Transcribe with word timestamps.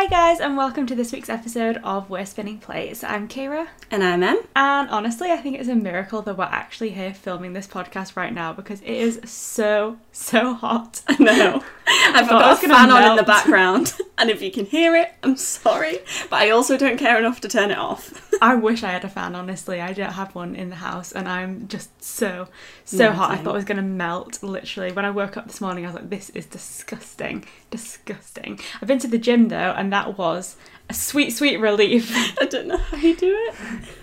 Hi, 0.00 0.06
guys, 0.06 0.40
and 0.40 0.56
welcome 0.56 0.86
to 0.86 0.94
this 0.94 1.12
week's 1.12 1.28
episode 1.28 1.76
of 1.84 2.08
We're 2.08 2.24
Spinning 2.24 2.56
Plates. 2.56 3.04
I'm 3.04 3.28
Kira, 3.28 3.68
And 3.90 4.02
I'm 4.02 4.22
Em. 4.22 4.40
and 4.56 4.88
honestly, 4.88 5.30
I 5.30 5.36
think 5.36 5.58
it's 5.58 5.68
a 5.68 5.74
miracle 5.74 6.22
that 6.22 6.38
we're 6.38 6.44
actually 6.44 6.92
here 6.92 7.12
filming 7.12 7.52
this 7.52 7.66
podcast 7.66 8.16
right 8.16 8.32
now 8.32 8.54
because 8.54 8.80
it 8.80 8.88
is 8.88 9.20
so, 9.30 9.98
so 10.10 10.54
hot. 10.54 11.02
No. 11.18 11.62
I've 12.14 12.28
got 12.28 12.52
a 12.52 12.68
fan 12.68 12.90
on 12.90 13.10
in 13.10 13.16
the 13.16 13.22
background. 13.36 13.94
And 14.16 14.30
if 14.30 14.42
you 14.42 14.50
can 14.50 14.66
hear 14.66 14.94
it, 14.94 15.12
I'm 15.22 15.36
sorry. 15.36 15.98
But 16.28 16.42
I 16.42 16.50
also 16.50 16.76
don't 16.76 16.98
care 16.98 17.18
enough 17.18 17.40
to 17.40 17.48
turn 17.48 17.70
it 17.70 17.78
off. 17.78 18.32
I 18.42 18.54
wish 18.54 18.82
I 18.82 18.90
had 18.90 19.04
a 19.04 19.08
fan, 19.08 19.34
honestly. 19.34 19.80
I 19.80 19.92
don't 19.92 20.12
have 20.12 20.34
one 20.34 20.54
in 20.54 20.70
the 20.70 20.76
house, 20.76 21.12
and 21.12 21.28
I'm 21.28 21.68
just 21.68 22.02
so, 22.02 22.48
so 22.84 23.12
hot. 23.12 23.30
I 23.30 23.36
thought 23.36 23.52
I 23.52 23.56
was 23.56 23.64
going 23.64 23.76
to 23.76 23.82
melt, 23.82 24.42
literally. 24.42 24.92
When 24.92 25.04
I 25.04 25.10
woke 25.10 25.36
up 25.36 25.46
this 25.46 25.60
morning, 25.60 25.84
I 25.84 25.88
was 25.88 25.96
like, 25.96 26.10
this 26.10 26.30
is 26.30 26.46
disgusting. 26.46 27.44
Disgusting. 27.70 28.60
I've 28.80 28.88
been 28.88 28.98
to 29.00 29.08
the 29.08 29.18
gym, 29.18 29.48
though, 29.48 29.74
and 29.76 29.92
that 29.92 30.16
was 30.16 30.56
a 30.90 30.94
sweet, 30.94 31.30
sweet 31.30 31.56
relief. 31.58 32.12
I 32.40 32.46
don't 32.46 32.66
know 32.66 32.76
how 32.76 32.96
you 32.96 33.16
do 33.16 33.32
it. 33.32 33.54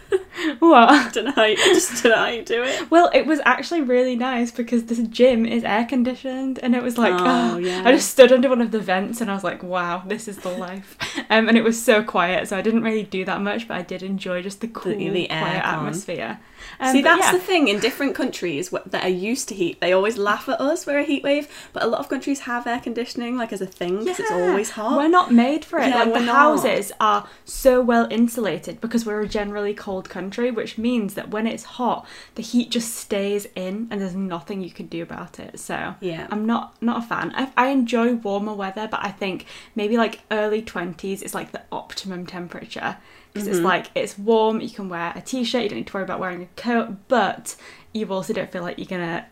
what? 0.60 0.90
I 0.90 1.10
don't 1.10 1.26
know 1.26 1.32
how 1.32 1.44
you, 1.44 1.58
I 1.60 1.74
just 1.74 2.02
don't 2.02 2.12
know 2.14 2.18
how 2.18 2.28
you 2.30 2.44
do 2.44 2.64
it. 2.64 2.90
Well, 2.90 3.12
it 3.14 3.26
was 3.26 3.42
actually 3.44 3.82
really 3.82 4.16
nice 4.16 4.52
because 4.52 4.86
this 4.86 5.00
gym 5.00 5.46
is 5.46 5.66
air 5.66 5.86
conditioned, 5.86 6.60
and 6.60 6.74
it 6.74 6.82
was 6.82 6.98
like, 6.98 7.14
Oh, 7.14 7.18
ah, 7.26 7.58
yeah. 7.58 7.84
I 7.86 7.92
just 7.92 8.10
stood 8.10 8.32
under 8.32 8.48
one 8.48 8.62
of 8.62 8.72
the 8.72 8.80
vents, 8.80 9.20
and 9.20 9.30
I 9.30 9.34
was 9.34 9.44
like, 9.44 9.62
wow, 9.64 10.04
this 10.08 10.28
is 10.28 10.38
the 10.38 10.50
life. 10.50 10.98
Um, 11.30 11.50
and 11.50 11.58
it 11.58 11.64
was 11.64 11.82
so 11.82 12.04
quiet, 12.04 12.48
so 12.48 12.56
I 12.56 12.62
didn't 12.62 12.84
really 12.84 13.04
do 13.04 13.26
that 13.26 13.42
much, 13.42 13.68
but 13.68 13.76
I 13.76 13.82
did 13.82 14.02
enjoy 14.02 14.42
just 14.42 14.62
the 14.62 14.70
cool, 14.70 14.96
the 14.96 15.28
quiet 15.28 15.30
aircon. 15.30 15.66
atmosphere. 15.66 16.40
Um, 16.80 16.92
See, 16.92 17.02
that's 17.02 17.26
yeah. 17.26 17.32
the 17.32 17.40
thing. 17.40 17.68
In 17.68 17.80
different 17.80 18.16
countries 18.16 18.70
that 18.86 19.04
are 19.04 19.10
used 19.10 19.48
to 19.50 19.56
heat, 19.56 19.80
they 19.82 19.94
always 19.94 20.18
laugh 20.18 20.48
at 20.50 20.60
us. 20.62 20.86
We're 20.86 21.00
a 21.00 21.04
heat 21.04 21.24
wave, 21.24 21.48
but 21.74 21.84
a 21.84 21.88
lot 21.88 22.00
of 22.00 22.10
countries 22.10 22.42
have 22.42 22.68
air 22.68 22.80
conditioning, 22.80 23.38
like 23.38 23.52
as 23.52 23.62
a 23.62 23.66
thing, 23.66 24.00
because 24.00 24.20
it's 24.20 24.32
always 24.32 24.72
hot. 24.72 24.98
We're 24.98 25.08
not 25.08 25.32
made 25.32 25.66
for 25.66 25.80
it. 25.80 25.90
Yeah, 25.90 26.04
like 26.04 26.14
the 26.14 26.20
not. 26.22 26.36
houses 26.36 26.92
are 27.00 27.28
so 27.46 27.82
well 27.82 28.08
insulated 28.12 28.80
because 28.82 29.06
we're 29.06 29.22
a 29.22 29.28
generally 29.28 29.74
cold 29.74 30.10
country, 30.10 30.52
which 30.52 30.78
means 30.78 31.14
that 31.16 31.30
when 31.30 31.48
it's 31.48 31.64
hot, 31.64 32.06
the 32.36 32.44
heat 32.44 32.70
just 32.72 32.96
stays 32.96 33.48
in 33.56 33.88
and 33.90 34.00
there's 34.02 34.16
nothing 34.16 34.62
you 34.62 34.72
can 34.72 34.88
do 34.88 35.02
about 35.02 35.40
it. 35.40 35.60
So 35.60 35.96
Yeah. 36.00 36.28
I'm 36.30 36.46
not 36.46 36.82
not 36.82 37.04
a 37.04 37.08
fan. 37.08 37.32
I, 37.36 37.52
I 37.58 37.68
enjoy 37.70 38.14
warmer 38.16 38.54
weather, 38.54 38.88
but 38.90 39.00
I 39.04 39.10
think 39.12 39.46
maybe 39.76 39.98
like 39.98 40.22
early 40.32 40.62
twenties 40.62 41.22
is 41.24 41.34
like 41.34 41.52
the 41.52 41.62
optimum 41.72 42.26
temperature 42.26 42.98
because 43.38 43.48
Mm-hmm. 43.48 43.58
it's 43.58 43.66
like 43.66 43.92
it's 43.96 44.18
warm. 44.18 44.62
You 44.62 44.70
can 44.70 44.90
wear 44.90 45.14
a 45.16 45.22
t-shirt. 45.22 45.64
You 45.64 45.70
don't 45.70 45.78
need 45.80 45.88
to 45.88 45.94
worry 45.94 46.04
about 46.04 46.20
wearing 46.20 46.44
a 46.44 46.62
coat, 46.62 46.96
but 47.08 47.56
you 47.94 48.08
also 48.12 48.34
don't 48.34 48.52
feel 48.52 48.64
like 48.64 48.78
you're 48.78 48.86
gonna 48.88 49.26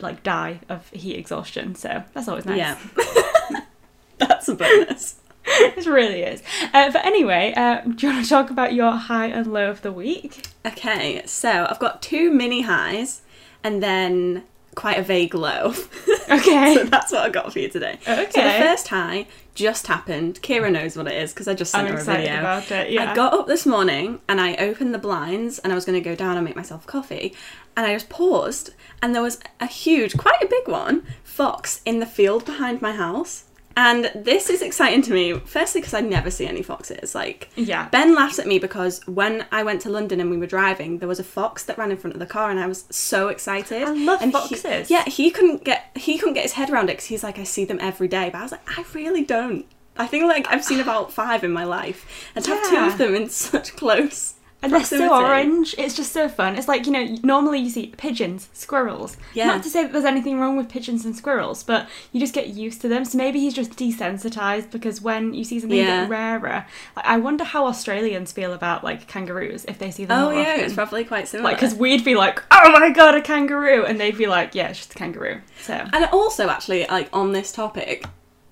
like 0.00 0.22
die 0.22 0.60
of 0.68 0.88
heat 0.90 1.16
exhaustion. 1.16 1.74
So 1.74 2.04
that's 2.12 2.28
always 2.28 2.44
nice. 2.46 2.58
Yeah. 2.58 2.78
that's 4.18 4.48
a 4.48 4.54
bonus. 4.54 5.16
it 5.44 5.86
really 5.86 6.22
is. 6.22 6.42
Uh, 6.72 6.90
but 6.92 7.04
anyway, 7.04 7.52
uh, 7.56 7.80
do 7.80 8.06
you 8.06 8.12
want 8.12 8.24
to 8.24 8.28
talk 8.28 8.50
about 8.50 8.72
your 8.74 8.92
high 8.92 9.26
and 9.26 9.52
low 9.52 9.68
of 9.70 9.82
the 9.82 9.90
week? 9.92 10.46
Okay, 10.64 11.22
so 11.26 11.66
I've 11.68 11.80
got 11.80 12.00
two 12.00 12.30
mini 12.30 12.62
highs 12.62 13.22
and 13.64 13.82
then 13.82 14.44
quite 14.76 14.98
a 14.98 15.02
vague 15.02 15.34
low. 15.34 15.74
Okay. 16.32 16.74
so 16.74 16.84
that's 16.84 17.12
what 17.12 17.22
I 17.22 17.28
got 17.28 17.52
for 17.52 17.58
you 17.58 17.68
today. 17.68 17.98
Okay. 18.06 18.30
So 18.30 18.42
the 18.42 18.64
first 18.64 18.88
high 18.88 19.26
just 19.54 19.86
happened. 19.86 20.40
Kira 20.42 20.70
knows 20.72 20.96
what 20.96 21.06
it 21.06 21.14
is 21.14 21.32
because 21.32 21.48
I 21.48 21.54
just 21.54 21.72
sent 21.72 21.86
I'm 21.86 21.92
her 21.92 21.98
a 21.98 22.00
excited 22.00 22.26
video. 22.26 22.40
about 22.40 22.70
it. 22.70 22.90
Yeah. 22.90 23.12
I 23.12 23.14
got 23.14 23.34
up 23.34 23.46
this 23.46 23.66
morning 23.66 24.20
and 24.28 24.40
I 24.40 24.54
opened 24.56 24.94
the 24.94 24.98
blinds 24.98 25.58
and 25.58 25.72
I 25.72 25.74
was 25.74 25.84
going 25.84 26.02
to 26.02 26.08
go 26.08 26.14
down 26.14 26.36
and 26.36 26.44
make 26.44 26.56
myself 26.56 26.86
coffee. 26.86 27.34
And 27.76 27.86
I 27.86 27.92
just 27.94 28.08
paused 28.08 28.70
and 29.02 29.14
there 29.14 29.22
was 29.22 29.40
a 29.60 29.66
huge, 29.66 30.16
quite 30.16 30.40
a 30.42 30.46
big 30.46 30.68
one, 30.68 31.06
fox 31.22 31.80
in 31.84 32.00
the 32.00 32.06
field 32.06 32.44
behind 32.44 32.80
my 32.80 32.92
house. 32.92 33.44
And 33.76 34.10
this 34.14 34.50
is 34.50 34.62
exciting 34.62 35.02
to 35.02 35.12
me, 35.12 35.38
firstly 35.44 35.80
because 35.80 35.94
I 35.94 36.00
never 36.00 36.30
see 36.30 36.46
any 36.46 36.62
foxes. 36.62 37.14
Like, 37.14 37.48
Yeah. 37.56 37.88
Ben 37.90 38.14
laughs 38.14 38.38
at 38.38 38.46
me 38.46 38.58
because 38.58 39.00
when 39.06 39.46
I 39.52 39.62
went 39.62 39.80
to 39.82 39.90
London 39.90 40.20
and 40.20 40.30
we 40.30 40.36
were 40.36 40.46
driving, 40.46 40.98
there 40.98 41.08
was 41.08 41.18
a 41.18 41.24
fox 41.24 41.64
that 41.64 41.78
ran 41.78 41.90
in 41.90 41.96
front 41.96 42.14
of 42.14 42.20
the 42.20 42.26
car, 42.26 42.50
and 42.50 42.60
I 42.60 42.66
was 42.66 42.84
so 42.90 43.28
excited. 43.28 43.82
I 43.82 43.92
love 43.92 44.20
And 44.22 44.32
he- 44.32 44.38
foxes. 44.56 44.90
yeah, 44.90 45.04
he 45.04 45.30
couldn't 45.30 45.64
get 45.64 45.90
he 45.96 46.18
couldn't 46.18 46.34
get 46.34 46.42
his 46.42 46.52
head 46.52 46.70
around 46.70 46.84
it 46.90 46.94
because 46.94 47.06
he's 47.06 47.22
like, 47.24 47.38
I 47.38 47.44
see 47.44 47.64
them 47.64 47.78
every 47.80 48.08
day, 48.08 48.28
but 48.30 48.38
I 48.38 48.42
was 48.42 48.52
like, 48.52 48.78
I 48.78 48.84
really 48.94 49.24
don't. 49.24 49.66
I 49.96 50.06
think 50.06 50.24
like 50.24 50.46
I've 50.48 50.64
seen 50.64 50.80
about 50.80 51.12
five 51.12 51.44
in 51.44 51.52
my 51.52 51.64
life, 51.64 52.30
and 52.34 52.44
to 52.44 52.50
have 52.54 52.68
two 52.70 52.76
of 52.76 52.98
them 52.98 53.14
in 53.14 53.28
such 53.28 53.76
close. 53.76 54.34
And 54.62 54.72
they're 54.72 54.84
so 54.84 55.12
orange. 55.12 55.74
It's 55.76 55.96
just 55.96 56.12
so 56.12 56.28
fun. 56.28 56.54
It's 56.56 56.68
like, 56.68 56.86
you 56.86 56.92
know, 56.92 57.16
normally 57.24 57.58
you 57.58 57.68
see 57.68 57.88
pigeons, 57.96 58.48
squirrels. 58.52 59.16
Yeah. 59.34 59.46
Not 59.48 59.64
to 59.64 59.68
say 59.70 59.82
that 59.82 59.92
there's 59.92 60.04
anything 60.04 60.38
wrong 60.38 60.56
with 60.56 60.68
pigeons 60.68 61.04
and 61.04 61.16
squirrels, 61.16 61.64
but 61.64 61.88
you 62.12 62.20
just 62.20 62.32
get 62.32 62.48
used 62.48 62.80
to 62.82 62.88
them. 62.88 63.04
So 63.04 63.18
maybe 63.18 63.40
he's 63.40 63.54
just 63.54 63.72
desensitized 63.72 64.70
because 64.70 65.00
when 65.02 65.34
you 65.34 65.42
see 65.42 65.58
something 65.58 65.80
a 65.80 66.02
bit 66.02 66.08
rarer, 66.08 66.64
like, 66.94 67.04
I 67.04 67.16
wonder 67.18 67.42
how 67.42 67.66
Australians 67.66 68.30
feel 68.30 68.52
about 68.52 68.84
like 68.84 69.08
kangaroos 69.08 69.64
if 69.66 69.78
they 69.78 69.90
see 69.90 70.04
them 70.04 70.16
Oh 70.18 70.30
more 70.30 70.40
yeah, 70.40 70.50
often. 70.52 70.64
it's 70.64 70.74
probably 70.74 71.04
quite 71.04 71.26
similar. 71.26 71.50
like, 71.50 71.56
because 71.56 71.74
we'd 71.74 72.04
be 72.04 72.14
like, 72.14 72.42
oh 72.52 72.70
my 72.72 72.90
god, 72.90 73.16
a 73.16 73.20
kangaroo. 73.20 73.84
And 73.84 73.98
they'd 74.00 74.16
be 74.16 74.26
like, 74.26 74.54
yeah, 74.54 74.68
it's 74.68 74.78
just 74.78 74.92
a 74.94 74.96
kangaroo. 74.96 75.40
So. 75.60 75.74
And 75.92 76.04
also, 76.12 76.48
actually, 76.48 76.86
like 76.86 77.08
on 77.12 77.32
this 77.32 77.50
topic, 77.50 78.04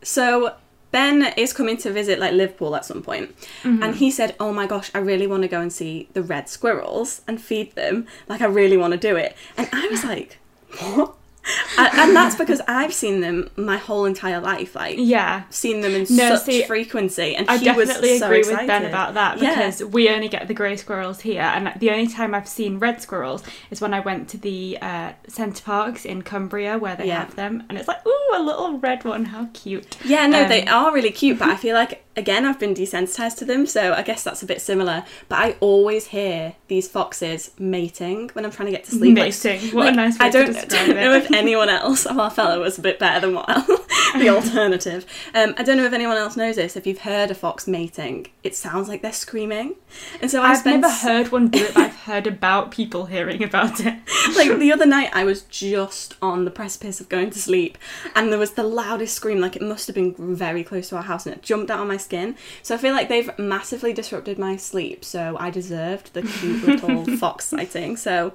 so 0.03 0.55
Ben 0.93 1.33
is 1.37 1.53
coming 1.53 1.77
to 1.79 1.93
visit 1.93 2.19
like 2.19 2.33
Liverpool 2.33 2.75
at 2.75 2.85
some 2.85 3.03
point, 3.03 3.35
Mm-hmm. 3.63 3.83
and 3.83 3.95
he 3.97 4.11
said, 4.11 4.35
"Oh 4.41 4.53
my 4.53 4.67
gosh, 4.67 4.91
I 4.95 4.99
really 4.99 5.27
want 5.27 5.43
to 5.43 5.49
go 5.49 5.61
and 5.61 5.73
see 5.73 6.09
the 6.15 6.23
red 6.23 6.49
squirrels 6.49 7.21
and 7.29 7.41
feed 7.41 7.75
them. 7.77 8.07
Like, 8.29 8.41
I 8.41 8.47
really 8.47 8.77
want 8.77 8.93
to 8.93 8.99
do 8.99 9.17
it." 9.17 9.37
And 9.57 9.69
I 9.73 9.87
was 9.89 10.03
like, 10.05 10.39
"What?" 10.81 11.15
and, 11.79 11.99
and 11.99 12.17
that's 12.17 12.37
because 12.37 12.61
I've 12.69 12.93
seen 12.95 13.21
them 13.21 13.51
my 13.57 13.77
whole 13.77 14.05
entire 14.05 14.41
life. 14.41 14.75
Like, 14.75 14.97
Yeah. 14.99 15.43
seen 15.51 15.81
them 15.81 15.93
in 15.95 16.03
No, 16.11 16.37
such 16.37 16.45
see, 16.45 16.63
frequency, 16.65 17.35
and 17.37 17.49
I 17.49 17.59
definitely 17.59 18.19
so 18.19 18.27
agree 18.27 18.41
with. 18.41 18.67
Ben 18.67 18.85
about 18.85 19.15
that 19.15 19.39
Yeah. 19.39 19.51
because 19.55 19.83
we 19.85 20.09
only 20.11 20.29
get 20.29 20.49
the 20.49 20.55
grey 20.55 20.77
squirrels 20.77 21.21
here, 21.21 21.43
and 21.43 21.73
the 21.81 21.91
only 21.91 22.07
time 22.07 22.35
I've 22.35 22.49
seen 22.49 22.79
red 22.79 23.01
squirrels 23.03 23.43
is 23.71 23.81
when 23.81 23.95
I 23.95 24.01
went 24.01 24.29
to 24.31 24.39
the 24.39 24.79
uh, 24.81 25.13
Center 25.29 25.63
Parcs 25.63 26.05
in 26.05 26.23
Cumbria 26.23 26.79
where 26.79 26.97
they 26.97 27.07
Yeah. 27.07 27.21
have 27.21 27.37
them, 27.37 27.65
and 27.69 27.79
it's 27.79 27.89
like, 27.89 28.07
ooh, 28.07 28.31
a 28.35 28.43
little 28.43 28.79
red 28.79 29.05
one, 29.05 29.27
how 29.27 29.49
cute. 29.55 29.97
Yeah, 30.05 30.27
no, 30.27 30.43
Um, 30.43 30.49
they 30.49 30.65
are 30.67 30.93
really 30.93 31.11
cute, 31.11 31.39
but 31.39 31.49
I 31.49 31.57
feel 31.65 31.75
like 31.75 32.05
again 32.17 32.45
I've 32.45 32.59
been 32.59 32.75
desensitized 32.75 33.37
to 33.39 33.45
them, 33.45 33.67
so 33.67 33.93
I 33.95 34.03
guess 34.03 34.23
that's 34.23 34.43
a 34.43 34.47
bit 34.47 34.61
similar. 34.61 35.05
But 35.29 35.39
I 35.39 35.57
always 35.61 36.07
hear 36.09 36.55
these 36.69 36.87
foxes 36.89 37.51
mating 37.59 38.31
when 38.35 38.45
I'm 38.45 38.51
trying 38.51 38.67
to 38.67 38.73
get 38.73 38.85
to 38.85 38.91
sleep. 38.91 39.17
Like, 39.17 39.27
Mating. 39.45 39.71
What 39.75 39.89
a 39.89 39.93
nice 39.93 40.19
way 40.19 40.27
I 40.27 40.31
to 40.31 40.39
don't, 40.45 40.53
describe 40.53 40.71
don't 40.87 40.97
know 40.97 41.15
if 41.15 41.31
anyone 41.41 41.69
else. 41.69 42.07
I 42.21 42.29
felt 42.29 42.61
was 42.61 42.79
a 42.79 42.83
bit 42.83 42.99
better 42.99 43.27
than 43.27 43.35
what 43.35 43.47
the 44.19 44.29
alternative. 44.37 45.07
Um, 45.35 45.55
I 45.57 45.63
don't 45.63 45.77
know 45.77 45.87
if 45.87 45.93
anyone 45.93 46.17
else 46.17 46.37
knows 46.37 46.57
this. 46.57 46.77
If 46.77 46.87
you've 46.87 47.01
heard 47.01 47.31
a 47.31 47.35
fox 47.35 47.67
mating, 47.67 48.29
it 48.43 48.55
sounds 48.55 48.89
like 48.89 49.03
they're 49.03 49.13
screaming, 49.13 49.75
and 50.21 50.31
so 50.31 50.43
I 50.43 50.51
I've 50.51 50.65
never 50.65 50.91
heard 50.91 51.33
one 51.33 51.49
do 51.49 51.65
it, 51.65 51.75
but 51.75 51.85
I've 51.85 51.97
heard 51.97 52.27
about 52.27 52.71
people 52.71 53.07
hearing 53.07 53.43
about 53.43 53.81
it. 53.81 53.95
like 54.37 54.59
the 54.59 54.73
other 54.73 54.87
night 54.87 55.11
I 55.13 55.25
was 55.25 55.43
just 55.43 56.15
on 56.21 56.45
the 56.45 56.51
precipice 56.51 57.01
of 57.01 57.09
going 57.09 57.31
to 57.31 57.39
sleep 57.39 57.79
and 58.15 58.31
there 58.31 58.39
was 58.39 58.53
the 58.53 58.63
loudest 58.63 59.15
scream 59.15 59.41
like 59.41 59.57
it 59.57 59.63
must 59.63 59.87
have 59.87 59.95
been 59.95 60.15
very 60.15 60.63
close 60.63 60.89
to 60.91 60.97
our 60.97 61.03
house 61.03 61.27
and 61.27 61.35
it 61.35 61.43
jumped 61.43 61.71
out 61.71 61.81
on 61.81 61.89
my 61.89 61.97
skin 61.97 62.37
so 62.63 62.75
I 62.75 62.79
feel 62.79 62.93
like 62.93 63.09
they've 63.09 63.31
massively 63.39 63.93
disrupted 63.93 64.39
my 64.39 64.57
sleep 64.57 65.05
so 65.05 65.37
I 65.39 65.51
deserved 65.51 66.13
the 66.15 66.23
cute 66.23 66.63
little 66.63 67.05
fox 67.17 67.47
sighting 67.47 67.97
so 67.97 68.33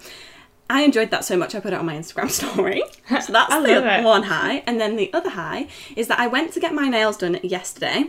I 0.70 0.82
enjoyed 0.84 1.12
that 1.12 1.24
so 1.26 1.38
much 1.38 1.54
I 1.56 1.60
put 1.60 1.74
it 1.74 1.80
on 1.80 1.86
my 1.86 1.96
Instagram 1.96 2.30
story 2.42 2.82
so 3.22 3.32
that's 3.34 3.54
the 3.54 4.00
it. 4.00 4.04
one 4.04 4.24
high 4.24 4.64
and 4.66 4.80
then 4.82 4.96
the 4.96 5.14
other 5.14 5.30
high 5.32 5.68
is 5.96 6.08
that 6.08 6.20
I 6.20 6.28
went 6.28 6.54
to 6.54 6.60
get 6.60 6.74
my 6.74 6.88
nails 6.88 7.18
done 7.18 7.40
yesterday 7.44 8.06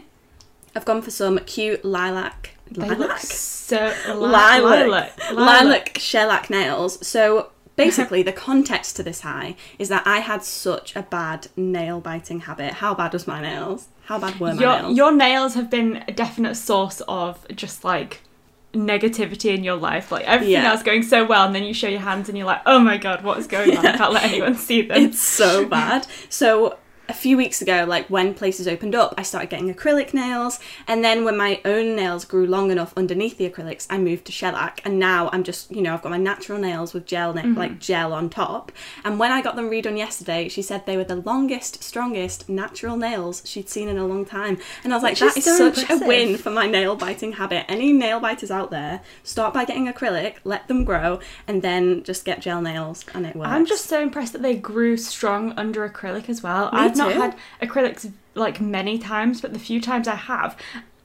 I've 0.74 0.84
gone 0.84 1.02
for 1.02 1.10
some 1.10 1.38
cute 1.40 1.84
lilac 1.84 2.50
They 2.70 2.88
look 2.88 2.98
lilac 2.98 3.20
so 3.20 3.92
lilac, 4.08 4.62
lilac, 4.62 5.32
lilac, 5.32 5.98
shellac 5.98 6.50
nails. 6.50 7.04
So 7.06 7.50
basically, 7.74 8.22
the 8.22 8.32
context 8.32 8.94
to 8.96 9.02
this 9.02 9.22
high 9.22 9.56
is 9.78 9.88
that 9.88 10.06
I 10.06 10.18
had 10.20 10.44
such 10.44 10.94
a 10.94 11.02
bad 11.02 11.48
nail 11.56 12.00
biting 12.00 12.40
habit. 12.40 12.74
How 12.74 12.94
bad 12.94 13.12
was 13.12 13.26
my 13.26 13.40
nails? 13.40 13.88
How 14.04 14.18
bad 14.20 14.38
were 14.38 14.54
my 14.54 14.60
Your 14.60 14.82
nails? 14.82 14.96
your 14.96 15.12
nails 15.12 15.54
have 15.54 15.68
been 15.68 16.04
a 16.06 16.12
definite 16.12 16.54
source 16.54 17.00
of 17.08 17.44
just 17.56 17.82
like 17.84 18.22
negativity 18.76 19.54
in 19.54 19.64
your 19.64 19.76
life. 19.76 20.12
Like 20.12 20.24
everything 20.24 20.52
Yeah. 20.52 20.70
else 20.70 20.82
going 20.82 21.02
so 21.02 21.24
well, 21.24 21.44
and 21.46 21.54
then 21.54 21.64
you 21.64 21.74
show 21.74 21.88
your 21.88 22.00
hands 22.00 22.28
and 22.28 22.36
you're 22.38 22.46
like, 22.46 22.62
oh 22.66 22.78
my 22.78 22.96
god, 22.96 23.22
what 23.24 23.38
is 23.38 23.46
going 23.46 23.76
on? 23.76 23.86
I 23.86 23.96
can't 23.96 24.12
let 24.12 24.24
anyone 24.24 24.54
see 24.56 24.82
them. 24.82 25.02
It's 25.06 25.20
so 25.20 25.66
bad. 25.66 26.06
So 26.28 26.78
a 27.08 27.14
few 27.14 27.36
weeks 27.36 27.62
ago, 27.62 27.84
like 27.86 28.08
when 28.08 28.34
places 28.34 28.66
opened 28.66 28.94
up, 28.94 29.14
I 29.16 29.22
started 29.22 29.50
getting 29.50 29.72
acrylic 29.72 30.12
nails, 30.12 30.58
and 30.86 31.04
then 31.04 31.24
when 31.24 31.36
my 31.36 31.60
own 31.64 31.94
nails 31.94 32.24
grew 32.24 32.46
long 32.46 32.70
enough 32.70 32.92
underneath 32.96 33.38
the 33.38 33.48
acrylics, 33.48 33.86
I 33.88 33.98
moved 33.98 34.24
to 34.26 34.32
shellac, 34.32 34.80
and 34.84 34.98
now 34.98 35.30
I'm 35.32 35.44
just, 35.44 35.70
you 35.70 35.82
know, 35.82 35.94
I've 35.94 36.02
got 36.02 36.10
my 36.10 36.18
natural 36.18 36.58
nails 36.58 36.92
with 36.92 37.06
gel, 37.06 37.32
na- 37.34 37.42
mm-hmm. 37.42 37.58
like 37.58 37.78
gel 37.78 38.12
on 38.12 38.28
top. 38.28 38.72
And 39.04 39.18
when 39.18 39.32
I 39.32 39.42
got 39.42 39.56
them 39.56 39.70
redone 39.70 39.98
yesterday, 39.98 40.48
she 40.48 40.62
said 40.62 40.86
they 40.86 40.96
were 40.96 41.04
the 41.04 41.16
longest, 41.16 41.82
strongest 41.82 42.48
natural 42.48 42.96
nails 42.96 43.42
she'd 43.44 43.68
seen 43.68 43.88
in 43.88 43.98
a 43.98 44.06
long 44.06 44.24
time, 44.24 44.58
and 44.82 44.92
I 44.92 44.96
was 44.96 45.02
like, 45.02 45.12
Which 45.12 45.20
that 45.20 45.36
is 45.36 45.46
is 45.46 45.58
so 45.58 45.70
such 45.70 45.82
impressive. 45.82 46.02
a 46.02 46.08
win 46.08 46.36
for 46.36 46.50
my 46.50 46.66
nail 46.66 46.96
biting 46.96 47.32
habit. 47.32 47.64
Any 47.68 47.92
nail 47.92 48.20
biters 48.20 48.50
out 48.50 48.70
there, 48.70 49.00
start 49.22 49.54
by 49.54 49.64
getting 49.64 49.86
acrylic, 49.92 50.36
let 50.44 50.68
them 50.68 50.84
grow, 50.84 51.20
and 51.46 51.62
then 51.62 52.02
just 52.02 52.24
get 52.24 52.40
gel 52.40 52.60
nails, 52.60 53.04
and 53.14 53.26
it 53.26 53.36
works. 53.36 53.50
I'm 53.50 53.66
just 53.66 53.86
so 53.86 54.00
impressed 54.00 54.32
that 54.32 54.42
they 54.42 54.54
grew 54.54 54.96
strong 54.96 55.52
under 55.52 55.88
acrylic 55.88 56.28
as 56.28 56.42
well. 56.42 56.70
Me 56.72 56.78
I've 56.78 56.95
not 56.96 57.12
too. 57.12 57.20
had 57.20 57.36
acrylics 57.62 58.12
like 58.34 58.60
many 58.60 58.98
times, 58.98 59.40
but 59.40 59.52
the 59.52 59.58
few 59.58 59.80
times 59.80 60.08
I 60.08 60.14
have, 60.14 60.56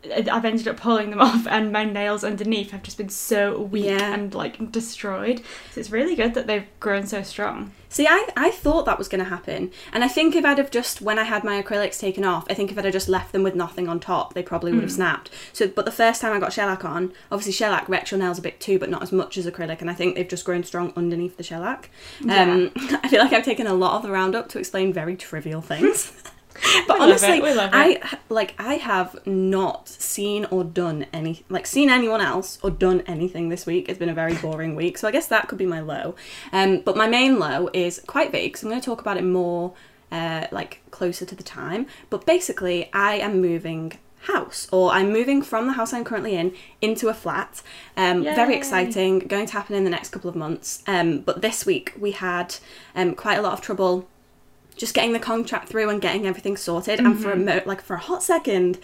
I've 0.03 0.45
ended 0.45 0.67
up 0.67 0.77
pulling 0.77 1.09
them 1.11 1.21
off, 1.29 1.45
and 1.47 1.71
my 1.71 1.83
nails 1.85 2.23
underneath 2.23 2.71
have 2.71 2.83
just 2.83 2.97
been 2.97 3.09
so 3.09 3.61
weak 3.61 3.85
Yeah. 3.85 4.13
and 4.13 4.33
like 4.33 4.71
destroyed. 4.71 5.41
So 5.71 5.79
it's 5.79 5.91
really 5.91 6.15
good 6.15 6.33
that 6.33 6.47
they've 6.47 6.65
grown 6.79 7.05
so 7.07 7.21
strong. 7.23 7.71
See, 7.89 8.07
I, 8.07 8.29
I 8.37 8.51
thought 8.51 8.85
that 8.85 8.97
was 8.97 9.09
going 9.09 9.21
to 9.21 9.29
happen. 9.29 9.69
And 9.91 10.01
I 10.01 10.07
think 10.07 10.33
if 10.33 10.45
I'd 10.45 10.57
have 10.59 10.71
just, 10.71 11.01
when 11.01 11.19
I 11.19 11.23
had 11.23 11.43
my 11.43 11.61
acrylics 11.61 11.99
taken 11.99 12.23
off, 12.23 12.45
I 12.49 12.53
think 12.53 12.71
if 12.71 12.77
I'd 12.77 12.85
have 12.85 12.93
just 12.93 13.09
left 13.09 13.33
them 13.33 13.43
with 13.43 13.53
nothing 13.53 13.89
on 13.89 13.99
top, 13.99 14.33
they 14.33 14.41
probably 14.41 14.71
would 14.71 14.81
have 14.83 14.91
snapped. 14.93 15.29
So, 15.51 15.67
but 15.67 15.83
the 15.83 15.91
first 15.91 16.21
time 16.21 16.31
I 16.31 16.39
got 16.39 16.53
shellac 16.53 16.85
on, 16.85 17.11
obviously 17.29 17.51
shellac 17.51 17.89
wrecks 17.89 18.11
your 18.11 18.19
nails 18.19 18.39
a 18.39 18.41
bit 18.41 18.61
too, 18.61 18.79
but 18.79 18.89
not 18.89 19.03
as 19.03 19.11
much 19.11 19.37
as 19.37 19.45
acrylic. 19.45 19.81
And 19.81 19.89
I 19.89 19.93
think 19.93 20.15
they've 20.15 20.25
just 20.27 20.45
grown 20.45 20.63
strong 20.63 20.93
underneath 20.95 21.35
the 21.35 21.43
shellac. 21.43 21.89
Um, 22.29 22.71
I 23.03 23.09
feel 23.09 23.21
like 23.21 23.33
I've 23.33 23.43
taken 23.43 23.67
a 23.67 23.73
lot 23.73 23.97
of 23.97 24.03
the 24.03 24.09
roundup 24.11 24.47
to 24.49 24.59
explain 24.59 24.93
very 24.93 25.17
trivial 25.17 25.59
things. 25.61 26.13
but 26.87 26.99
We 26.99 27.05
honestly, 27.05 27.37
it, 27.37 27.43
we 27.43 27.53
love 27.53 27.69
I 27.73 28.17
like 28.29 28.55
I 28.59 28.75
have 28.75 29.15
not 29.25 29.89
seen 29.89 30.45
or 30.45 30.63
done 30.63 31.05
any 31.13 31.43
like 31.49 31.67
seen 31.67 31.89
anyone 31.89 32.21
else 32.21 32.59
or 32.61 32.69
done 32.69 33.01
anything 33.07 33.49
this 33.49 33.65
week. 33.65 33.89
It's 33.89 33.99
been 33.99 34.09
a 34.09 34.13
very 34.13 34.35
boring 34.35 34.75
week, 34.75 34.97
so 34.97 35.07
I 35.07 35.11
guess 35.11 35.27
that 35.27 35.47
could 35.47 35.57
be 35.57 35.65
my 35.65 35.79
low. 35.79 36.15
Um, 36.51 36.81
but 36.81 36.95
my 36.95 37.07
main 37.07 37.39
low 37.39 37.69
is 37.73 38.01
quite 38.07 38.31
vague, 38.31 38.57
so 38.57 38.67
I'm 38.67 38.71
going 38.71 38.81
to 38.81 38.85
talk 38.85 39.01
about 39.01 39.17
it 39.17 39.23
more 39.23 39.73
uh, 40.11 40.47
like 40.51 40.81
closer 40.91 41.25
to 41.25 41.35
the 41.35 41.43
time. 41.43 41.87
But 42.09 42.25
basically, 42.25 42.89
I 42.93 43.15
am 43.15 43.41
moving 43.41 43.93
house 44.25 44.67
or 44.71 44.91
I'm 44.91 45.11
moving 45.11 45.41
from 45.41 45.67
the 45.67 45.73
house 45.73 45.93
I'm 45.93 46.03
currently 46.03 46.35
in 46.35 46.53
into 46.81 47.09
a 47.09 47.13
flat. 47.13 47.61
Um, 47.97 48.23
very 48.23 48.55
exciting, 48.55 49.19
going 49.19 49.47
to 49.47 49.53
happen 49.53 49.75
in 49.75 49.83
the 49.83 49.89
next 49.89 50.09
couple 50.09 50.29
of 50.29 50.35
months. 50.35 50.83
Um, 50.87 51.21
but 51.21 51.41
this 51.41 51.65
week 51.65 51.93
we 51.97 52.11
had 52.11 52.55
um, 52.95 53.15
quite 53.15 53.37
a 53.37 53.41
lot 53.41 53.53
of 53.53 53.61
trouble 53.61 54.07
just 54.81 54.93
getting 54.95 55.13
the 55.13 55.19
contract 55.19 55.69
through 55.69 55.89
and 55.89 56.01
getting 56.01 56.25
everything 56.27 56.57
sorted. 56.57 56.99
And 56.99 57.17
for 57.21 57.31
a 57.31 57.35
Mm-hmm. 57.35 57.45
mo- 57.45 57.61
like 57.65 57.81
for 57.81 57.93
a 57.95 57.99
hot 57.99 58.23
second, 58.23 58.79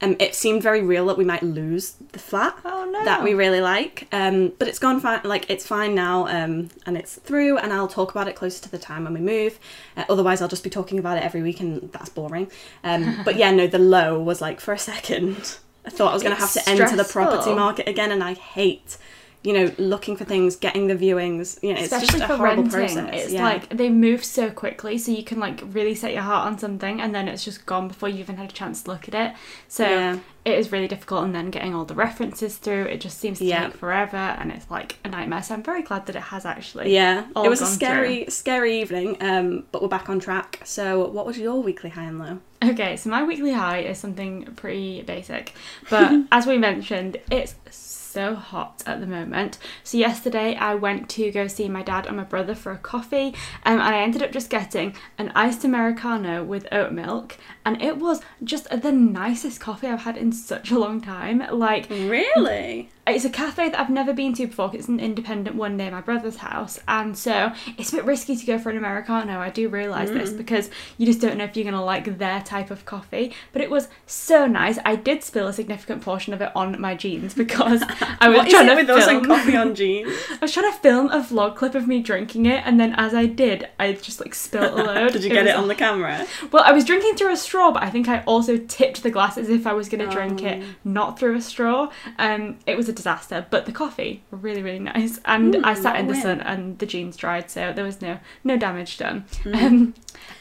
um, 0.00 0.16
it 0.18 0.34
seemed 0.34 0.62
very 0.62 0.82
real 0.82 1.06
that 1.06 1.16
we 1.18 1.24
might 1.24 1.42
lose 1.42 1.92
the 2.12 2.18
flat 2.18 2.56
Oh 2.64 2.84
no! 2.90 3.04
that 3.04 3.22
we 3.22 3.34
really 3.34 3.60
like. 3.60 4.08
Um, 4.12 4.52
but 4.58 4.66
it's 4.66 4.78
gone 4.80 4.98
fine. 4.98 5.20
Like 5.24 5.48
it's 5.50 5.66
fine 5.66 5.94
now, 5.94 6.26
um, 6.26 6.70
and 6.86 6.96
it's 6.96 7.16
through. 7.16 7.58
And 7.58 7.72
I'll 7.72 7.86
talk 7.86 8.10
about 8.10 8.26
it 8.28 8.34
closer 8.34 8.62
to 8.62 8.70
the 8.70 8.78
time 8.78 9.04
when 9.04 9.12
we 9.14 9.20
move. 9.20 9.60
Uh, 9.96 10.04
otherwise, 10.08 10.40
I'll 10.42 10.48
just 10.48 10.64
be 10.64 10.70
talking 10.70 10.98
about 10.98 11.18
it 11.18 11.22
every 11.22 11.42
week, 11.42 11.60
and 11.60 11.92
that's 11.92 12.08
boring. 12.08 12.50
Um, 12.82 13.20
but 13.24 13.36
yeah, 13.36 13.50
no, 13.52 13.66
the 13.66 13.78
low 13.78 14.20
was 14.20 14.40
like 14.40 14.58
for 14.58 14.72
a 14.74 14.78
second. 14.78 15.58
I 15.84 15.90
thought 15.90 16.10
I 16.12 16.14
was 16.14 16.22
going 16.22 16.34
to 16.34 16.40
have 16.40 16.52
to 16.54 16.68
enter 16.68 16.96
the 16.96 17.04
property 17.04 17.52
market 17.54 17.86
again, 17.88 18.10
and 18.10 18.24
I 18.24 18.34
hate. 18.34 18.96
You 19.44 19.52
know, 19.54 19.72
looking 19.78 20.16
for 20.16 20.24
things, 20.24 20.54
getting 20.54 20.86
the 20.86 20.94
viewings. 20.94 21.60
You 21.62 21.74
know, 21.74 21.80
it's 21.80 21.92
Especially 21.92 22.20
just 22.20 22.30
a 22.30 22.36
horrible 22.36 22.62
renting, 22.64 22.70
process. 23.06 23.24
it's 23.24 23.32
yeah. 23.32 23.42
like 23.42 23.68
they 23.70 23.90
move 23.90 24.24
so 24.24 24.50
quickly, 24.50 24.98
so 24.98 25.10
you 25.10 25.24
can 25.24 25.40
like 25.40 25.60
really 25.72 25.94
set 25.96 26.12
your 26.12 26.22
heart 26.22 26.46
on 26.46 26.58
something, 26.58 27.00
and 27.00 27.14
then 27.14 27.26
it's 27.28 27.44
just 27.44 27.66
gone 27.66 27.88
before 27.88 28.08
you 28.08 28.18
even 28.20 28.36
had 28.36 28.50
a 28.50 28.52
chance 28.54 28.82
to 28.82 28.90
look 28.90 29.08
at 29.08 29.14
it. 29.14 29.34
So 29.68 29.84
Yeah. 29.84 30.18
it 30.44 30.58
is 30.58 30.70
really 30.70 30.86
difficult, 30.88 31.24
and 31.24 31.34
then 31.34 31.50
getting 31.50 31.74
all 31.74 31.84
the 31.84 31.94
references 31.94 32.56
through, 32.56 32.84
it 32.84 33.00
just 33.00 33.18
seems 33.18 33.38
to 33.38 33.44
Yeah. 33.44 33.64
take 33.66 33.76
forever, 33.76 34.16
and 34.16 34.52
it's 34.52 34.70
like 34.70 34.98
a 35.04 35.08
nightmare. 35.08 35.42
So 35.42 35.54
I'm 35.54 35.62
very 35.64 35.82
glad 35.82 36.06
that 36.06 36.14
it 36.14 36.22
has 36.22 36.46
actually. 36.46 36.94
Yeah, 36.94 37.24
it 37.44 37.48
was 37.48 37.60
a 37.60 37.66
scary, 37.66 38.26
scary 38.28 38.80
evening. 38.80 39.16
Um, 39.20 39.64
but 39.72 39.82
we're 39.82 39.88
back 39.88 40.08
on 40.08 40.20
track. 40.20 40.60
So, 40.64 41.06
what 41.08 41.26
was 41.26 41.36
your 41.38 41.60
weekly 41.62 41.90
high 41.90 42.04
and 42.04 42.18
low? 42.20 42.38
Okay, 42.64 42.96
so 42.96 43.10
my 43.10 43.24
weekly 43.24 43.52
high 43.52 43.80
is 43.80 43.98
something 43.98 44.44
pretty 44.54 45.02
basic, 45.02 45.52
but 45.90 46.12
as 46.30 46.46
we 46.46 46.58
mentioned, 46.58 47.16
it's 47.28 47.56
so 47.70 47.91
hot 48.14 48.82
at 48.86 49.00
the 49.00 49.06
moment. 49.06 49.58
So 49.84 49.98
yesterday 49.98 50.54
I 50.54 50.74
went 50.74 51.08
to 51.10 51.30
go 51.30 51.46
see 51.46 51.68
my 51.68 51.82
dad 51.82 52.06
and 52.06 52.16
my 52.16 52.24
brother 52.24 52.54
for 52.54 52.72
a 52.72 52.78
coffee, 52.78 53.34
um, 53.64 53.80
and 53.80 53.82
I 53.82 54.02
ended 54.02 54.22
up 54.22 54.32
just 54.32 54.50
getting 54.50 54.94
an 55.18 55.32
iced 55.34 55.64
americano 55.64 56.44
with 56.44 56.66
oat 56.72 56.92
milk, 56.92 57.36
and 57.64 57.80
it 57.82 57.98
was 57.98 58.20
just 58.44 58.68
the 58.70 58.92
nicest 58.92 59.60
coffee 59.60 59.86
I've 59.86 60.02
had 60.02 60.16
in 60.16 60.32
such 60.32 60.70
a 60.70 60.78
long 60.78 61.00
time. 61.00 61.42
Like 61.50 61.88
Really? 61.90 62.90
It's 63.06 63.24
a 63.24 63.30
cafe 63.30 63.68
that 63.70 63.80
I've 63.80 63.90
never 63.90 64.12
been 64.12 64.32
to 64.34 64.46
before 64.46 64.70
It's 64.74 64.86
an 64.86 65.00
independent 65.00 65.56
one 65.56 65.76
near 65.76 65.90
my 65.90 66.00
brother's 66.00 66.36
house, 66.36 66.78
and 66.86 67.18
so 67.18 67.52
it's 67.76 67.92
a 67.92 67.96
bit 67.96 68.04
risky 68.04 68.36
to 68.36 68.46
go 68.46 68.58
for 68.58 68.70
an 68.70 68.76
americano. 68.76 69.40
I 69.40 69.50
do 69.50 69.68
realise 69.68 70.10
this 70.10 70.32
because 70.32 70.70
you 70.98 71.06
just 71.06 71.20
don't 71.20 71.36
know 71.36 71.44
if 71.44 71.56
you're 71.56 71.64
gonna 71.64 71.84
like 71.84 72.18
their 72.18 72.40
type 72.42 72.70
of 72.70 72.84
coffee. 72.84 73.32
But 73.52 73.62
it 73.62 73.70
was 73.70 73.88
so 74.06 74.46
nice. 74.46 74.78
I 74.84 74.94
did 74.94 75.24
spill 75.24 75.48
a 75.48 75.52
significant 75.52 76.02
portion 76.02 76.32
of 76.32 76.40
it 76.40 76.52
on 76.54 76.80
my 76.80 76.94
jeans 76.94 77.34
because 77.34 77.82
I 78.20 78.28
was 78.28 78.48
trying 78.48 78.78
it 78.78 78.86
to 78.86 79.00
film. 79.00 79.24
coffee 79.24 79.56
on 79.56 79.74
jeans? 79.74 80.12
I 80.30 80.38
was 80.42 80.52
trying 80.52 80.70
to 80.70 80.78
film 80.78 81.08
a 81.08 81.20
vlog 81.20 81.56
clip 81.56 81.74
of 81.74 81.88
me 81.88 82.02
drinking 82.02 82.46
it, 82.46 82.62
and 82.64 82.78
then 82.78 82.94
as 82.96 83.14
I 83.14 83.26
did, 83.26 83.68
I 83.80 83.94
just 83.94 84.20
like 84.20 84.34
spilled 84.34 84.78
a 84.78 84.82
load. 84.84 85.12
Did 85.12 85.24
you 85.24 85.30
get 85.30 85.44
was 85.44 85.50
it 85.50 85.56
on 85.56 85.66
the 85.66 85.74
camera? 85.74 86.24
well, 86.52 86.62
I 86.64 86.72
was 86.72 86.84
drinking 86.84 87.16
through 87.16 87.32
a 87.32 87.36
straw, 87.36 87.72
but 87.72 87.82
I 87.82 87.90
think 87.90 88.08
I 88.08 88.22
also 88.24 88.58
tipped 88.58 89.02
the 89.02 89.10
glass 89.10 89.36
as 89.36 89.48
if 89.48 89.66
I 89.66 89.72
was 89.72 89.88
going 89.88 90.08
to 90.08 90.14
drink 90.14 90.42
it, 90.42 90.62
not 90.84 91.18
through 91.18 91.36
a 91.36 91.40
straw. 91.40 91.90
Um, 92.18 92.58
it 92.66 92.76
was 92.76 92.88
a 92.92 92.94
disaster, 92.94 93.46
but 93.50 93.66
the 93.66 93.72
coffee 93.72 94.22
really, 94.30 94.62
really 94.62 94.78
nice, 94.78 95.18
and 95.24 95.56
I 95.64 95.74
sat 95.74 95.96
in 95.96 96.06
the 96.06 96.14
sun, 96.14 96.40
and 96.40 96.78
the 96.78 96.86
jeans 96.86 97.16
dried, 97.16 97.50
so 97.50 97.72
there 97.72 97.84
was 97.84 98.00
no 98.00 98.18
no 98.44 98.56
damage 98.56 98.98
done. 98.98 99.24
Um, 99.52 99.94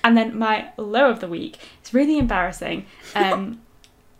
and 0.03 0.15
then 0.17 0.37
my 0.37 0.69
low 0.77 1.09
of 1.09 1.19
the 1.19 1.27
week 1.27 1.57
is 1.83 1.93
really 1.93 2.17
embarrassing. 2.17 2.85
Um, 3.15 3.61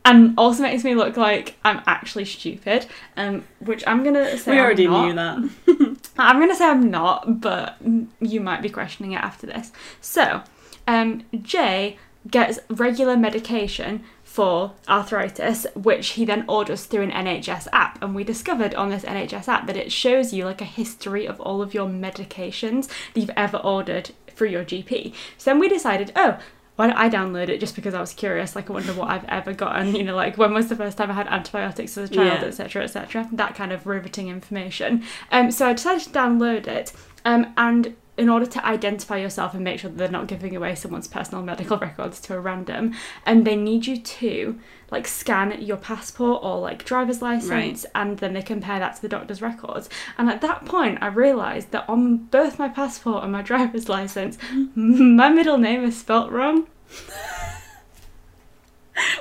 And 0.04 0.34
also 0.36 0.64
makes 0.64 0.84
me 0.84 0.96
look 0.96 1.16
like 1.16 1.58
I'm 1.64 1.82
actually 1.86 2.26
stupid, 2.26 2.88
um, 3.18 3.44
which 3.60 3.84
I'm 3.86 4.04
gonna 4.04 4.36
say 4.36 4.54
we 4.54 4.60
already 4.60 4.88
knew 4.88 5.14
that. 5.14 5.38
I'm 6.18 6.48
to 6.50 6.56
say 6.56 6.66
I'm 6.66 6.90
not, 6.90 7.40
but 7.40 7.78
you 8.20 8.42
might 8.42 8.64
be 8.64 8.70
questioning 8.70 9.12
it 9.12 9.22
after 9.22 9.46
this. 9.46 9.72
So, 10.02 10.42
um, 10.88 11.24
Jay 11.44 11.98
gets 12.30 12.60
regular 12.70 13.16
medication 13.16 14.04
for 14.32 14.72
arthritis, 14.88 15.68
which 15.76 16.12
he 16.12 16.24
then 16.24 16.46
orders 16.48 16.86
through 16.86 17.02
an 17.02 17.12
NHS 17.12 17.68
app. 17.74 18.02
And 18.02 18.16
we 18.16 18.24
discovered 18.24 18.74
on 18.76 18.88
this 18.90 19.04
NHS 19.04 19.50
app 19.50 19.68
that 19.68 19.76
it 19.76 19.92
shows 19.92 20.32
you 20.32 20.46
like 20.46 20.62
a 20.62 20.66
history 20.66 21.28
of 21.28 21.42
all 21.42 21.62
of 21.62 21.74
your 21.74 21.90
medications 21.90 22.88
that 23.14 23.20
you've 23.20 23.30
ever 23.36 23.58
ordered 23.58 24.12
through 24.30 24.48
your 24.48 24.64
GP. 24.64 25.14
So 25.38 25.52
then 25.52 25.60
we 25.60 25.68
decided, 25.68 26.14
oh, 26.16 26.40
why 26.78 26.88
don't 26.88 26.96
I 26.96 27.10
download 27.10 27.50
it 27.50 27.60
just 27.60 27.76
because 27.76 27.94
I 27.94 28.00
was 28.00 28.14
curious? 28.14 28.56
Like, 28.56 28.70
I 28.70 28.74
wonder 28.74 28.94
what 28.94 29.10
I've 29.10 29.26
ever 29.26 29.52
gotten. 29.52 29.94
You 29.98 30.04
know, 30.06 30.16
like 30.16 30.38
when 30.38 30.54
was 30.54 30.70
the 30.70 30.78
first 30.78 30.98
time 30.98 31.12
I 31.12 31.14
had 31.16 31.28
antibiotics 31.28 31.98
as 31.98 32.10
a 32.10 32.14
child, 32.14 32.42
Yeah. 32.42 32.48
etc., 32.48 32.86
etc. 32.86 33.28
That 33.34 33.54
kind 33.54 33.74
of 33.74 33.86
riveting 33.86 34.30
information. 34.30 35.04
Um, 35.30 35.52
so 35.52 35.68
I 35.68 35.74
decided 35.74 36.04
to 36.04 36.10
download 36.10 36.68
it. 36.68 36.94
Um, 37.26 37.54
and 37.58 37.98
in 38.22 38.30
order 38.30 38.46
to 38.46 38.64
identify 38.64 39.18
yourself 39.18 39.56
and 39.56 39.64
make 39.64 39.80
sure 39.80 39.90
that 39.90 39.98
they're 39.98 40.08
not 40.08 40.28
giving 40.28 40.56
away 40.56 40.76
someone's 40.76 41.08
personal 41.08 41.44
medical 41.44 41.78
records 41.78 42.22
to 42.22 42.36
a 42.36 42.40
random, 42.40 42.94
and 43.26 43.46
they 43.46 43.56
need 43.56 43.88
you 43.88 44.00
to 44.00 44.60
like 44.92 45.08
scan 45.08 45.60
your 45.60 45.78
passport 45.78 46.44
or 46.44 46.60
like 46.60 46.86
driver's 46.86 47.24
license, 47.24 47.84
and 47.96 48.20
then 48.20 48.34
they 48.34 48.44
compare 48.44 48.78
that 48.78 48.96
to 48.96 49.02
the 49.02 49.10
doctor's 49.10 49.42
records. 49.42 49.90
And 50.20 50.30
at 50.30 50.42
that 50.42 50.66
point, 50.66 51.00
I 51.02 51.08
realised 51.08 51.72
that 51.72 51.90
on 51.90 52.18
both 52.18 52.60
my 52.60 52.70
passport 52.70 53.24
and 53.24 53.32
my 53.32 53.42
driver's 53.52 53.90
license, 53.90 54.38
my 54.76 55.30
middle 55.30 55.58
name 55.58 55.84
is 55.84 56.00
spelt 56.00 56.32
wrong. 56.32 56.68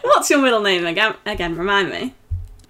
What's 0.03 0.29
your 0.29 0.43
middle 0.43 0.61
name 0.61 0.85
again? 0.85 1.15
Again, 1.25 1.57
remind 1.57 1.89
me. 1.89 2.15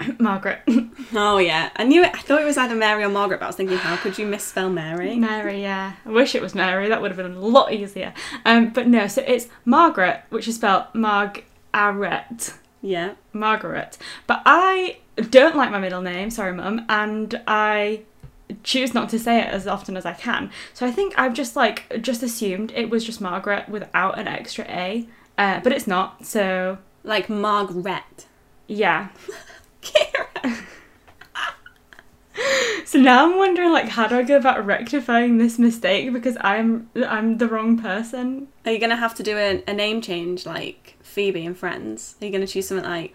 Margaret. 0.19 0.61
Oh 1.13 1.39
yeah, 1.39 1.71
I 1.75 1.83
knew 1.85 2.05
it. 2.05 2.15
I 2.15 2.19
thought 2.21 2.41
it 2.41 2.45
was 2.45 2.57
either 2.57 2.77
Mary 2.77 3.03
or 3.03 3.09
Margaret, 3.09 3.41
but 3.41 3.47
I 3.47 3.49
was 3.49 3.57
thinking, 3.57 3.77
how 3.79 3.97
could 3.97 4.17
you 4.17 4.27
misspell 4.27 4.71
Mary? 4.71 5.17
Mary, 5.17 5.61
yeah. 5.61 5.95
I 6.07 6.11
wish 6.11 6.37
it 6.37 6.43
was 6.43 6.55
Mary. 6.55 6.89
That 6.89 7.03
would 7.03 7.11
have 7.11 7.17
been 7.17 7.35
a 7.35 7.41
lot 7.41 7.73
easier. 7.73 8.15
Um, 8.45 8.71
but 8.71 8.87
no, 8.87 9.09
so 9.09 9.23
it's 9.27 9.49
Margaret, 9.65 10.23
which 10.31 10.47
is 10.47 10.55
spelled 10.55 10.85
Margaret. 10.95 12.55
Yeah. 12.83 13.15
Margaret. 13.33 13.99
But 14.29 14.43
I 14.47 14.99
don't 15.31 15.57
like 15.57 15.71
my 15.73 15.81
middle 15.81 16.01
name, 16.03 16.31
sorry, 16.31 16.53
mum, 16.53 16.87
and 16.89 17.43
I 17.49 18.03
choose 18.63 18.95
not 18.95 19.09
to 19.11 19.19
say 19.19 19.41
it 19.41 19.47
as 19.49 19.67
often 19.67 19.97
as 19.97 20.07
I 20.07 20.13
can. 20.13 20.51
So 20.75 20.87
I 20.87 20.91
think 20.93 21.15
I've 21.19 21.35
just 21.35 21.57
like 21.57 22.01
just 22.03 22.23
assumed 22.23 22.73
it 22.77 22.89
was 22.91 23.05
just 23.05 23.21
Margaret 23.21 23.69
without 23.69 24.19
an 24.19 24.29
extra 24.29 24.65
A, 24.69 25.09
uh, 25.39 25.61
but 25.61 25.73
it's 25.73 25.87
not. 25.87 26.25
So 26.27 26.79
Like 27.05 27.29
Margaret. 27.29 28.27
yeah. 28.69 29.09
So 32.91 32.99
now 32.99 33.25
I'm 33.25 33.39
wondering 33.39 33.71
like 33.71 33.89
how 33.89 34.09
do 34.09 34.17
I 34.17 34.25
go 34.25 34.37
about 34.37 34.67
rectifying 34.67 35.39
this 35.39 35.61
mistake 35.61 36.13
because 36.13 36.37
I'm 36.41 36.91
I'm 37.07 37.39
the 37.39 37.47
wrong 37.47 37.79
person. 37.79 38.49
Are 38.67 38.73
you 38.73 38.81
gonna 38.81 38.97
have 38.97 39.15
to 39.15 39.23
do 39.23 39.37
a, 39.37 39.63
a 39.69 39.73
name 39.73 40.01
change 40.01 40.45
like 40.45 40.97
Phoebe 41.01 41.47
and 41.47 41.57
Friends? 41.57 42.17
Are 42.21 42.27
you 42.27 42.33
gonna 42.33 42.49
choose 42.49 42.67
something 42.67 42.85
like 42.85 43.15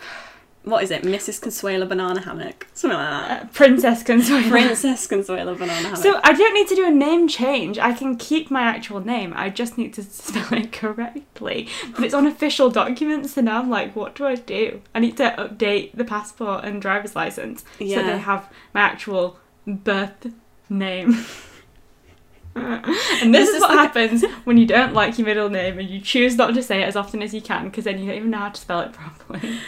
what 0.66 0.84
is 0.84 0.92
it, 0.92 1.04
Mrs. 1.04 1.40
Consuela 1.40 1.88
Banana 1.88 2.20
Hammock? 2.22 2.68
Something 2.74 2.98
like 3.00 3.10
that. 3.30 3.44
Uh, 3.44 3.46
Princess 3.54 4.04
Consuelo. 4.04 4.50
Princess 4.50 5.08
Consuela 5.08 5.58
Banana 5.58 5.72
Hammock. 5.90 5.98
So 6.02 6.20
I 6.24 6.34
don't 6.34 6.54
need 6.54 6.68
to 6.68 6.76
do 6.76 6.86
a 6.86 6.92
name 6.92 7.28
change. 7.28 7.78
I 7.80 7.94
can 7.94 8.18
keep 8.18 8.50
my 8.52 8.62
actual 8.64 9.00
name. 9.00 9.32
I 9.36 9.50
just 9.50 9.78
need 9.78 9.94
to 9.94 10.04
spell 10.22 10.52
it 10.54 10.72
correctly. 10.72 11.70
But 11.94 12.04
it's 12.04 12.14
on 12.14 12.28
official 12.28 12.70
documents, 12.70 13.34
so 13.34 13.42
now 13.42 13.60
I'm 13.60 13.70
like, 13.70 13.96
what 13.96 14.16
do 14.16 14.26
I 14.26 14.36
do? 14.36 14.82
I 14.94 15.00
need 15.00 15.18
to 15.18 15.34
update 15.38 15.92
the 15.94 16.04
passport 16.04 16.66
and 16.66 16.82
driver's 16.82 17.16
license 17.16 17.64
so 17.78 17.86
they 17.86 18.18
have 18.18 18.52
my 18.74 18.82
actual 18.82 19.38
birth 19.68 20.28
name. 20.70 21.26
and 22.56 23.34
this, 23.36 23.48
This 23.48 23.50
is 23.50 23.56
is 23.56 23.62
what 23.62 23.72
the- 23.72 23.78
happens 23.78 24.24
when 24.46 24.58
you 24.58 24.66
don't 24.66 24.94
like 24.94 25.18
your 25.18 25.26
middle 25.28 25.50
name 25.50 25.78
and 25.78 25.90
you 25.90 26.00
choose 26.00 26.38
not 26.38 26.54
to 26.54 26.64
say 26.64 26.82
it 26.82 26.86
as 26.86 26.96
often 26.96 27.22
as 27.22 27.34
you 27.34 27.42
can 27.42 27.66
because 27.66 27.84
then 27.84 28.00
you 28.00 28.06
don't 28.08 28.16
even 28.16 28.30
know 28.32 28.38
how 28.40 28.50
to 28.50 28.60
spell 28.62 28.80
it 28.82 28.94
properly. 28.94 29.60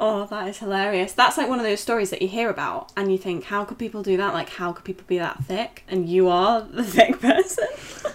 Oh, 0.00 0.26
that 0.26 0.46
is 0.48 0.58
hilarious. 0.58 1.12
That's 1.12 1.36
like 1.36 1.48
one 1.48 1.58
of 1.58 1.64
those 1.64 1.80
stories 1.80 2.10
that 2.10 2.22
you 2.22 2.28
hear 2.28 2.48
about 2.50 2.92
and 2.96 3.10
you 3.10 3.18
think, 3.18 3.44
how 3.44 3.64
could 3.64 3.78
people 3.78 4.02
do 4.02 4.16
that? 4.16 4.32
Like, 4.32 4.48
how 4.50 4.72
could 4.72 4.84
people 4.84 5.04
be 5.08 5.18
that 5.18 5.42
thick? 5.44 5.84
And 5.88 6.08
you 6.08 6.28
are 6.28 6.60
the 6.70 6.84
thick 6.84 7.20
person. 7.20 7.66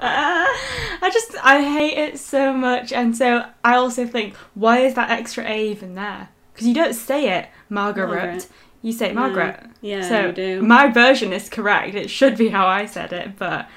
I 0.00 1.10
just 1.12 1.34
I 1.42 1.62
hate 1.62 1.96
it 1.96 2.18
so 2.18 2.52
much, 2.52 2.92
and 2.92 3.16
so 3.16 3.46
I 3.64 3.74
also 3.76 4.06
think, 4.06 4.34
why 4.54 4.78
is 4.80 4.94
that 4.94 5.10
extra 5.10 5.44
A 5.44 5.68
even 5.70 5.94
there? 5.94 6.28
Because 6.52 6.66
you 6.68 6.74
don't 6.74 6.94
say 6.94 7.38
it, 7.38 7.48
Margaret. 7.68 8.08
Margaret. 8.08 8.48
You 8.82 8.92
say 8.92 9.08
No. 9.12 9.20
Margaret. 9.22 9.60
Yeah, 9.80 10.08
so 10.08 10.26
you 10.26 10.32
do. 10.32 10.62
my 10.62 10.88
version 10.88 11.32
is 11.32 11.48
correct. 11.48 11.94
It 11.94 12.08
should 12.10 12.36
be 12.36 12.48
how 12.48 12.66
I 12.66 12.86
said 12.86 13.12
it, 13.12 13.36
but 13.38 13.68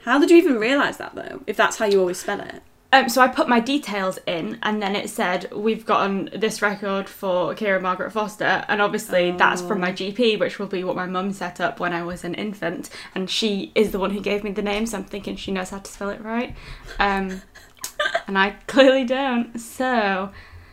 How 0.00 0.18
did 0.18 0.30
you 0.30 0.36
even 0.38 0.56
realise 0.58 0.96
that 0.96 1.14
though? 1.14 1.42
If 1.46 1.56
that's 1.56 1.76
how 1.78 1.86
you 1.86 2.00
always 2.00 2.18
spell 2.18 2.40
it. 2.40 2.62
Um, 2.92 3.08
so 3.08 3.22
I 3.22 3.28
put 3.28 3.48
my 3.48 3.60
details 3.60 4.18
in, 4.26 4.58
and 4.62 4.82
then 4.82 4.96
it 4.96 5.10
said 5.10 5.52
we've 5.52 5.86
gotten 5.86 6.28
this 6.34 6.60
record 6.60 7.08
for 7.08 7.54
Kira 7.54 7.80
Margaret 7.80 8.10
Foster, 8.10 8.64
and 8.68 8.82
obviously 8.82 9.30
that's 9.30 9.62
from 9.62 9.80
my 9.80 9.92
GP, 9.92 10.40
which 10.40 10.58
will 10.58 10.66
be 10.66 10.82
what 10.82 10.96
my 10.96 11.06
mum 11.06 11.32
set 11.32 11.60
up 11.60 11.78
when 11.78 11.92
I 11.92 12.02
was 12.02 12.24
an 12.24 12.34
infant, 12.34 12.90
and 13.14 13.30
she 13.30 13.70
is 13.76 13.92
the 13.92 14.00
one 14.00 14.10
who 14.10 14.20
gave 14.20 14.42
me 14.42 14.50
the 14.50 14.62
name, 14.62 14.86
so 14.86 14.98
I'm 14.98 15.04
thinking 15.04 15.36
she 15.36 15.52
knows 15.52 15.70
how 15.70 15.78
to 15.78 15.90
spell 15.90 16.10
it 16.10 16.20
right, 16.20 16.56
um, 16.98 17.42
and 18.26 18.36
I 18.36 18.56
clearly 18.66 19.04
don't. 19.04 19.58
So. 19.58 20.30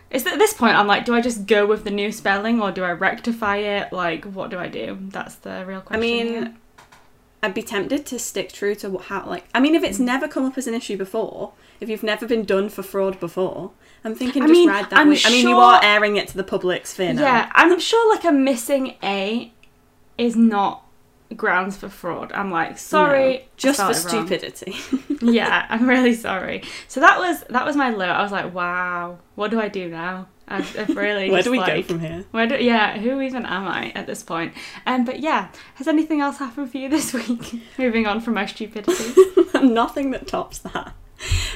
It's 0.10 0.26
at 0.26 0.40
this 0.40 0.54
point 0.54 0.78
I'm 0.78 0.88
like, 0.88 1.04
do 1.04 1.14
I 1.14 1.20
just 1.20 1.48
go 1.48 1.66
with 1.66 1.84
the 1.84 1.92
new 1.92 2.14
spelling 2.14 2.62
or 2.62 2.72
do 2.72 2.82
I 2.82 2.92
rectify 2.92 3.58
it? 3.58 3.92
Like, 3.92 4.24
what 4.24 4.50
do 4.50 4.58
I 4.58 4.70
do? 4.70 4.98
That's 5.02 5.36
the 5.36 5.66
real 5.68 5.82
question. 5.82 6.02
I 6.02 6.40
mean. 6.42 6.58
I'd 7.44 7.54
be 7.54 7.62
tempted 7.62 8.06
to 8.08 8.20
stick 8.20 8.52
true 8.52 8.74
to 8.76 8.90
what- 8.90 9.06
how, 9.06 9.26
like, 9.26 9.46
I 9.54 9.60
mean, 9.60 9.76
if 9.76 9.84
it's 9.84 10.00
mm. 10.00 10.06
never 10.06 10.28
come 10.28 10.46
up 10.46 10.58
as 10.58 10.68
an 10.68 10.74
issue 10.74 10.98
before, 10.98 11.54
if 11.80 11.88
you've 11.90 12.04
never 12.04 12.26
been 12.26 12.44
done 12.46 12.70
for 12.70 12.82
fraud 12.82 13.20
before, 13.20 13.72
I'm 14.04 14.16
thinking 14.16 14.44
I 14.44 14.48
just 14.48 14.58
mean, 14.58 14.70
ride 14.70 14.90
that 14.90 15.00
I'm 15.00 15.10
way. 15.10 15.20
I 15.24 15.30
mean, 15.30 15.48
you 15.48 15.58
are 15.58 15.80
airing 15.84 16.18
it 16.18 16.28
to 16.30 16.38
the 16.38 16.44
public 16.44 16.88
sphere 16.88 17.14
now. 17.14 17.22
Yeah, 17.22 17.52
and 17.56 17.74
I'm 17.74 17.80
sure 17.80 18.14
like 18.14 18.24
a 18.24 18.32
missing 18.32 18.96
A 19.04 19.52
is 20.18 20.36
not 20.36 20.84
grounds 21.36 21.78
for 21.78 21.90
fraud. 21.90 22.32
I'm 22.32 22.50
like, 22.52 22.78
sorry, 22.78 23.34
No, 23.38 23.44
just 23.58 23.80
for 23.82 23.94
spelled 23.94 24.32
it 24.32 24.44
wrong. 24.44 24.56
stupidity. 24.70 24.76
yeah, 25.22 25.66
I'm 25.70 25.88
really 25.88 26.14
sorry. 26.14 26.64
So 26.88 27.00
that 27.02 27.20
was 27.20 27.44
that 27.50 27.66
was 27.66 27.76
my 27.76 27.90
low. 27.90 28.06
I 28.08 28.24
was 28.24 28.32
like, 28.32 28.54
wow, 28.54 29.20
what 29.36 29.52
do 29.52 29.60
I 29.60 29.68
do 29.68 29.90
now? 29.90 30.28
I've, 30.48 30.80
I've 30.80 30.96
really 30.96 31.30
Where 31.30 31.44
do 31.44 31.52
we 31.52 31.58
go 31.58 31.82
from 31.82 32.00
here? 32.00 32.26
Where 32.32 32.48
do, 32.48 32.56
yeah, 32.56 32.98
who 32.98 33.20
even 33.22 33.46
am 33.46 33.68
I 33.68 33.92
at 33.96 34.08
this 34.08 34.24
point? 34.24 34.54
Um, 34.86 35.04
but 35.04 35.20
yeah, 35.20 35.50
has 35.76 35.88
anything 35.88 36.22
else 36.22 36.38
happened 36.38 36.72
for 36.72 36.78
you 36.78 36.90
this 36.90 37.14
week? 37.28 37.62
Moving 37.78 38.08
on 38.08 38.22
from 38.22 38.36
my 38.36 38.46
stupidity. 38.46 39.14
Nothing 39.62 40.12
that 40.12 40.28
tops 40.28 40.60
that. 40.60 40.94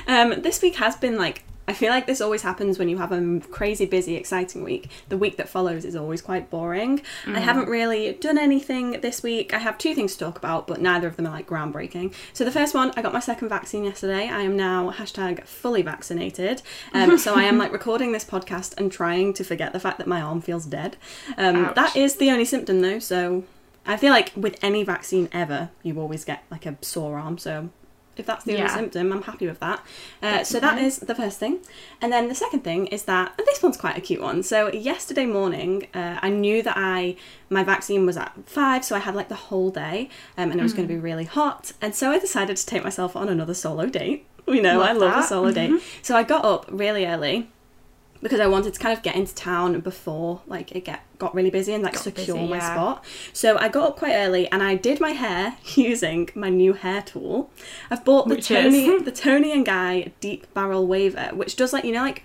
Um, 0.08 0.42
this 0.42 0.62
week 0.62 0.76
has 0.76 0.96
been 0.96 1.18
like 1.18 1.44
I 1.68 1.74
feel 1.74 1.90
like 1.90 2.08
this 2.08 2.22
always 2.22 2.42
happens 2.42 2.80
when 2.80 2.90
you 2.90 2.98
have 2.98 3.12
a 3.12 3.40
crazy 3.52 3.86
busy, 3.86 4.16
exciting 4.16 4.64
week. 4.64 4.90
The 5.10 5.18
week 5.18 5.38
that 5.38 5.48
follows 5.48 5.86
is 5.86 5.96
always 5.96 6.22
quite 6.22 6.50
boring. 6.50 7.02
I 7.28 7.40
haven't 7.40 7.70
really 7.70 8.14
done 8.14 8.38
anything 8.38 9.00
this 9.02 9.24
week. 9.24 9.54
I 9.54 9.60
have 9.60 9.78
two 9.78 9.94
things 9.94 10.14
to 10.14 10.20
talk 10.20 10.38
about, 10.38 10.68
but 10.68 10.82
neither 10.82 11.08
of 11.08 11.16
them 11.16 11.28
are 11.28 11.32
like 11.32 11.48
groundbreaking. 11.48 12.14
So 12.34 12.44
the 12.44 12.52
first 12.52 12.74
one, 12.74 12.92
I 12.98 13.02
got 13.02 13.14
my 13.14 13.20
second 13.20 13.50
vaccine 13.50 13.84
yesterday. 13.84 14.28
I 14.28 14.42
am 14.42 14.58
now 14.58 14.92
hashtag 14.92 15.46
fully 15.46 15.82
vaccinated. 15.82 16.62
Um, 16.94 17.18
so 17.20 17.36
I 17.36 17.44
am 17.44 17.58
like 17.58 17.72
recording 17.72 18.12
this 18.12 18.26
podcast 18.26 18.78
and 18.78 18.92
trying 18.92 19.34
to 19.34 19.44
forget 19.44 19.72
the 19.72 19.80
fact 19.80 19.98
that 20.00 20.08
my 20.08 20.22
arm 20.22 20.42
feels 20.42 20.66
dead. 20.66 20.98
Um, 21.38 21.72
that 21.76 21.96
is 21.96 22.16
the 22.16 22.32
only 22.32 22.46
symptom 22.46 22.82
though. 22.82 23.00
So 23.00 23.44
I 23.86 23.98
feel 23.98 24.12
like 24.12 24.32
with 24.36 24.58
any 24.64 24.84
vaccine 24.84 25.30
ever, 25.32 25.70
you 25.84 26.00
always 26.00 26.26
get 26.26 26.44
like 26.52 26.66
a 26.66 26.78
sore 26.82 27.18
arm. 27.18 27.38
So 27.38 27.70
if 28.18 28.26
that's 28.26 28.44
the 28.44 28.52
only 28.54 28.64
Yeah. 28.64 28.76
symptom, 28.76 29.12
I'm 29.12 29.22
happy 29.24 29.48
with 29.48 29.60
that. 29.62 29.80
Uh, 30.22 30.44
so 30.44 30.60
that 30.60 30.78
is 30.78 31.00
the 31.00 31.16
first 31.16 31.40
thing. 31.40 31.60
And 32.02 32.12
then 32.12 32.28
the 32.28 32.36
second 32.36 32.64
thing 32.64 32.88
is 32.88 33.04
that, 33.04 33.34
and 33.38 33.48
this 33.48 33.64
one's 33.64 33.78
quite 33.78 33.98
a 33.98 34.02
cute 34.02 34.22
one. 34.22 34.44
So 34.44 34.72
yesterday 34.72 35.26
morning, 35.26 35.88
uh, 35.94 36.20
I 36.22 36.30
knew 36.30 36.62
that 36.64 36.76
I 36.78 37.16
my 37.50 37.64
vaccine 37.64 38.06
was 38.06 38.18
at 38.18 38.34
five, 38.46 38.84
so 38.86 38.96
I 38.96 39.00
had 39.00 39.16
like 39.16 39.28
the 39.30 39.36
whole 39.36 39.70
day, 39.72 40.10
um, 40.38 40.52
and 40.52 40.60
it 40.60 40.64
was 40.64 40.74
going 40.74 40.88
to 40.88 40.94
be 40.94 41.00
really 41.00 41.26
hot. 41.26 41.74
And 41.82 41.94
so 41.96 42.12
I 42.12 42.20
decided 42.20 42.58
to 42.58 42.66
take 42.66 42.84
myself 42.84 43.16
on 43.16 43.28
another 43.30 43.54
solo 43.54 43.88
date. 43.88 44.26
We 44.46 44.60
know 44.62 44.82
I 44.82 44.92
Love 44.94 44.98
love 44.98 45.12
a 45.12 45.16
that. 45.22 45.30
solo 45.30 45.52
date. 45.52 45.82
So 46.02 46.16
I 46.16 46.24
got 46.24 46.44
up 46.46 46.66
really 46.70 47.06
early 47.06 47.50
because 48.22 48.40
I 48.40 48.48
wanted 48.48 48.74
to 48.74 48.80
kind 48.80 48.96
of 48.96 49.04
get 49.04 49.16
into 49.16 49.34
town 49.34 49.80
before 49.80 50.42
like 50.48 50.72
it 50.74 50.86
get 50.86 51.02
got 51.18 51.34
really 51.36 51.50
busy 51.50 51.74
and 51.74 51.84
like 51.84 51.94
Got 51.94 52.04
secure 52.04 52.36
busy, 52.38 52.48
my 52.50 52.58
yeah. 52.58 52.74
spot. 52.74 53.06
So 53.34 53.58
I 53.58 53.68
got 53.70 53.90
up 53.90 53.98
quite 53.98 54.14
early 54.14 54.50
and 54.52 54.62
I 54.64 54.76
did 54.76 55.00
my 55.00 55.12
hair 55.12 55.56
using 55.76 56.30
my 56.36 56.50
new 56.50 56.74
hair 56.74 57.02
tool. 57.02 57.50
I've 57.90 58.04
bought 58.06 58.28
the 58.28 58.36
Which 58.36 58.48
Tony 58.48 58.86
is? 58.88 59.04
the 59.06 59.12
Toni 59.12 59.52
and 59.52 59.66
Guy 59.66 60.12
Deep 60.20 60.52
Barrel 60.54 60.86
Waver, 60.88 61.30
which 61.34 61.56
does 61.56 61.74
like 61.74 61.84
you 61.84 61.92
know 61.92 62.02
like 62.04 62.24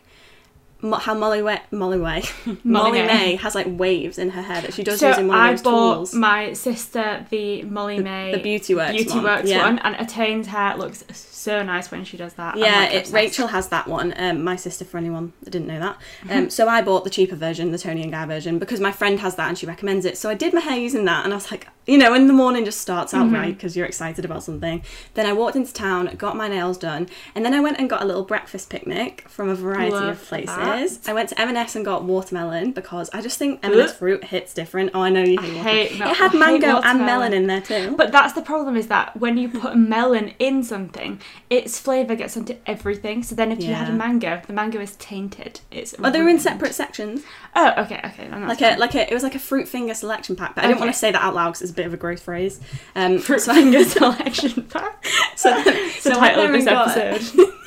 Mo- 0.83 0.99
how 0.99 1.15
Molly 1.15 1.41
Way 1.43 1.61
Molly 1.71 1.99
Way 1.99 2.23
Molly-Mae. 2.63 3.07
May 3.07 3.37
has 3.37 3.55
like 3.55 3.67
waves 3.67 4.19
in 4.19 4.29
her 4.31 4.43
hair 4.43 4.61
that 4.61 4.75
she 4.75 4.83
does 4.85 5.01
so 5.01 5.09
using 5.09 5.27
one 5.27 5.39
of 5.39 5.43
I 5.43 5.51
those 5.53 5.63
bought 5.63 5.95
tools. 5.95 6.15
my 6.15 6.53
sister 6.53 7.25
the 7.31 7.63
Molly-Mae 7.63 8.33
the 8.33 8.43
Beauty 8.43 8.75
Works 8.75 8.93
Beauty 8.93 9.15
one, 9.15 9.25
Works 9.25 9.49
yeah. 9.49 9.65
one, 9.65 9.79
and 9.79 9.97
Attain's 9.97 10.49
hair 10.49 10.77
looks 10.77 11.03
so 11.47 11.63
nice 11.63 11.91
when 11.91 12.05
she 12.05 12.17
does 12.17 12.35
that. 12.35 12.57
Yeah, 12.57 12.81
like, 12.81 12.93
it. 12.95 13.11
Rachel 13.13 13.47
has 13.49 13.69
that 13.69 13.87
one. 13.89 14.13
Um, 14.17 14.45
my 14.45 14.57
sister, 14.57 14.85
for 14.85 14.99
anyone 14.99 15.33
that 15.43 15.51
didn't 15.51 15.69
know 15.69 15.81
that. 15.81 15.97
Mm-hmm. 16.25 16.31
Um, 16.39 16.51
so 16.51 16.69
I 16.69 16.83
bought 16.83 17.05
the 17.05 17.11
cheaper 17.11 17.37
version, 17.37 17.73
the 17.73 17.79
Toni 17.79 18.03
and 18.03 18.13
Guy 18.13 18.27
version, 18.27 18.59
because 18.59 18.81
my 18.81 18.93
friend 18.93 19.19
has 19.21 19.35
that 19.37 19.49
and 19.49 19.57
she 19.59 19.67
recommends 19.67 20.05
it. 20.05 20.19
So 20.19 20.29
I 20.29 20.35
did 20.35 20.53
my 20.53 20.61
hair 20.61 20.77
using 20.79 21.05
that, 21.07 21.25
and 21.25 21.33
I 21.33 21.37
was 21.37 21.51
like, 21.51 21.69
you 21.87 21.99
know, 21.99 22.15
in 22.15 22.27
the 22.27 22.33
morning 22.33 22.65
just 22.65 22.81
starts 22.81 23.15
out 23.15 23.27
Mm-hmm. 23.27 23.35
right 23.35 23.55
because 23.57 23.77
you're 23.77 23.87
excited 23.87 24.25
about 24.25 24.43
something. 24.43 24.83
Then 25.15 25.25
I 25.27 25.33
walked 25.33 25.57
into 25.57 25.73
town, 25.73 26.07
got 26.19 26.37
my 26.37 26.49
nails 26.49 26.77
done, 26.79 27.09
and 27.35 27.45
then 27.45 27.55
I 27.55 27.61
went 27.61 27.79
and 27.79 27.89
got 27.89 28.03
a 28.03 28.05
little 28.05 28.25
breakfast 28.25 28.69
picnic 28.71 29.25
from 29.29 29.49
a 29.49 29.55
variety 29.55 29.93
Love 29.93 30.09
of 30.21 30.23
places. 30.25 30.99
that. 30.99 31.11
I 31.11 31.15
went 31.15 31.29
to 31.31 31.41
M&S 31.41 31.77
and 31.77 31.85
got 31.85 32.03
watermelon 32.05 32.73
because 32.73 33.09
I 33.15 33.21
just 33.23 33.39
think 33.39 33.61
M&S 33.63 33.91
Ugh. 33.91 33.97
fruit 33.97 34.25
hits 34.25 34.53
different. 34.53 34.91
Oh, 34.95 35.01
I 35.01 35.11
know 35.11 35.23
you 35.23 35.39
I 35.39 35.43
hate, 35.43 35.89
hate 35.91 35.99
mel- 36.01 36.11
It 36.11 36.17
had 36.17 36.29
I 36.29 36.33
hate 36.33 36.39
mango 36.61 36.81
and 36.83 36.99
melon 37.07 37.33
in 37.33 37.47
there 37.47 37.61
too. 37.61 37.95
But 37.97 38.11
that's 38.11 38.33
the 38.33 38.43
problem 38.43 38.77
is 38.77 38.89
that 38.89 39.17
when 39.21 39.37
you 39.39 39.49
put 39.49 39.77
melon 39.77 40.33
in 40.41 40.65
something, 40.65 41.21
its 41.51 41.79
flavour 41.79 42.15
gets 42.15 42.37
onto 42.37 42.57
everything. 42.67 43.23
So 43.23 43.35
then 43.35 43.53
if 43.53 43.61
you 43.63 43.73
had 43.75 43.89
a 43.89 43.93
Yeah. 43.93 43.97
mango, 43.97 44.43
the 44.47 44.53
mango 44.53 44.81
is 44.81 44.97
tainted. 44.97 45.61
It's 45.71 45.95
Oh, 45.99 46.11
they 46.11 46.19
were 46.19 46.23
in 46.23 46.27
ruined. 46.27 46.43
separate 46.43 46.75
sections. 46.75 47.23
Oh, 47.55 47.73
okay, 47.79 48.01
okay. 48.05 48.29
Then 48.29 48.47
that's 48.47 48.61
like 48.61 48.77
a 48.77 48.79
like 48.79 48.95
a 48.95 49.11
it 49.11 49.15
was 49.15 49.23
like 49.23 49.35
a 49.35 49.39
fruit 49.39 49.69
finger 49.69 49.95
selection 49.95 50.37
pack, 50.37 50.55
but 50.55 50.65
I 50.65 50.69
didn't 50.69 50.81
want 50.81 50.89
Okay. 50.89 50.95
to 50.95 50.99
say 50.99 51.13
that 51.13 51.23
out 51.23 51.35
loud 51.35 51.49
because 51.51 51.63
it's 51.63 51.71
a 51.71 51.75
bit 51.75 51.87
of 51.87 51.95
a 51.95 51.97
gross 51.97 52.21
phrase. 52.21 52.61
Um, 52.95 53.19
fruit 53.19 53.41
so, 53.41 53.55
finger 53.55 53.85
selection 53.97 54.63
pack. 54.65 55.07
so, 55.37 55.55
the 55.63 55.91
so 56.01 56.11
I 56.13 56.15
title 56.15 56.45
of 56.45 56.53
this 56.53 56.67
episode. 56.67 57.49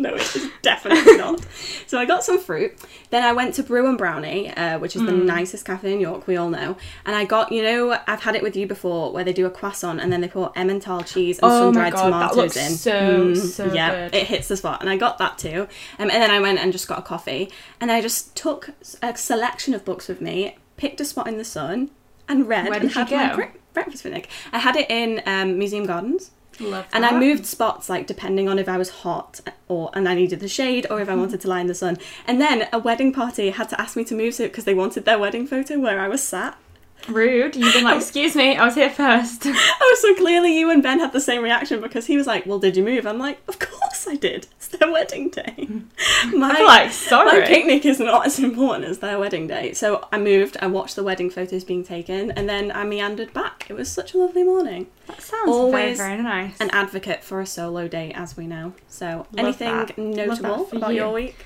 No, 0.06 0.14
it 0.14 0.34
is 0.36 0.48
definitely 0.62 1.16
not. 1.16 1.40
So 1.86 1.98
I 1.98 2.04
got 2.04 2.22
some 2.22 2.38
fruit. 2.38 2.78
Then 3.10 3.24
I 3.24 3.32
went 3.32 3.54
to 3.56 3.64
Brew 3.64 3.88
and 3.88 3.98
Brownie, 3.98 4.48
uh, 4.50 4.78
which 4.78 4.94
is 4.94 5.02
the 5.02 5.10
Hmm. 5.10 5.26
nicest 5.26 5.64
cafe 5.64 5.92
in 5.92 6.00
York, 6.00 6.26
we 6.28 6.36
all 6.36 6.48
know. 6.48 6.76
And 7.04 7.16
I 7.16 7.24
got, 7.24 7.50
you 7.50 7.62
know, 7.64 7.98
I've 8.06 8.20
had 8.20 8.36
it 8.36 8.42
with 8.44 8.54
you 8.56 8.66
before, 8.68 9.12
where 9.12 9.24
they 9.24 9.32
do 9.32 9.44
a 9.44 9.50
croissant 9.50 10.00
and 10.00 10.12
then 10.12 10.20
they 10.20 10.28
pour 10.28 10.52
Emmental 10.52 11.04
cheese 11.04 11.38
and 11.40 11.50
Oh 11.50 11.72
God, 11.72 11.92
that 11.92 12.02
tomatoes 12.04 12.36
looks 12.36 12.56
in. 12.56 12.76
so, 12.76 13.34
so 13.34 13.72
yeah, 13.74 14.08
good. 14.08 14.14
it 14.14 14.26
hits 14.28 14.46
the 14.48 14.56
spot. 14.56 14.80
And 14.80 14.88
I 14.88 14.96
got 14.96 15.18
that 15.18 15.36
too. 15.36 15.62
Um, 15.98 16.10
and 16.10 16.22
then 16.22 16.30
I 16.30 16.38
went 16.40 16.60
and 16.60 16.70
just 16.72 16.86
got 16.86 17.00
a 17.00 17.02
coffee. 17.02 17.50
And 17.80 17.90
I 17.90 18.00
just 18.00 18.36
took 18.36 18.70
a 19.02 19.16
selection 19.16 19.74
of 19.74 19.84
books 19.84 20.06
with 20.06 20.20
me, 20.20 20.56
picked 20.76 21.00
a 21.00 21.04
spot 21.04 21.26
in 21.26 21.38
the 21.38 21.44
sun, 21.44 21.90
and 22.28 22.46
read 22.46 22.64
Where 22.68 22.74
and 22.78 22.82
did 22.82 22.94
you 22.94 23.04
had 23.04 23.10
my 23.10 23.28
go? 23.30 23.36
bre- 23.36 23.58
breakfast 23.74 24.04
picnic. 24.04 24.28
I 24.52 24.60
had 24.60 24.76
it 24.76 24.88
in 24.88 25.20
um, 25.26 25.58
Museum 25.58 25.84
Gardens. 25.86 26.30
Love 26.60 26.86
And 26.92 27.06
I 27.06 27.18
moved 27.18 27.46
spots 27.46 27.88
like 27.88 28.06
depending 28.06 28.48
on 28.48 28.58
if 28.58 28.68
I 28.68 28.76
was 28.76 28.90
hot 28.90 29.40
or 29.68 29.90
and 29.94 30.08
I 30.08 30.14
needed 30.14 30.40
the 30.40 30.48
shade 30.48 30.86
or 30.90 31.00
if 31.00 31.08
I 31.08 31.12
mm-hmm. 31.12 31.20
wanted 31.20 31.40
to 31.40 31.48
lie 31.48 31.60
in 31.60 31.66
the 31.66 31.74
sun. 31.74 31.98
And 32.26 32.40
then 32.40 32.68
a 32.72 32.78
wedding 32.78 33.12
party 33.12 33.50
had 33.50 33.68
to 33.70 33.80
ask 33.80 33.96
me 33.96 34.04
to 34.04 34.14
move 34.14 34.34
so 34.34 34.44
because 34.44 34.64
they 34.64 34.74
wanted 34.74 35.04
their 35.04 35.18
wedding 35.18 35.46
photo 35.46 35.78
where 35.78 36.00
I 36.00 36.08
was 36.08 36.22
sat. 36.22 36.56
Rude. 37.08 37.56
You've 37.56 37.74
been 37.74 37.84
like, 37.84 37.96
excuse 38.00 38.34
me, 38.36 38.56
I 38.56 38.64
was 38.64 38.74
here 38.74 38.90
first. 38.90 39.46
Oh, 39.82 39.96
so 40.00 40.14
clearly 40.14 40.56
you 40.58 40.70
and 40.70 40.82
Ben 40.82 41.00
had 41.00 41.12
the 41.12 41.20
same 41.20 41.42
reaction 41.42 41.80
because 41.80 42.06
he 42.06 42.16
was 42.16 42.26
like, 42.26 42.46
"Well, 42.46 42.58
did 42.58 42.76
you 42.76 42.84
move?" 42.84 43.06
I'm 43.06 43.18
like, 43.18 43.40
"Of 43.48 43.58
course 43.58 44.06
I 44.08 44.14
did. 44.14 44.46
It's 44.56 44.68
their 44.68 44.90
wedding 44.90 45.30
day." 45.30 45.68
My, 46.32 46.50
I'm 46.50 46.66
like, 46.66 46.92
sorry. 46.92 47.40
my 47.40 47.46
picnic 47.46 47.84
is 47.86 47.98
not 47.98 48.26
as 48.26 48.38
important 48.38 48.84
as 48.84 48.98
their 48.98 49.18
wedding 49.18 49.46
day. 49.46 49.72
So 49.72 50.06
I 50.12 50.18
moved. 50.18 50.56
I 50.60 50.66
watched 50.66 50.96
the 50.96 51.02
wedding 51.02 51.30
photos 51.30 51.64
being 51.64 51.82
taken, 51.82 52.30
and 52.32 52.48
then 52.48 52.70
I 52.70 52.84
meandered 52.84 53.32
back. 53.32 53.66
It 53.68 53.74
was 53.74 53.90
such 53.90 54.14
a 54.14 54.18
lovely 54.18 54.44
morning. 54.44 54.86
That 55.06 55.22
sounds 55.22 55.48
Always 55.48 55.98
very, 55.98 56.16
very 56.16 56.22
nice. 56.22 56.60
An 56.60 56.70
advocate 56.70 57.24
for 57.24 57.40
a 57.40 57.46
solo 57.46 57.88
date, 57.88 58.12
as 58.12 58.36
we 58.36 58.46
know. 58.46 58.74
So, 58.88 59.26
Love 59.32 59.38
anything 59.38 59.74
that. 59.74 59.98
Notable 59.98 60.64
for 60.66 60.76
about 60.76 60.94
your 60.94 61.12
week? 61.12 61.36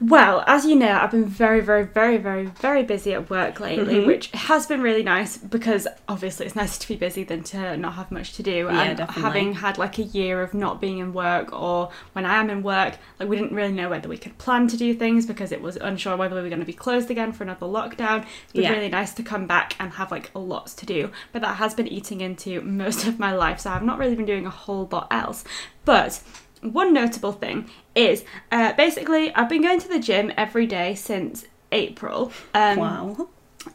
Well, 0.00 0.42
as 0.46 0.64
you 0.64 0.76
know, 0.76 0.92
I've 0.92 1.10
been 1.10 1.26
very, 1.26 1.60
very, 1.60 1.84
very, 1.84 2.16
very, 2.16 2.46
very 2.46 2.82
busy 2.82 3.12
at 3.12 3.28
work 3.28 3.60
lately, 3.60 3.96
Mhm. 3.96 4.06
which 4.06 4.28
has 4.32 4.66
been 4.66 4.80
really 4.80 5.02
nice 5.02 5.36
because 5.36 5.86
obviously 6.08 6.46
it's 6.46 6.56
nicer 6.56 6.80
to 6.80 6.88
be 6.88 6.96
busy 6.96 7.22
than 7.22 7.42
to 7.44 7.76
not 7.76 7.92
have 7.94 8.10
much 8.10 8.32
to 8.34 8.42
do. 8.42 8.50
Yeah, 8.70 8.80
and 8.82 8.96
definitely. 8.96 9.22
having 9.22 9.52
had 9.56 9.76
like 9.76 9.98
a 9.98 10.02
year 10.04 10.40
of 10.42 10.54
not 10.54 10.80
being 10.80 10.98
in 10.98 11.12
work 11.12 11.52
or 11.52 11.90
when 12.14 12.24
I 12.24 12.36
am 12.36 12.48
in 12.48 12.62
work, 12.62 12.94
like 13.18 13.28
we 13.28 13.36
didn't 13.36 13.52
really 13.54 13.72
know 13.72 13.90
whether 13.90 14.08
we 14.08 14.16
could 14.16 14.38
plan 14.38 14.68
to 14.68 14.76
do 14.78 14.94
things 14.94 15.26
because 15.26 15.52
it 15.52 15.60
was 15.60 15.76
unsure 15.76 16.16
whether 16.16 16.34
we 16.34 16.40
were 16.40 16.48
going 16.48 16.60
to 16.60 16.66
be 16.66 16.72
closed 16.72 17.10
again 17.10 17.32
for 17.32 17.44
another 17.44 17.66
lockdown. 17.66 18.24
It's 18.44 18.52
been 18.54 18.62
Yeah. 18.62 18.72
really 18.72 18.88
nice 18.88 19.12
to 19.14 19.22
come 19.22 19.46
back 19.46 19.76
and 19.78 19.92
have 19.92 20.10
like 20.10 20.30
lots 20.34 20.72
to 20.74 20.86
do, 20.86 21.10
but 21.32 21.42
that 21.42 21.56
has 21.56 21.74
been 21.74 21.86
eating 21.88 22.22
into 22.22 22.62
most 22.62 23.06
of 23.06 23.18
my 23.18 23.32
life, 23.32 23.60
so 23.60 23.70
I've 23.70 23.82
not 23.82 23.98
really 23.98 24.14
been 24.16 24.24
doing 24.24 24.46
a 24.46 24.50
whole 24.50 24.88
lot 24.90 25.08
else. 25.10 25.44
But 25.84 26.20
one 26.62 26.92
notable 26.92 27.32
thing 27.32 27.70
is 27.94 28.24
uh, 28.52 28.72
basically 28.74 29.34
I've 29.34 29.48
been 29.48 29.62
going 29.62 29.80
to 29.80 29.88
the 29.88 29.98
gym 29.98 30.32
every 30.36 30.66
day 30.66 30.94
since 30.94 31.46
April. 31.72 32.32
Um, 32.54 32.78
wow. 32.78 33.28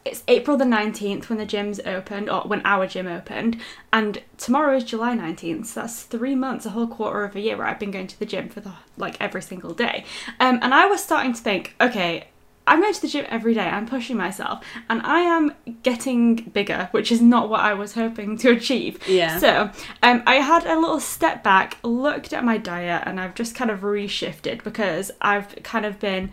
It's 0.04 0.24
April 0.26 0.56
the 0.56 0.64
19th 0.64 1.28
when 1.28 1.38
the 1.38 1.46
gym's 1.46 1.78
opened, 1.80 2.28
or 2.28 2.40
when 2.42 2.60
our 2.64 2.88
gym 2.88 3.06
opened, 3.06 3.60
and 3.92 4.20
tomorrow 4.36 4.76
is 4.76 4.82
July 4.82 5.14
19th, 5.14 5.66
so 5.66 5.82
that's 5.82 6.02
three 6.02 6.34
months, 6.34 6.66
a 6.66 6.70
whole 6.70 6.88
quarter 6.88 7.22
of 7.22 7.36
a 7.36 7.40
year 7.40 7.56
where 7.56 7.68
I've 7.68 7.78
been 7.78 7.92
going 7.92 8.08
to 8.08 8.18
the 8.18 8.26
gym 8.26 8.48
for 8.48 8.58
the, 8.58 8.72
like 8.96 9.16
every 9.20 9.42
single 9.42 9.74
day. 9.74 10.04
Um, 10.40 10.58
and 10.60 10.74
I 10.74 10.86
was 10.86 11.04
starting 11.04 11.34
to 11.34 11.40
think, 11.40 11.76
okay, 11.80 12.26
I'm 12.66 12.80
going 12.80 12.92
to 12.92 13.00
the 13.00 13.08
gym 13.08 13.26
every 13.28 13.54
day, 13.54 13.66
I'm 13.66 13.86
pushing 13.86 14.16
myself, 14.16 14.64
and 14.88 15.00
I 15.02 15.20
am 15.20 15.52
getting 15.82 16.36
bigger, 16.36 16.88
which 16.90 17.12
is 17.12 17.22
not 17.22 17.48
what 17.48 17.60
I 17.60 17.74
was 17.74 17.94
hoping 17.94 18.36
to 18.38 18.50
achieve. 18.50 19.06
Yeah. 19.08 19.38
So 19.38 19.70
um, 20.02 20.22
I 20.26 20.36
had 20.36 20.66
a 20.66 20.78
little 20.78 21.00
step 21.00 21.44
back, 21.44 21.78
looked 21.82 22.32
at 22.32 22.44
my 22.44 22.58
diet, 22.58 23.04
and 23.06 23.20
I've 23.20 23.34
just 23.34 23.54
kind 23.54 23.70
of 23.70 23.80
reshifted 23.80 24.64
because 24.64 25.12
I've 25.20 25.62
kind 25.62 25.86
of 25.86 26.00
been 26.00 26.30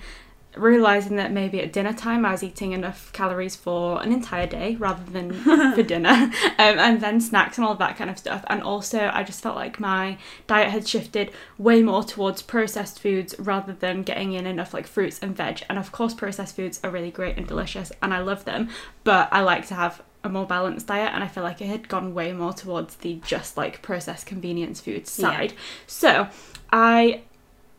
realizing 0.55 1.15
that 1.17 1.31
maybe 1.31 1.60
at 1.62 1.74
dinner 1.74 1.93
time 1.93 2.25
I 2.25 2.31
was 2.31 2.43
eating 2.43 2.72
enough 2.74 3.12
calories 3.13 3.55
for 3.55 4.01
an 4.01 4.12
entire 4.12 4.48
day 4.48 4.75
rather 4.75 5.03
than 5.12 5.33
for 5.75 5.83
dinner, 5.83 6.10
um, 6.10 6.31
and 6.57 7.01
then 7.01 7.19
snacks 7.22 7.57
and 7.57 7.65
all 7.65 7.75
that 7.75 7.98
kind 7.98 8.10
of 8.10 8.17
stuff. 8.17 8.43
And 8.48 8.62
also, 8.62 9.10
I 9.13 9.24
just 9.24 9.41
felt 9.41 9.55
like 9.55 9.79
my 9.79 10.17
diet 10.48 10.69
had 10.69 10.88
shifted 10.88 11.31
way 11.57 11.81
more 11.81 12.03
towards 12.03 12.41
processed 12.41 13.00
foods 13.00 13.36
rather 13.39 13.74
than 13.74 14.03
getting 14.03 14.33
in 14.33 14.45
enough 14.45 14.74
like 14.74 14.88
fruits 14.88 15.19
and 15.22 15.36
veg. 15.36 15.63
And 15.69 15.77
of 15.79 15.91
course, 15.91 16.13
processed 16.13 16.55
foods 16.55 16.79
are 16.83 16.89
really 16.91 17.12
great 17.12 17.38
and 17.38 17.48
delicious, 17.48 17.91
and 18.01 18.13
I 18.13 18.19
love 18.19 18.45
them, 18.45 18.69
but 19.03 19.29
I 19.31 19.41
like 19.41 19.67
to 19.67 19.75
have 19.75 20.01
a 20.25 20.29
more 20.29 20.45
balanced 20.45 20.88
diet 20.88 21.12
and 21.13 21.22
I 21.22 21.27
feel 21.27 21.43
like 21.43 21.60
it 21.60 21.67
had 21.67 21.89
gone 21.89 22.13
way 22.13 22.31
more 22.31 22.53
towards 22.53 22.95
the 22.95 23.19
just 23.25 23.57
like 23.57 23.81
processed 23.81 24.25
convenience 24.25 24.79
foods 24.79 25.19
Yeah. 25.19 25.29
side. 25.31 25.53
So 25.86 26.29
I 26.72 27.24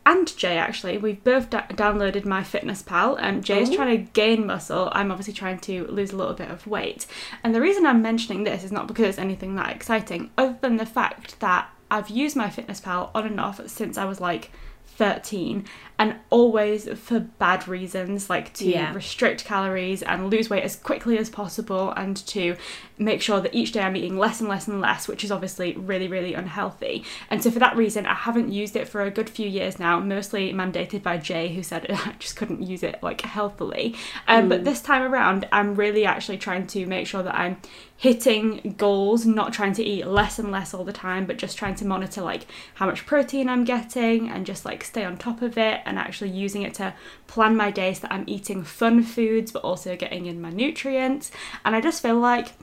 and 0.05 0.35
Jay 0.37 0.57
actually, 0.57 0.97
we've 0.97 1.23
both 1.23 1.49
da- 1.49 1.67
downloaded 1.67 2.25
my 2.25 2.43
Fitness 2.43 2.83
Pal. 2.83 3.17
Um, 3.19 3.41
Jay 3.41 3.61
is 3.61 3.69
Ooh. 3.69 3.75
trying 3.75 3.97
to 3.97 4.11
gain 4.11 4.45
muscle. 4.45 4.89
I'm 4.91 5.11
obviously 5.11 5.33
trying 5.33 5.59
to 5.59 5.87
lose 5.87 6.11
a 6.11 6.15
little 6.15 6.35
bit 6.35 6.51
of 6.51 6.67
weight. 6.67 7.07
And 7.43 7.55
the 7.55 7.61
reason 7.61 7.85
I'm 7.85 8.01
mentioning 8.03 8.43
this 8.43 8.63
is 8.63 8.71
not 8.71 8.87
because 8.87 9.05
it's 9.05 9.17
anything 9.17 9.55
that 9.55 9.75
exciting, 9.75 10.29
other 10.37 10.57
than 10.61 10.77
the 10.77 10.85
fact 10.85 11.39
that 11.39 11.69
I've 11.89 12.09
used 12.09 12.35
my 12.35 12.49
Fitness 12.49 12.79
Pal 12.79 13.09
on 13.15 13.25
and 13.25 13.39
off 13.39 13.67
since 13.67 13.97
I 13.97 14.05
was 14.05 14.21
like 14.21 14.51
13 14.85 15.65
and 15.97 16.15
always 16.29 16.89
for 16.99 17.19
bad 17.19 17.67
reasons 17.67 18.29
like 18.29 18.53
to 18.53 18.65
Yeah. 18.67 18.93
restrict 18.93 19.45
calories 19.45 20.01
and 20.03 20.29
lose 20.29 20.49
weight 20.49 20.63
as 20.63 20.75
quickly 20.75 21.17
as 21.17 21.29
possible 21.29 21.91
and 21.95 22.17
to 22.27 22.55
make 22.97 23.21
sure 23.21 23.39
that 23.41 23.53
each 23.53 23.71
day 23.73 23.81
I'm 23.81 23.95
eating 23.95 24.17
less 24.17 24.39
and 24.39 24.49
less 24.49 24.67
and 24.67 24.81
less 24.81 25.07
which 25.07 25.23
is 25.23 25.31
obviously 25.31 25.73
really 25.73 26.07
really 26.07 26.33
unhealthy. 26.33 27.03
And 27.29 27.41
so 27.43 27.49
for 27.51 27.59
that 27.59 27.75
reason 27.77 28.05
I 28.05 28.13
haven't 28.13 28.51
used 28.51 28.75
it 28.75 28.87
for 28.87 29.01
a 29.01 29.11
good 29.11 29.29
few 29.29 29.47
years 29.47 29.79
now 29.79 29.99
mostly 29.99 30.51
mandated 30.53 31.01
by 31.03 31.17
Jay 31.17 31.53
who 31.53 31.63
said 31.63 31.85
I 32.05 32.13
just 32.19 32.35
couldn't 32.35 32.61
use 32.63 32.83
it 32.83 32.99
like 33.01 33.21
healthily. 33.21 33.95
Um, 34.27 34.49
but 34.49 34.63
this 34.65 34.81
time 34.81 35.01
around 35.01 35.47
I'm 35.51 35.75
really 35.75 36.05
actually 36.05 36.37
trying 36.37 36.67
to 36.67 36.85
make 36.85 37.07
sure 37.07 37.23
that 37.23 37.35
I'm 37.35 37.57
hitting 37.97 38.75
goals 38.77 39.25
not 39.25 39.53
trying 39.53 39.71
to 39.73 39.83
eat 39.83 40.05
less 40.05 40.37
and 40.37 40.51
less 40.51 40.73
all 40.73 40.83
the 40.83 40.91
time 40.91 41.25
but 41.25 41.37
just 41.37 41.57
trying 41.57 41.75
to 41.75 41.85
monitor 41.85 42.21
like 42.21 42.45
how 42.75 42.85
much 42.85 43.05
protein 43.05 43.47
I'm 43.47 43.63
getting 43.63 44.29
and 44.29 44.45
just 44.45 44.65
like 44.65 44.83
stay 44.83 45.05
on 45.05 45.15
top 45.17 45.41
of 45.41 45.57
it 45.57 45.79
and 45.85 45.97
actually 45.97 46.29
using 46.29 46.61
it 46.61 46.73
to 46.75 46.93
plan 47.27 47.55
my 47.55 47.71
days 47.71 47.99
that 47.99 48.11
I'm 48.11 48.25
eating 48.27 48.63
fun 48.63 49.03
foods 49.03 49.51
but 49.51 49.63
also 49.63 49.95
getting 49.95 50.25
in 50.25 50.41
my 50.41 50.49
nutrients. 50.49 51.31
And 51.63 51.75
I 51.75 51.81
just 51.81 52.01
feel 52.01 52.19
like 52.19 52.53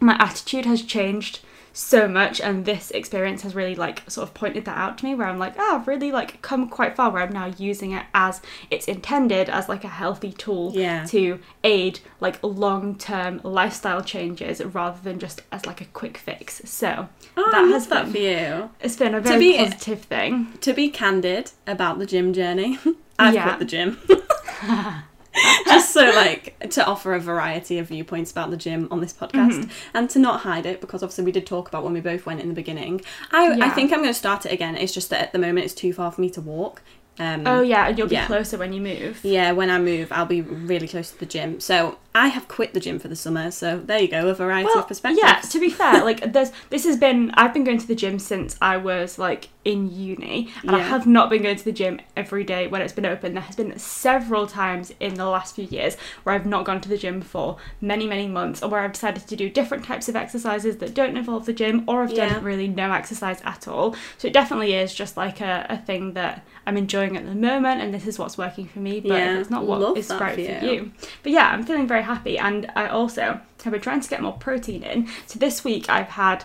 my 0.00 0.16
attitude 0.18 0.64
has 0.66 0.82
changed 0.82 1.40
so 1.72 2.08
much 2.08 2.40
and 2.40 2.64
this 2.64 2.90
experience 2.90 3.42
has 3.42 3.54
really 3.54 3.74
like 3.76 4.02
sort 4.10 4.26
of 4.28 4.34
pointed 4.34 4.64
that 4.64 4.76
out 4.76 4.98
to 4.98 5.04
me 5.04 5.14
where 5.14 5.26
I'm 5.28 5.38
like 5.38 5.54
oh 5.58 5.76
I've 5.76 5.86
really 5.86 6.10
like 6.10 6.42
come 6.42 6.68
quite 6.68 6.96
far 6.96 7.10
where 7.10 7.22
I'm 7.22 7.32
now 7.32 7.52
using 7.56 7.92
it 7.92 8.04
as 8.14 8.40
it's 8.70 8.86
intended 8.86 9.48
as 9.48 9.68
like 9.68 9.84
a 9.84 9.88
healthy 9.88 10.32
tool 10.32 10.72
Yeah. 10.74 11.04
to 11.06 11.38
aid 11.62 12.00
like 12.20 12.38
long-term 12.42 13.40
lifestyle 13.44 14.02
changes 14.02 14.64
rather 14.64 14.98
than 15.02 15.18
just 15.18 15.42
as 15.52 15.66
like 15.66 15.80
a 15.80 15.86
quick 15.86 16.18
fix 16.18 16.62
so 16.64 17.08
Oh, 17.36 17.48
that 17.52 17.64
has 17.68 17.88
love 17.88 18.06
that 18.06 18.12
for 18.12 18.18
you. 18.18 18.70
it's 18.80 18.96
been 18.96 19.14
a 19.14 19.20
To 19.22 19.28
very 19.28 19.38
be- 19.38 19.58
positive 19.58 20.02
thing 20.02 20.52
To 20.62 20.72
be 20.72 20.88
candid 20.90 21.52
about 21.66 21.98
the 21.98 22.06
gym 22.06 22.32
journey, 22.32 22.78
I've 23.18 23.34
Yeah. 23.34 23.44
quit 23.54 23.58
the 23.60 23.64
gym. 23.64 23.98
Just 25.66 25.92
so, 25.92 26.04
like, 26.10 26.58
to 26.70 26.84
offer 26.84 27.14
a 27.14 27.20
variety 27.20 27.78
of 27.78 27.88
viewpoints 27.88 28.30
about 28.30 28.50
the 28.50 28.56
gym 28.56 28.88
on 28.90 29.00
this 29.00 29.12
podcast 29.12 29.48
Mm-hmm. 29.58 29.70
and 29.96 30.10
to 30.10 30.18
not 30.18 30.40
hide 30.40 30.66
it 30.66 30.80
because 30.80 31.02
obviously 31.02 31.24
we 31.24 31.32
did 31.32 31.46
talk 31.46 31.68
about 31.68 31.84
when 31.84 31.92
we 31.92 32.00
both 32.00 32.26
went 32.26 32.40
in 32.40 32.48
the 32.48 32.54
beginning. 32.54 33.00
I, 33.30 33.58
I 33.60 33.70
think 33.70 33.92
I'm 33.92 34.00
going 34.00 34.10
to 34.10 34.14
start 34.18 34.46
it 34.46 34.52
again. 34.52 34.76
It's 34.76 34.92
just 34.92 35.10
that 35.10 35.20
at 35.20 35.32
the 35.32 35.38
moment 35.38 35.64
it's 35.64 35.74
too 35.74 35.92
far 35.92 36.10
for 36.12 36.20
me 36.20 36.30
to 36.30 36.40
walk. 36.40 36.82
Um, 37.20 37.46
oh 37.46 37.60
yeah 37.62 37.88
and 37.88 37.98
you'll 37.98 38.06
be 38.08 38.14
yeah. 38.14 38.26
closer 38.26 38.56
when 38.58 38.72
you 38.72 38.80
move 38.80 39.20
Yeah, 39.24 39.52
when 39.52 39.70
I 39.70 39.78
move, 39.78 40.12
I'll 40.12 40.26
be 40.26 40.40
really 40.40 40.86
close 40.88 41.10
to 41.10 41.18
the 41.18 41.26
gym. 41.26 41.60
So 41.60 41.98
I 42.14 42.28
have 42.28 42.48
quit 42.48 42.74
the 42.74 42.80
gym 42.80 42.98
for 42.98 43.08
the 43.08 43.16
summer. 43.16 43.50
So 43.50 43.78
there 43.78 43.98
you 44.00 44.08
go, 44.08 44.28
a 44.28 44.34
variety 44.34 44.70
of 44.74 44.88
perspectives. 44.88 45.20
Yeah, 45.22 45.40
to 45.40 45.60
be 45.60 45.70
fair, 45.70 46.04
like 46.04 46.32
there's 46.32 46.52
this 46.70 46.84
has 46.84 46.96
been 46.96 47.30
I've 47.34 47.52
been 47.52 47.64
going 47.64 47.78
to 47.78 47.86
the 47.86 47.94
gym 47.94 48.18
since 48.18 48.56
I 48.60 48.76
was 48.76 49.18
like 49.18 49.48
in 49.64 49.92
uni 49.94 50.48
and 50.62 50.70
I 50.74 50.78
have 50.78 51.06
not 51.06 51.28
been 51.28 51.42
going 51.42 51.56
to 51.56 51.64
the 51.64 51.72
gym 51.72 52.00
every 52.16 52.42
day 52.42 52.66
when 52.66 52.80
it's 52.80 52.92
been 52.92 53.04
open. 53.04 53.34
There 53.34 53.42
has 53.42 53.54
been 53.56 53.78
several 53.78 54.46
times 54.46 54.92
in 54.98 55.14
the 55.14 55.26
last 55.26 55.54
few 55.56 55.64
years 55.66 55.96
where 56.22 56.34
I've 56.34 56.46
not 56.46 56.64
gone 56.64 56.80
to 56.80 56.88
the 56.88 56.96
gym 56.96 57.20
for 57.20 57.58
many, 57.80 58.06
many 58.06 58.26
months 58.26 58.62
or 58.62 58.70
where 58.70 58.80
I've 58.80 58.92
decided 58.94 59.26
to 59.28 59.36
do 59.36 59.50
different 59.50 59.84
types 59.84 60.08
of 60.08 60.16
exercises 60.16 60.78
that 60.78 60.94
don't 60.94 61.16
involve 61.16 61.44
the 61.46 61.52
gym 61.52 61.84
or 61.86 62.02
I've 62.02 62.10
Yeah. 62.12 62.34
done 62.34 62.44
really 62.44 62.66
no 62.68 62.92
exercise 62.92 63.40
at 63.44 63.68
all. 63.68 63.94
So 64.16 64.28
it 64.28 64.32
definitely 64.32 64.72
is 64.74 64.94
just 64.94 65.16
like 65.18 65.40
a, 65.42 65.66
a 65.68 65.76
thing 65.76 66.14
that 66.14 66.44
I'm 66.68 66.76
enjoying 66.76 67.16
at 67.16 67.24
the 67.24 67.34
moment 67.34 67.80
and 67.80 67.94
this 67.94 68.06
is 68.06 68.18
what's 68.18 68.36
working 68.36 68.66
for 68.68 68.78
me, 68.78 69.00
but 69.00 69.12
Yeah, 69.12 69.38
it's 69.38 69.48
not 69.48 69.64
what 69.66 69.80
love 69.80 69.96
is 69.96 70.10
right 70.10 70.36
for 70.36 70.44
for 70.58 70.64
you. 70.66 70.70
you. 70.72 70.92
But 71.22 71.32
yeah, 71.32 71.48
I'm 71.50 71.64
feeling 71.64 71.88
very 71.88 72.02
happy, 72.02 72.38
and 72.38 72.70
I 72.76 72.88
also 72.88 73.40
have 73.64 73.72
been 73.72 73.80
trying 73.80 74.00
to 74.02 74.08
get 74.08 74.20
more 74.20 74.34
protein 74.34 74.82
in. 74.82 75.08
So 75.26 75.38
this 75.38 75.64
week 75.64 75.88
I've 75.88 76.08
had 76.10 76.44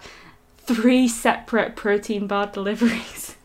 three 0.59 1.09
separate 1.09 1.75
protein 1.75 2.25
bar 2.27 2.47
deliveries. 2.47 3.36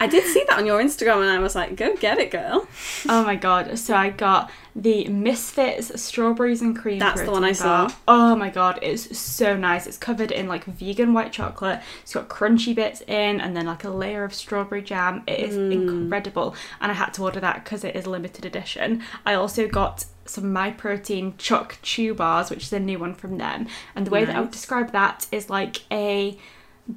I 0.00 0.06
did 0.06 0.24
see 0.24 0.44
that 0.48 0.58
on 0.58 0.66
your 0.66 0.80
Instagram 0.82 1.22
and 1.22 1.30
I 1.30 1.38
was 1.38 1.54
like, 1.54 1.76
go 1.76 1.96
get 1.96 2.18
it, 2.18 2.30
girl. 2.30 2.66
Oh 3.08 3.24
my 3.24 3.36
god! 3.36 3.78
So 3.78 3.94
I 3.94 4.10
got 4.10 4.50
the 4.74 5.08
Misfits 5.08 6.00
strawberries 6.02 6.60
and 6.60 6.76
cream. 6.76 6.98
That's 6.98 7.22
the 7.22 7.30
one 7.30 7.44
I 7.44 7.48
bar. 7.52 7.88
saw. 7.88 7.92
Oh 8.08 8.36
my 8.36 8.50
god, 8.50 8.78
it's 8.82 9.16
so 9.18 9.56
nice. 9.56 9.86
It's 9.86 9.96
covered 9.98 10.30
in 10.32 10.48
like 10.48 10.64
vegan 10.64 11.14
white 11.14 11.32
chocolate. 11.32 11.80
It's 12.02 12.12
got 12.14 12.28
crunchy 12.28 12.74
bits 12.74 13.00
in, 13.02 13.40
and 13.40 13.56
then 13.56 13.66
like 13.66 13.84
a 13.84 13.90
layer 13.90 14.24
of 14.24 14.34
strawberry 14.34 14.82
jam. 14.82 15.22
It 15.26 15.40
is 15.40 15.56
Mm. 15.56 15.72
incredible, 15.72 16.54
and 16.80 16.90
I 16.92 16.94
had 16.94 17.14
to 17.14 17.22
order 17.22 17.40
that 17.40 17.64
because 17.64 17.84
it 17.84 17.96
is 17.96 18.06
limited 18.06 18.44
edition. 18.44 19.02
I 19.24 19.34
also 19.34 19.66
got 19.66 20.04
some 20.26 20.52
My 20.52 20.72
Protein 20.72 21.34
Chuck 21.38 21.78
Chew 21.82 22.12
bars, 22.12 22.50
which 22.50 22.64
is 22.64 22.72
a 22.72 22.80
new 22.80 22.98
one 22.98 23.14
from 23.14 23.38
them. 23.38 23.68
And 23.94 24.04
the 24.06 24.10
way 24.10 24.24
that 24.24 24.34
I 24.34 24.40
would 24.40 24.50
describe 24.50 24.90
that 24.90 25.26
is 25.30 25.48
like 25.48 25.82
a 25.92 26.36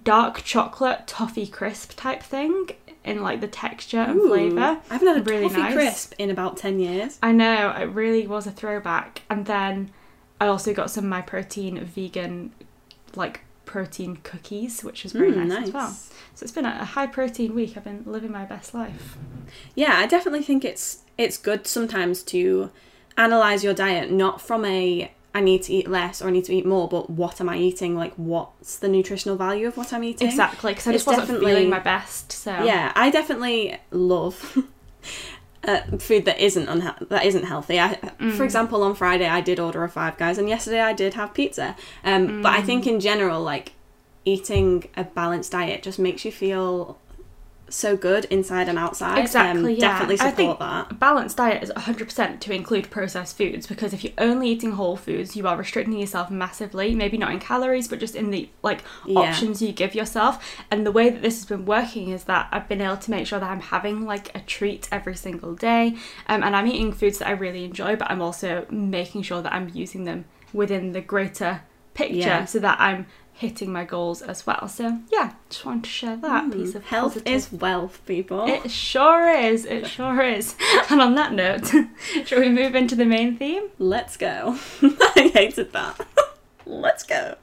dark 0.03 0.43
chocolate 0.43 1.07
toffee 1.07 1.47
crisp 1.47 1.93
type 1.95 2.21
thing 2.21 2.69
in 3.03 3.21
like 3.23 3.41
the 3.41 3.47
texture 3.47 3.99
and 3.99 4.19
Ooh, 4.19 4.27
flavour. 4.27 4.79
I 4.89 4.93
haven't 4.93 5.07
had 5.07 5.17
a 5.17 5.23
Really 5.23 5.43
toffee 5.47 5.61
nice. 5.61 5.73
crisp 5.73 6.13
in 6.17 6.29
about 6.29 6.57
10 6.57 6.79
years. 6.79 7.17
I 7.23 7.31
know, 7.31 7.71
it 7.71 7.85
really 7.85 8.27
was 8.27 8.45
a 8.45 8.51
throwback. 8.51 9.23
And 9.29 9.45
then 9.45 9.91
I 10.39 10.47
also 10.47 10.73
got 10.73 10.91
some 10.91 11.07
My 11.09 11.21
Protein 11.21 11.83
vegan, 11.83 12.53
like 13.15 13.41
protein 13.65 14.17
cookies, 14.17 14.83
which 14.83 15.03
was 15.03 15.11
very 15.13 15.31
Mm, 15.31 15.47
nice, 15.47 15.67
as 15.67 15.73
well. 15.73 15.89
So 16.35 16.43
it's 16.43 16.51
been 16.51 16.65
a 16.65 16.83
high 16.85 17.07
protein 17.07 17.53
week. 17.55 17.75
I've 17.77 17.83
been 17.83 18.03
living 18.05 18.31
my 18.31 18.45
best 18.45 18.73
life. 18.73 19.17
Yeah, 19.75 19.95
I 19.97 20.05
definitely 20.07 20.43
think 20.43 20.63
it's 20.65 21.03
it's 21.17 21.37
good 21.37 21.67
sometimes 21.67 22.23
to 22.23 22.71
analyze 23.17 23.63
your 23.63 23.73
diet 23.73 24.09
not 24.11 24.39
from 24.41 24.63
a 24.65 25.11
I 25.33 25.41
need 25.41 25.61
to 25.63 25.73
eat 25.73 25.87
less 25.87 26.21
or 26.21 26.27
I 26.27 26.31
need 26.31 26.45
to 26.45 26.53
eat 26.55 26.65
more, 26.65 26.87
but 26.87 27.09
what 27.09 27.39
am 27.39 27.49
I 27.49 27.57
eating? 27.57 27.95
Like, 27.95 28.13
what's 28.15 28.77
the 28.77 28.87
nutritional 28.87 29.37
value 29.37 29.67
of 29.67 29.77
what 29.77 29.93
I'm 29.93 30.03
eating? 30.03 30.27
Exactly, 30.27 30.71
because 30.71 30.87
I 30.87 30.91
It's 30.91 31.03
just 31.03 31.07
wasn't 31.07 31.27
definitely- 31.27 31.51
feeling 31.53 31.69
my 31.69 31.79
best. 31.79 32.31
So 32.31 32.51
Yeah, 32.63 32.91
I 32.95 33.09
definitely 33.11 33.77
love 33.91 34.57
uh, 35.67 35.81
food 35.99 36.25
that 36.25 36.39
isn't 36.39 36.65
unha- 36.67 37.07
that 37.09 37.25
isn't 37.25 37.43
healthy. 37.45 37.79
I, 37.79 37.95
Mm. 38.19 38.33
For 38.33 38.43
example, 38.43 38.81
on 38.83 38.95
Friday 38.95 39.27
I 39.27 39.41
did 39.41 39.59
order 39.59 39.83
a 39.83 39.89
Five 39.89 40.17
Guys, 40.17 40.37
and 40.37 40.49
yesterday 40.49 40.81
I 40.81 40.93
did 40.93 41.13
have 41.13 41.33
pizza. 41.33 41.75
Um, 42.03 42.41
But 42.41 42.53
I 42.53 42.61
think 42.61 42.85
Mm. 42.85 42.87
in 42.93 42.99
general, 42.99 43.41
like 43.43 43.73
eating 44.25 44.85
a 44.97 45.03
balanced 45.03 45.51
diet 45.51 45.83
just 45.83 45.99
makes 45.99 46.25
you 46.25 46.31
feel 46.31 46.97
so 47.69 47.95
good 47.97 48.25
inside 48.25 48.67
and 48.69 48.77
outside. 48.77 49.17
Exactly, 49.19 49.73
Um, 49.73 49.79
yeah. 49.79 49.87
Definitely 49.89 50.15
I 50.15 50.17
support 50.29 50.35
think 50.35 50.59
that. 50.59 50.91
A 50.91 50.93
balanced 50.93 51.37
diet 51.37 51.63
is 51.63 51.71
100% 51.75 52.39
to 52.41 52.53
include 52.53 52.89
processed 52.89 53.37
foods 53.37 53.67
because 53.67 53.93
if 53.93 54.03
you're 54.03 54.13
only 54.17 54.49
eating 54.49 54.71
whole 54.73 54.95
foods, 54.97 55.35
you 55.35 55.47
are 55.47 55.55
restricting 55.57 55.97
yourself 55.97 56.29
massively. 56.31 56.95
Maybe 56.95 57.17
not 57.17 57.31
in 57.31 57.39
calories, 57.39 57.87
but 57.87 57.99
just 57.99 58.15
in 58.15 58.31
the 58.31 58.49
like 58.63 58.83
Yeah. 59.05 59.19
options 59.19 59.61
you 59.61 59.71
give 59.71 59.95
yourself. 59.95 60.43
And 60.71 60.85
the 60.85 60.91
way 60.91 61.09
that 61.09 61.21
this 61.21 61.35
has 61.37 61.45
been 61.45 61.65
working 61.65 62.09
is 62.09 62.25
that 62.25 62.47
I've 62.51 62.67
been 62.67 62.81
able 62.81 62.97
to 62.97 63.11
make 63.11 63.27
sure 63.27 63.39
that 63.39 63.49
I'm 63.49 63.61
having 63.61 64.05
like 64.05 64.35
a 64.35 64.39
treat 64.41 64.87
every 64.91 65.15
single 65.15 65.53
day, 65.55 65.95
um, 66.27 66.43
and 66.43 66.55
I'm 66.55 66.67
eating 66.67 66.91
foods 66.93 67.19
that 67.19 67.27
I 67.27 67.31
really 67.31 67.65
enjoy, 67.65 67.95
but 67.95 68.09
I'm 68.11 68.21
also 68.21 68.65
making 68.69 69.21
sure 69.23 69.41
that 69.41 69.53
I'm 69.53 69.69
using 69.73 70.03
them 70.05 70.25
within 70.53 70.91
the 70.93 71.01
greater 71.01 71.61
picture 71.93 72.15
Yeah. 72.17 72.45
so 72.45 72.59
that 72.59 72.79
I'm 72.79 73.05
hitting 73.39 73.71
my 73.71 73.85
goals 73.85 74.21
as 74.21 74.45
well. 74.45 74.67
So 74.67 74.99
yeah, 75.11 75.33
just 75.49 75.65
wanted 75.65 75.85
to 75.85 75.89
share 75.89 76.17
that 76.17 76.51
piece 76.51 76.75
of 76.75 76.83
Mm, 76.83 76.87
Health 76.87 77.13
positive- 77.13 77.33
is 77.33 77.51
wealth, 77.53 78.01
people. 78.05 78.45
It 78.47 78.69
sure 78.69 79.29
is. 79.29 79.65
It 79.65 79.87
sure 79.95 80.21
is. 80.21 80.55
And 80.89 81.01
on 81.01 81.15
that 81.15 81.31
note, 81.33 81.67
shall 82.25 82.39
we 82.41 82.49
move 82.49 82.75
into 82.75 82.95
the 82.95 83.05
main 83.05 83.37
theme? 83.37 83.69
Let's 83.79 84.17
go. 84.17 84.57
I 84.81 85.31
hated 85.33 85.71
that. 85.73 86.05
Let's 86.65 87.03
go. 87.03 87.35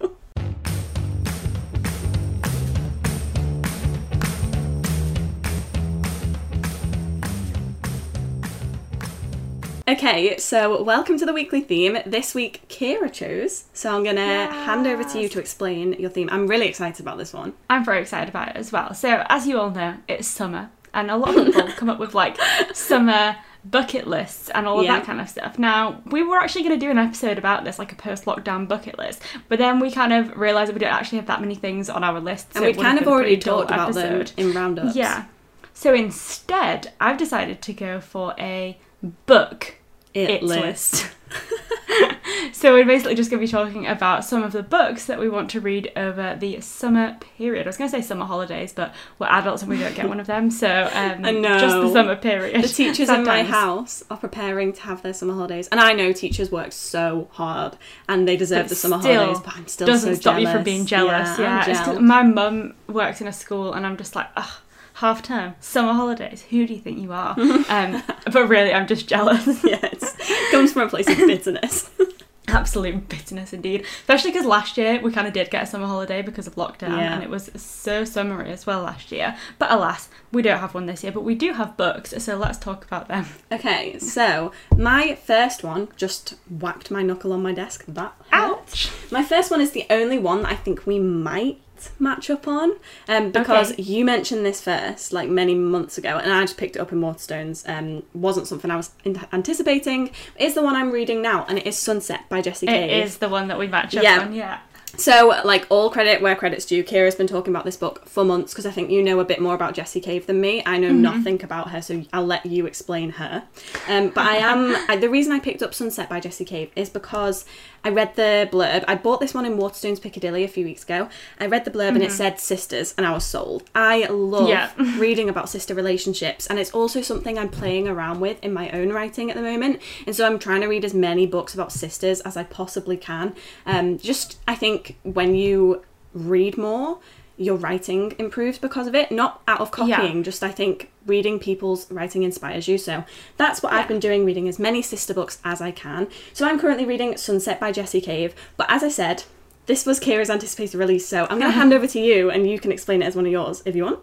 Okay, 9.89 10.37
so 10.39 10.83
welcome 10.83 11.17
to 11.17 11.25
the 11.25 11.33
weekly 11.33 11.61
theme. 11.61 11.99
This 12.05 12.35
week, 12.35 12.63
Kira 12.69 13.13
chose, 13.13 13.67
so 13.73 13.95
I'm 13.95 14.03
gonna 14.03 14.47
hand 14.53 14.85
over 14.85 15.05
to 15.05 15.21
you 15.21 15.29
to 15.29 15.39
explain 15.39 15.93
your 15.93 16.11
theme. 16.11 16.29
I'm 16.33 16.49
really 16.49 16.67
excited 16.67 17.01
about 17.01 17.19
this 17.19 17.33
one. 17.33 17.53
I'm 17.71 17.85
very 17.85 18.01
excited 18.01 18.29
about 18.29 18.49
it 18.49 18.57
as 18.57 18.73
well. 18.73 18.95
So, 18.95 19.25
as 19.29 19.47
you 19.47 19.61
all 19.61 19.71
know, 19.71 19.95
it's 20.09 20.27
summer, 20.27 20.71
and 20.93 21.09
a 21.09 21.17
lot 21.17 21.37
of 21.39 21.47
people 21.47 21.69
come 21.77 21.89
up 21.89 22.01
with 22.01 22.15
like 22.17 22.37
summer 22.75 23.37
bucket 23.65 24.09
lists 24.09 24.49
and 24.51 24.67
all 24.67 24.81
of 24.81 24.87
Yeah. 24.87 24.97
that 24.97 25.07
kind 25.07 25.21
of 25.21 25.29
stuff. 25.29 25.57
Now, 25.57 26.03
we 26.07 26.25
were 26.25 26.39
actually 26.39 26.63
going 26.65 26.79
to 26.79 26.85
do 26.85 26.91
an 26.91 26.99
episode 26.99 27.39
about 27.39 27.65
this, 27.65 27.79
like 27.79 27.93
a 27.93 27.97
post 27.97 28.25
lockdown 28.25 28.67
bucket 28.67 28.99
list, 28.99 29.23
but 29.49 29.59
then 29.61 29.79
we 29.79 29.93
kind 29.93 30.13
of 30.13 30.37
realised 30.37 30.69
that 30.71 30.75
we 30.75 30.81
don't 30.81 30.93
actually 30.93 31.19
have 31.19 31.27
that 31.29 31.41
many 31.41 31.55
things 31.55 31.89
on 31.89 32.03
our 32.03 32.19
list. 32.21 32.49
And 32.57 32.63
so 32.63 32.69
it 32.69 32.77
we'd 32.77 32.83
kind 32.83 32.99
of 32.99 33.07
already 33.07 33.37
talked 33.37 33.71
about 33.71 33.95
them 33.95 34.25
in 34.37 34.53
roundups. 34.53 34.97
Yeah. 34.97 35.27
So 35.75 35.95
instead, 35.95 36.93
I've 37.01 37.19
decided 37.19 37.63
to 37.63 37.73
go 37.73 38.01
for 38.01 38.35
a 38.39 38.79
book 39.03 39.77
It, 40.15 40.31
it 40.31 40.43
list. 40.43 40.93
list. 40.95 41.11
so 42.53 42.73
we're 42.73 42.85
basically 42.87 43.15
just 43.15 43.31
going 43.31 43.41
to 43.41 43.47
be 43.47 43.51
talking 43.51 43.87
about 43.87 44.25
some 44.25 44.43
of 44.43 44.53
the 44.53 44.63
books 44.63 45.05
that 45.07 45.19
we 45.19 45.29
want 45.29 45.51
to 45.51 45.61
read 45.61 45.93
over 45.97 46.37
the 46.39 46.61
summer 46.61 47.17
period. 47.37 47.67
I 47.67 47.69
was 47.69 47.77
going 47.77 47.91
to 47.91 47.97
say 47.97 48.01
summer 48.03 48.25
holidays, 48.25 48.73
but 48.73 48.95
we're 49.19 49.27
adults 49.27 49.63
and 49.63 49.71
we 49.71 49.79
don't 49.79 49.95
get 49.95 50.09
one 50.09 50.21
of 50.21 50.27
them, 50.27 50.51
so 50.51 50.89
um, 50.95 51.23
just 51.23 51.77
the 51.77 51.93
summer 51.93 52.17
period. 52.17 52.63
The 52.63 52.69
teachers 52.69 53.09
in 53.09 53.25
my 53.25 53.43
house 53.43 54.05
are 54.11 54.17
preparing 54.17 54.73
to 54.75 54.83
have 54.83 55.03
their 55.03 55.13
summer 55.15 55.35
holidays, 55.35 55.69
and 55.69 55.81
I 55.81 55.93
know 55.93 56.13
teachers 56.13 56.51
work 56.51 56.73
so 56.73 57.29
hard 57.33 57.77
and 58.09 58.27
they 58.27 58.37
deserve 58.37 58.65
But 58.65 58.69
the 58.71 58.75
summer 58.77 58.99
holidays. 58.99 59.41
But 59.41 59.57
I'm 59.57 59.69
still 59.69 59.87
doesn't 59.87 60.15
so 60.17 60.21
stop 60.21 60.41
you 60.41 60.49
from 60.51 60.63
being 60.65 60.87
jealous. 60.87 61.39
Yeah, 61.39 61.61
I'm 61.65 61.71
It's 61.71 61.79
'cause 61.81 61.87
jealous. 61.89 62.03
my 62.03 62.23
mum 62.23 62.75
works 62.89 63.21
in 63.21 63.27
a 63.27 63.33
school, 63.33 63.73
and 63.75 63.87
I'm 63.87 63.97
just 63.97 64.15
like, 64.17 64.29
ugh. 64.37 64.51
Half 64.97 65.23
term, 65.23 65.55
summer 65.61 65.93
holidays. 65.93 66.47
Who 66.51 66.67
do 66.67 66.73
you 66.73 66.81
think 66.81 66.99
you 66.99 67.13
are? 67.13 67.39
um, 67.69 68.03
but 68.33 68.49
really, 68.49 68.73
I'm 68.73 68.87
just 68.87 69.07
jealous. 69.07 69.47
yeah, 69.65 69.79
it 69.83 70.51
comes 70.51 70.73
from 70.73 70.83
a 70.83 70.89
place 70.89 71.07
of 71.09 71.19
bitterness. 71.19 71.91
Absolute 72.49 73.09
bitterness 73.09 73.53
indeed. 73.53 73.83
Especially 73.83 74.31
because 74.31 74.47
last 74.47 74.79
year 74.79 75.01
we 75.03 75.11
kind 75.13 75.27
of 75.27 75.33
did 75.35 75.51
get 75.51 75.65
a 75.65 75.67
summer 75.67 75.87
holiday 75.87 76.23
because 76.23 76.47
of 76.47 76.55
lockdown 76.55 76.97
Yeah. 76.97 77.15
and 77.15 77.23
it 77.23 77.29
was 77.29 77.51
so 77.57 78.05
summery 78.05 78.51
as 78.53 78.65
well 78.67 78.83
last 78.83 79.11
year. 79.13 79.37
But 79.59 79.71
alas, 79.73 80.09
we 80.33 80.41
don't 80.43 80.61
have 80.61 80.73
one 80.73 80.87
this 80.87 81.03
year, 81.03 81.13
but 81.13 81.25
we 81.25 81.35
do 81.35 81.53
have 81.55 81.77
books, 81.77 82.15
so 82.23 82.37
let's 82.37 82.57
talk 82.57 82.85
about 82.87 83.09
them. 83.09 83.27
okay, 83.53 83.99
so 83.99 84.53
my 84.77 85.17
first 85.17 85.63
one 85.65 85.89
just 85.97 86.35
whacked 86.49 86.91
my 86.91 87.03
knuckle 87.03 87.33
on 87.33 87.43
my 87.43 87.53
desk. 87.53 87.85
That 87.89 88.15
hurt. 88.31 88.59
Ouch! 88.61 88.91
My 89.11 89.25
first 89.25 89.51
one 89.51 89.61
is 89.61 89.73
the 89.73 89.85
only 89.91 90.19
one 90.19 90.43
that 90.43 90.53
I 90.53 90.57
think 90.57 90.87
we 90.87 90.99
might 91.01 91.59
match 91.99 92.31
up 92.31 92.47
on 92.49 92.73
um, 93.09 93.31
because 93.31 93.73
Okay. 93.73 93.83
you 93.83 94.05
mentioned 94.05 94.45
this 94.45 94.61
first 94.61 95.13
like 95.13 95.29
many 95.29 95.55
months 95.55 95.99
ago 95.99 96.19
and 96.23 96.33
I 96.33 96.43
just 96.43 96.57
picked 96.57 96.77
it 96.77 96.81
up 96.81 96.93
in 96.93 97.01
Waterstones 97.01 97.69
um, 97.69 98.03
wasn't 98.15 98.47
something 98.47 98.71
I 98.71 98.77
was 98.77 98.91
in- 99.05 99.21
anticipating 99.33 100.11
is 100.39 100.55
the 100.55 100.63
one 100.63 100.77
I'm 100.77 100.91
reading 100.91 101.23
now 101.23 101.45
and 101.49 101.59
it 101.59 101.67
is 101.67 101.77
Sunset 101.79 102.29
by 102.29 102.41
Jessie 102.43 102.67
It 102.67 102.71
Cave 102.71 103.05
is 103.05 103.19
the 103.19 103.29
one 103.29 103.49
that 103.49 103.59
we 103.59 103.67
match 103.67 103.97
up 103.97 104.03
Yeah. 104.03 104.21
on, 104.21 104.33
yeah. 104.33 104.59
so 104.97 105.41
like 105.45 105.67
all 105.69 105.91
credit 105.91 106.23
where 106.23 106.35
credit's 106.35 106.65
due 106.65 106.83
Kira's 106.83 107.15
been 107.15 107.27
talking 107.27 107.53
about 107.53 107.65
this 107.65 107.77
book 107.77 108.07
for 108.09 108.25
months 108.25 108.53
because 108.53 108.67
I 108.67 108.71
think 108.71 108.91
you 108.91 109.03
know 109.03 109.21
a 109.21 109.25
bit 109.25 109.41
more 109.41 109.55
about 109.55 109.75
Jessie 109.75 110.01
Cave 110.01 110.27
than 110.27 110.41
me 110.41 110.63
I 110.65 110.79
know 110.79 110.89
Mm-hmm. 110.91 111.03
nothing 111.03 111.43
about 111.45 111.71
her 111.71 111.83
so 111.83 112.05
I'll 112.13 112.25
let 112.27 112.47
you 112.47 112.67
explain 112.67 113.11
her 113.13 113.45
um, 113.89 114.09
but 114.11 114.27
I 114.27 114.37
am 114.37 114.75
I, 114.89 114.97
the 114.97 115.11
reason 115.11 115.33
I 115.33 115.39
picked 115.41 115.63
up 115.63 115.75
Sunset 115.75 116.09
by 116.09 116.21
Jessie 116.21 116.45
Cave 116.45 116.71
is 116.77 116.89
because 116.89 117.45
I 117.87 117.91
read 117.91 118.17
the 118.17 118.49
blurb. 118.51 118.85
I 118.89 118.97
bought 118.97 119.21
this 119.21 119.33
one 119.33 119.47
in 119.47 119.57
Waterstones 119.59 120.03
Piccadilly 120.03 120.43
a 120.43 120.49
few 120.49 120.65
weeks 120.65 120.83
ago. 120.83 121.09
I 121.39 121.47
read 121.47 121.65
the 121.65 121.71
blurb 121.71 121.91
and 121.95 122.03
it 122.03 122.11
said 122.11 122.41
sisters, 122.41 122.93
and 122.99 123.07
I 123.07 123.13
was 123.13 123.25
sold. 123.25 123.63
I 123.77 124.07
love 124.07 124.49
Mm-hmm. 124.49 124.83
Yeah. 124.85 124.99
reading 124.99 125.29
about 125.29 125.49
sister 125.49 125.73
relationships, 125.73 126.47
and 126.49 126.59
it's 126.59 126.73
also 126.73 127.01
something 127.01 127.39
I'm 127.39 127.49
playing 127.49 127.87
around 127.87 128.19
with 128.19 128.43
in 128.43 128.53
my 128.53 128.71
own 128.71 128.93
writing 128.93 129.31
at 129.31 129.37
the 129.37 129.43
moment. 129.43 129.81
And 130.05 130.17
so 130.17 130.27
I'm 130.27 130.41
trying 130.41 130.63
to 130.63 130.67
read 130.67 130.85
as 130.85 130.95
many 130.95 131.27
books 131.27 131.55
about 131.55 131.71
sisters 131.71 132.21
as 132.23 132.37
I 132.37 132.43
possibly 132.43 132.97
can. 132.97 133.35
Um, 133.67 133.99
just 133.99 134.39
I 134.49 134.57
think 134.57 134.99
when 135.05 135.37
you 135.37 135.85
read 136.13 136.59
more, 136.59 136.99
your 137.37 137.57
writing 137.57 138.15
improves 138.19 138.59
because 138.59 138.87
of 138.89 138.95
it. 138.97 139.13
Not 139.13 139.43
out 139.47 139.61
of 139.61 139.71
Yeah. 139.87 139.97
copying, 139.97 140.25
just 140.25 140.43
I 140.43 140.51
think 140.51 140.91
reading 141.07 141.39
people's 141.39 141.91
writing 141.91 142.23
inspires 142.23 142.69
you. 142.69 142.79
So 142.79 143.05
that's 143.37 143.63
what 143.63 143.73
I've 143.73 143.89
been 143.89 144.01
doing, 144.01 144.25
reading 144.25 144.49
as 144.49 144.59
many 144.59 144.83
sister 144.83 145.15
books 145.15 145.39
as 145.45 145.61
I 145.61 145.71
can. 145.71 146.09
So 146.33 146.47
I'm 146.47 146.59
currently 146.59 146.85
reading 146.85 147.17
Sunset 147.17 147.61
by 147.61 147.73
Jessie 147.73 148.01
Cave. 148.01 148.35
But 148.57 148.71
as 148.71 148.83
I 148.83 148.89
said, 148.89 149.25
this 149.67 149.85
was 149.85 149.99
Kira's 149.99 150.31
anticipated 150.31 150.79
release, 150.79 151.09
so 151.09 151.25
I'm 151.25 151.39
going 151.39 151.41
to 151.41 151.47
mm-hmm. 151.49 151.59
hand 151.59 151.73
over 151.73 151.87
to 151.89 152.01
you 152.01 152.31
and 152.31 152.49
you 152.49 152.59
can 152.61 152.71
explain 152.71 153.03
it 153.03 153.07
as 153.07 153.17
one 153.17 153.27
of 153.27 153.33
yours 153.33 153.63
if 153.65 153.75
you 153.75 153.85
want. 153.85 154.01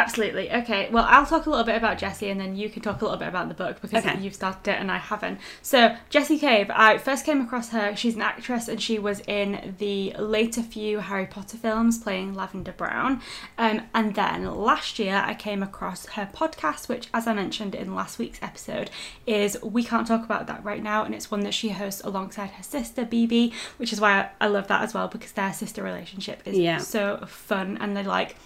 Absolutely. 0.00 0.50
Okay. 0.52 0.88
Well, 0.90 1.04
I'll 1.08 1.26
talk 1.26 1.46
a 1.46 1.50
little 1.50 1.64
bit 1.64 1.76
about 1.76 1.98
Jessie, 1.98 2.28
and 2.30 2.40
then 2.40 2.56
you 2.56 2.68
can 2.70 2.82
talk 2.82 3.00
a 3.00 3.04
little 3.04 3.18
bit 3.18 3.28
about 3.28 3.48
the 3.48 3.54
book 3.54 3.80
because 3.80 4.04
Okay. 4.04 4.18
you've 4.20 4.34
started 4.34 4.70
it 4.70 4.80
and 4.80 4.90
I 4.90 4.98
haven't. 4.98 5.38
So, 5.62 5.96
Jessie 6.08 6.38
Cave, 6.38 6.70
I 6.74 6.98
first 6.98 7.24
came 7.26 7.40
across 7.40 7.70
her. 7.70 7.94
She's 7.96 8.14
an 8.16 8.22
actress, 8.22 8.68
and 8.68 8.80
she 8.80 8.98
was 8.98 9.20
in 9.26 9.74
the 9.78 10.14
later 10.18 10.62
few 10.62 10.98
Harry 11.00 11.26
Potter 11.26 11.56
films, 11.56 11.98
playing 11.98 12.34
Lavender 12.34 12.72
Brown. 12.72 13.20
Um, 13.58 13.82
and 13.94 14.14
then 14.14 14.44
last 14.54 14.98
year, 14.98 15.22
I 15.24 15.34
came 15.34 15.62
across 15.62 16.06
her 16.10 16.28
podcast, 16.34 16.88
which, 16.88 17.08
as 17.12 17.26
I 17.26 17.34
mentioned 17.34 17.74
in 17.74 17.94
last 17.94 18.18
week's 18.18 18.42
episode, 18.42 18.90
is 19.26 19.60
we 19.62 19.84
can't 19.84 20.06
talk 20.06 20.24
about 20.24 20.46
that 20.46 20.64
right 20.64 20.82
now, 20.82 21.04
and 21.04 21.14
it's 21.14 21.30
one 21.30 21.40
that 21.40 21.54
she 21.54 21.68
hosts 21.70 22.00
alongside 22.02 22.50
her 22.50 22.62
sister 22.62 23.04
Bebe, 23.04 23.52
which 23.76 23.92
is 23.92 24.00
why 24.00 24.30
I, 24.40 24.46
love 24.46 24.66
that 24.68 24.82
as 24.82 24.94
well 24.94 25.06
because 25.08 25.32
their 25.32 25.52
sister 25.52 25.82
relationship 25.82 26.42
is 26.44 26.58
Yeah. 26.58 26.78
so 26.78 27.24
fun, 27.26 27.78
and 27.80 27.96
they're 27.96 28.02
like 28.04 28.36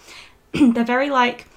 they're 0.73 0.83
very 0.83 1.09
like 1.09 1.47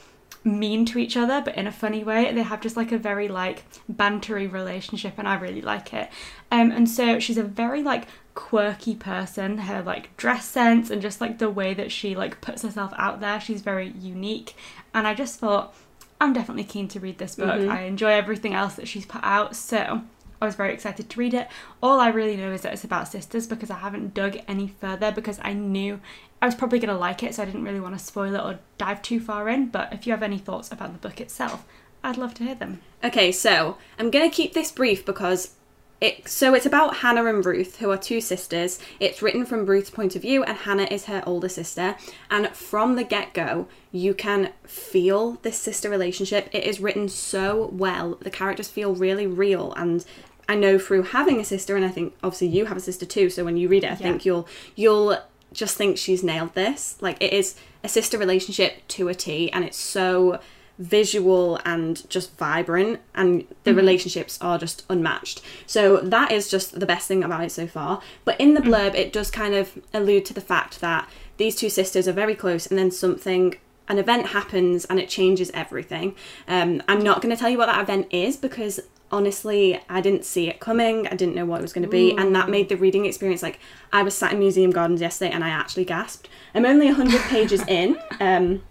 mean 0.45 0.87
to 0.87 0.99
each 0.99 1.17
other 1.17 1.43
but 1.45 1.55
in 1.57 1.67
a 1.67 1.73
funny 1.73 2.03
way. 2.05 2.33
They 2.33 2.43
have 2.43 2.61
just 2.61 2.77
like 2.77 2.93
a 2.93 2.99
very 2.99 3.29
like 3.29 3.65
bantery 3.93 4.51
relationship 4.51 5.15
and 5.19 5.29
i 5.29 5.35
really 5.35 5.61
like 5.63 5.93
it. 5.93 6.09
Um 6.51 6.71
and 6.71 6.89
so 6.89 7.19
she's 7.19 7.39
a 7.39 7.43
very 7.43 7.83
like 7.83 8.07
quirky 8.35 8.95
person. 8.95 9.59
Her 9.59 9.83
like 9.83 10.17
dress 10.17 10.47
sense 10.47 10.91
and 10.91 11.03
just 11.03 11.21
like 11.21 11.39
the 11.39 11.51
way 11.51 11.75
that 11.75 11.91
she 11.93 12.15
like 12.15 12.41
puts 12.41 12.63
herself 12.63 12.93
out 12.97 13.21
there 13.21 13.41
she's 13.41 13.61
very 13.63 13.89
unique. 14.01 14.55
And 14.95 15.07
i 15.07 15.15
just 15.15 15.39
thought 15.41 15.75
i'm 16.21 16.33
definitely 16.33 16.65
keen 16.65 16.89
to 16.89 17.01
read 17.01 17.19
this 17.19 17.35
book. 17.37 17.61
Mhm. 17.61 17.71
i 17.71 17.83
enjoy 17.83 18.11
everything 18.13 18.55
else 18.55 18.75
that 18.75 18.89
she's 18.89 19.07
put 19.07 19.23
out. 19.25 19.55
So 19.57 20.03
I 20.41 20.47
was 20.47 20.55
very 20.55 20.73
excited 20.73 21.11
to 21.11 21.19
read 21.19 21.35
it. 21.35 21.49
All 21.83 22.01
I 22.01 22.09
really 22.09 22.37
know 22.37 22.53
is 22.53 22.63
that 22.63 22.73
it's 22.73 22.85
about 22.85 23.09
sisters 23.09 23.47
because 23.47 23.71
I 23.71 23.79
haven't 23.79 24.15
dug 24.15 24.39
any 24.47 24.69
further 24.69 25.11
because 25.11 25.41
I 25.43 25.53
knew 25.53 26.01
I 26.41 26.47
was 26.47 26.55
probably 26.55 26.79
going 26.79 26.95
to 26.95 26.99
like 26.99 27.23
it, 27.23 27.35
so 27.35 27.43
I 27.43 27.47
didn't 27.47 27.65
really 27.65 27.81
want 27.81 27.99
to 27.99 28.05
spoil 28.05 28.35
it 28.35 28.41
or 28.41 28.59
dive 28.77 29.03
too 29.03 29.21
far 29.21 29.49
in. 29.49 29.67
But 29.69 29.93
if 29.93 30.07
you 30.07 30.13
have 30.13 30.23
any 30.23 30.39
thoughts 30.39 30.71
about 30.71 30.93
the 30.93 31.09
book 31.09 31.21
itself, 31.21 31.65
I'd 32.05 32.17
love 32.17 32.35
to 32.35 32.45
hear 32.45 32.55
them. 32.55 32.81
Okay, 33.03 33.33
so 33.33 33.77
I'm 33.99 34.11
going 34.11 34.29
to 34.29 34.35
keep 34.35 34.53
this 34.53 34.71
brief 34.71 35.05
because 35.05 35.55
it 36.01 36.29
so 36.29 36.55
it's 36.55 36.67
about 36.67 36.99
Hannah 36.99 37.25
and 37.25 37.45
Ruth, 37.45 37.79
who 37.79 37.91
are 37.91 37.97
two 37.97 38.21
sisters. 38.21 38.79
It's 39.01 39.21
written 39.21 39.45
from 39.45 39.67
Ruth's 39.67 39.91
point 39.91 40.15
of 40.15 40.23
view, 40.23 40.45
and 40.45 40.57
Hannah 40.57 40.87
is 40.91 41.07
her 41.07 41.25
older 41.27 41.49
sister. 41.49 41.97
And 42.31 42.49
from 42.51 42.95
the 42.95 43.03
get 43.03 43.35
go, 43.35 43.67
you 43.91 44.15
can 44.15 44.53
feel 44.63 45.33
this 45.43 45.59
sister 45.59 45.91
relationship. 45.91 46.49
It 46.53 46.65
is 46.65 46.79
written 46.79 47.09
so 47.09 47.71
well. 47.73 48.17
The 48.21 48.31
characters 48.31 48.69
feel 48.69 48.95
really 48.95 49.27
real, 49.27 49.73
and 49.73 50.05
I 50.49 50.55
know 50.55 50.79
through 50.79 51.03
having 51.03 51.41
a 51.41 51.45
sister, 51.45 51.77
and 51.77 51.85
I 51.85 51.91
think 51.91 52.15
obviously 52.23 52.49
you 52.49 52.67
have 52.67 52.77
a 52.77 52.81
sister 52.81 53.05
too. 53.05 53.29
So 53.31 53.45
when 53.45 53.57
you 53.57 53.69
read 53.69 53.85
it, 53.85 53.93
I 53.93 53.95
think 53.95 54.25
you'll 54.25 54.49
you'll 54.75 55.19
just 55.53 55.77
think 55.77 55.99
she's 55.99 56.23
nailed 56.23 56.55
this. 56.55 56.97
Like 57.01 57.23
it 57.23 57.33
is 57.33 57.55
a 57.85 57.89
sister 57.89 58.19
relationship 58.19 58.87
to 58.89 59.09
a 59.09 59.15
T, 59.15 59.53
and 59.53 59.65
it's 59.65 59.79
so 59.79 60.41
visual 60.79 61.59
and 61.65 62.09
just 62.09 62.37
vibrant 62.37 63.01
and 63.15 63.45
the 63.65 63.75
relationships 63.75 64.39
are 64.41 64.59
just 64.59 64.85
unmatched. 64.89 65.43
So 65.67 65.97
that 65.99 66.31
is 66.31 66.49
just 66.49 66.79
the 66.79 66.87
best 66.87 67.09
thing 67.09 67.25
about 67.25 67.43
it 67.43 67.51
so 67.51 67.67
far. 67.67 68.01
But 68.25 68.41
in 68.41 68.55
the 68.55 68.61
blurb 68.61 68.95
it 68.95 69.13
does 69.13 69.31
kind 69.31 69.55
of 69.55 69.77
allude 69.93 70.25
to 70.27 70.35
the 70.35 70.41
fact 70.41 70.81
that 70.81 71.09
these 71.37 71.57
two 71.57 71.69
sisters 71.69 72.07
are 72.07 72.13
very 72.13 72.35
close 72.35 72.67
and 72.67 72.79
then 72.79 72.91
something 72.91 73.57
an 73.89 73.99
event 73.99 74.29
happens 74.29 74.85
and 74.85 75.01
it 75.01 75.09
changes 75.09 75.51
everything. 75.53 76.15
Um, 76.47 76.83
i'm 76.87 77.03
not 77.03 77.23
going 77.23 77.35
to 77.35 77.41
tell 77.41 77.51
you 77.51 77.59
what 77.59 77.67
that 77.67 77.83
event 77.83 78.07
is 78.11 78.37
because 78.37 78.81
honestly 79.11 79.81
i 79.89 80.01
didn't 80.01 80.25
see 80.25 80.49
it 80.49 80.61
coming 80.61 81.07
i 81.09 81.15
didn't 81.15 81.35
know 81.35 81.47
what 81.47 81.59
it 81.59 81.63
was 81.63 81.73
going 81.73 81.83
to 81.83 81.89
be 81.89 82.17
and 82.17 82.35
that 82.35 82.49
made 82.49 82.69
the 82.69 82.77
reading 82.77 83.07
experience 83.07 83.43
like 83.43 83.59
i 83.93 84.03
was 84.03 84.15
sat 84.15 84.33
in 84.33 84.39
museum 84.39 84.71
gardens 84.71 85.01
yesterday 85.01 85.33
and 85.33 85.43
i 85.43 85.49
actually 85.49 85.85
gasped. 85.85 86.29
I'm 86.55 86.67
only 86.67 86.87
100 86.87 87.21
pages 87.23 87.63
in 87.67 87.99
um, 88.21 88.63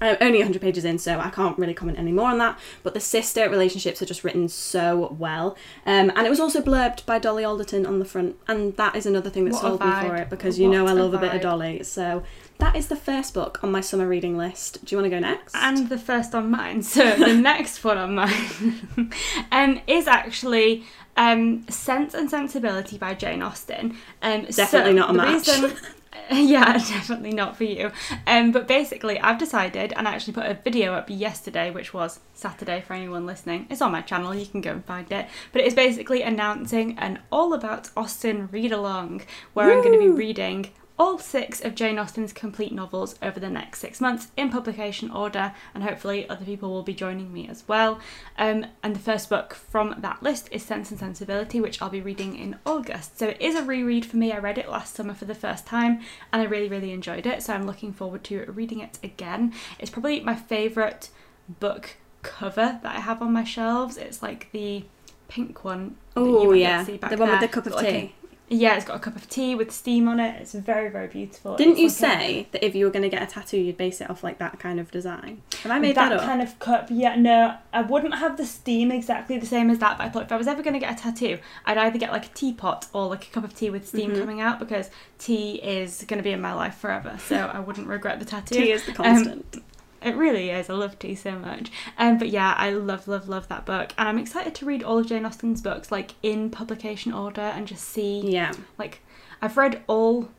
I'm 0.00 0.16
only 0.20 0.38
100 0.38 0.60
pages 0.62 0.84
in, 0.84 0.98
so 0.98 1.18
I 1.20 1.30
can't 1.30 1.58
really 1.58 1.74
comment 1.74 1.98
any 1.98 2.12
more 2.12 2.30
on 2.30 2.38
that. 2.38 2.58
But 2.82 2.94
the 2.94 3.00
sister 3.00 3.48
relationships 3.50 4.00
are 4.00 4.06
just 4.06 4.24
written 4.24 4.48
so 4.48 5.14
well. 5.18 5.56
Um, 5.86 6.10
and 6.16 6.26
it 6.26 6.30
was 6.30 6.40
also 6.40 6.60
blurbed 6.62 7.04
by 7.06 7.18
Dolly 7.18 7.44
Alderton 7.44 7.84
on 7.86 7.98
the 7.98 8.04
front. 8.04 8.36
And 8.48 8.76
that 8.76 8.96
is 8.96 9.06
another 9.06 9.30
thing 9.30 9.44
that 9.44 9.52
What 9.52 9.62
sold 9.62 9.80
me 9.84 9.90
for 10.00 10.16
it 10.16 10.30
because 10.30 10.58
you 10.58 10.68
know 10.68 10.86
I 10.86 10.92
love 10.92 11.14
a 11.14 11.18
bit 11.18 11.34
of. 11.34 11.40
Dolly. 11.42 11.82
So 11.82 12.22
that 12.58 12.76
is 12.76 12.88
the 12.88 12.96
first 12.96 13.34
book 13.34 13.58
on 13.62 13.70
my 13.72 13.80
summer 13.80 14.06
reading 14.06 14.36
list. 14.36 14.84
Do 14.84 14.94
you 14.94 15.00
want 15.00 15.10
to 15.10 15.16
go 15.16 15.20
next? 15.20 15.54
And 15.54 15.88
the 15.88 15.98
first 15.98 16.34
on 16.34 16.50
mine. 16.50 16.82
So 16.82 17.16
the 17.16 17.34
next 17.34 17.82
one 17.84 17.98
on 17.98 18.14
mine 18.14 19.12
um, 19.52 19.80
is 19.86 20.06
actually 20.06 20.84
um, 21.16 21.66
Sense 21.68 22.14
and 22.14 22.30
Sensibility 22.30 22.98
by 22.98 23.14
Jane 23.14 23.42
Austen. 23.42 23.96
Um, 24.22 24.46
Definitely 24.46 24.92
so 24.92 24.96
not 24.98 25.10
a 25.10 25.12
match. 25.14 25.46
reason- 25.48 25.76
yeah, 26.30 26.72
definitely 26.72 27.32
not 27.32 27.56
for 27.56 27.64
you. 27.64 27.92
Um, 28.26 28.50
but 28.50 28.66
basically, 28.66 29.18
I've 29.20 29.38
decided, 29.38 29.92
and 29.96 30.08
I 30.08 30.14
actually 30.14 30.32
put 30.32 30.46
a 30.46 30.54
video 30.54 30.94
up 30.94 31.08
yesterday, 31.08 31.70
which 31.70 31.94
was 31.94 32.20
Saturday 32.34 32.80
for 32.80 32.94
anyone 32.94 33.26
listening. 33.26 33.66
It's 33.70 33.82
on 33.82 33.92
my 33.92 34.00
channel, 34.02 34.34
you 34.34 34.46
can 34.46 34.60
go 34.60 34.72
and 34.72 34.84
find 34.84 35.10
it. 35.12 35.28
But 35.52 35.62
it's 35.62 35.74
basically 35.74 36.22
announcing 36.22 36.98
an 36.98 37.20
all 37.30 37.54
about 37.54 37.90
Austen 37.96 38.48
read 38.50 38.72
along, 38.72 39.22
where 39.52 39.70
I'm 39.72 39.82
going 39.82 39.92
to 39.92 39.98
be 39.98 40.08
reading 40.08 40.70
all 41.00 41.18
six 41.18 41.64
of 41.64 41.74
Jane 41.74 41.98
Austen's 41.98 42.30
complete 42.30 42.72
novels 42.72 43.14
over 43.22 43.40
the 43.40 43.48
next 43.48 43.80
six 43.80 44.02
months 44.02 44.28
in 44.36 44.50
publication 44.50 45.10
order, 45.10 45.54
and 45.74 45.82
hopefully 45.82 46.28
other 46.28 46.44
people 46.44 46.68
will 46.68 46.82
be 46.82 46.92
joining 46.92 47.32
me 47.32 47.48
as 47.48 47.66
well. 47.66 47.98
Um, 48.36 48.66
and 48.82 48.94
the 48.94 49.00
first 49.00 49.30
book 49.30 49.54
from 49.54 49.94
that 50.00 50.22
list 50.22 50.50
is 50.52 50.62
Sense 50.62 50.90
and 50.90 51.00
Sensibility, 51.00 51.58
which 51.58 51.80
I'll 51.80 51.88
be 51.88 52.02
reading 52.02 52.36
in 52.36 52.58
August. 52.66 53.18
So 53.18 53.28
it 53.28 53.40
is 53.40 53.54
a 53.54 53.64
reread 53.64 54.04
for 54.04 54.18
me. 54.18 54.30
I 54.30 54.38
read 54.38 54.58
it 54.58 54.68
last 54.68 54.94
summer 54.94 55.14
for 55.14 55.24
the 55.24 55.34
first 55.34 55.64
time, 55.64 56.00
and 56.34 56.42
I 56.42 56.44
really, 56.44 56.68
really 56.68 56.92
enjoyed 56.92 57.24
it. 57.24 57.42
So 57.42 57.54
I'm 57.54 57.66
looking 57.66 57.94
forward 57.94 58.22
to 58.24 58.44
reading 58.52 58.80
it 58.80 58.98
again. 59.02 59.54
It's 59.78 59.90
probably 59.90 60.20
my 60.20 60.36
favourite 60.36 61.08
book 61.48 61.96
cover 62.20 62.78
that 62.82 62.96
I 62.96 63.00
have 63.00 63.22
on 63.22 63.32
my 63.32 63.44
shelves. 63.44 63.96
It's 63.96 64.22
like 64.22 64.52
the 64.52 64.84
pink 65.28 65.64
one. 65.64 65.96
Oh, 66.14 66.52
yeah. 66.52 66.84
The 66.84 67.16
one 67.16 67.30
with 67.30 67.40
the 67.40 67.48
cup 67.48 67.64
of 67.64 67.72
Got 67.72 67.84
like 67.84 67.94
tea. 67.94 68.14
Yeah, 68.52 68.74
it's 68.76 68.84
got 68.84 68.96
a 68.96 68.98
cup 68.98 69.14
of 69.14 69.28
tea 69.30 69.54
with 69.54 69.70
steam 69.70 70.08
on 70.08 70.18
it. 70.18 70.40
It's 70.40 70.52
very, 70.54 70.88
very 70.90 71.06
beautiful. 71.06 71.56
Didn't 71.56 71.78
It's 71.78 71.80
you 71.80 72.08
like 72.08 72.16
a- 72.18 72.20
say 72.20 72.48
that 72.50 72.66
if 72.66 72.74
you 72.74 72.84
were 72.84 72.90
going 72.90 73.04
to 73.04 73.08
get 73.08 73.22
a 73.22 73.26
tattoo, 73.26 73.58
you'd 73.58 73.76
base 73.76 74.00
it 74.00 74.10
off 74.10 74.24
like 74.24 74.38
that 74.38 74.58
kind 74.58 74.80
of 74.80 74.90
design? 74.90 75.40
Have 75.62 75.70
I 75.70 75.78
made 75.78 75.94
that, 75.94 76.10
up? 76.12 76.20
kind 76.22 76.42
of 76.42 76.58
cup? 76.58 76.88
Yeah, 76.90 77.14
no, 77.14 77.56
I 77.72 77.82
wouldn't 77.82 78.16
have 78.16 78.36
the 78.36 78.44
steam 78.44 78.90
exactly 78.90 79.38
the 79.38 79.46
same 79.46 79.70
as 79.70 79.78
that. 79.78 79.98
But 79.98 80.04
I 80.04 80.08
thought 80.08 80.24
if 80.24 80.32
I 80.32 80.36
was 80.36 80.48
ever 80.48 80.62
going 80.62 80.74
to 80.74 80.80
get 80.80 80.98
a 80.98 81.00
tattoo, 81.00 81.38
I'd 81.64 81.78
either 81.78 81.98
get 81.98 82.10
like 82.10 82.26
a 82.26 82.30
teapot 82.30 82.86
or 82.92 83.06
like 83.06 83.28
a 83.28 83.30
cup 83.30 83.44
of 83.44 83.54
tea 83.54 83.70
with 83.70 83.86
steam 83.86 84.10
Mhm. 84.10 84.18
coming 84.18 84.40
out 84.40 84.58
because 84.58 84.90
tea 85.18 85.54
is 85.62 86.04
going 86.08 86.18
to 86.18 86.24
be 86.24 86.32
in 86.32 86.40
my 86.40 86.52
life 86.52 86.74
forever. 86.74 87.16
So 87.24 87.36
I 87.54 87.60
wouldn't 87.60 87.86
regret 87.86 88.18
the 88.18 88.24
tattoo. 88.24 88.56
Tea 88.56 88.72
is 88.72 88.84
the 88.84 88.92
constant. 88.92 89.62
It 90.02 90.16
really 90.16 90.50
is. 90.50 90.70
I 90.70 90.74
love 90.74 90.98
tea 90.98 91.14
so 91.14 91.38
much. 91.38 91.70
Um, 91.98 92.18
but 92.18 92.30
yeah, 92.30 92.54
I 92.56 92.70
love, 92.70 93.06
love, 93.06 93.28
love 93.28 93.48
that 93.48 93.66
book, 93.66 93.92
and 93.98 94.08
I'm 94.08 94.18
excited 94.18 94.54
to 94.56 94.64
read 94.64 94.82
all 94.82 94.98
of 94.98 95.06
Jane 95.06 95.26
Austen's 95.26 95.60
books 95.60 95.92
like 95.92 96.12
in 96.22 96.50
publication 96.50 97.12
order 97.12 97.40
and 97.40 97.66
just 97.66 97.84
see 97.84 98.20
yeah. 98.20 98.52
like 98.78 99.00
I've 99.42 99.56
read 99.56 99.82
all 99.86 100.30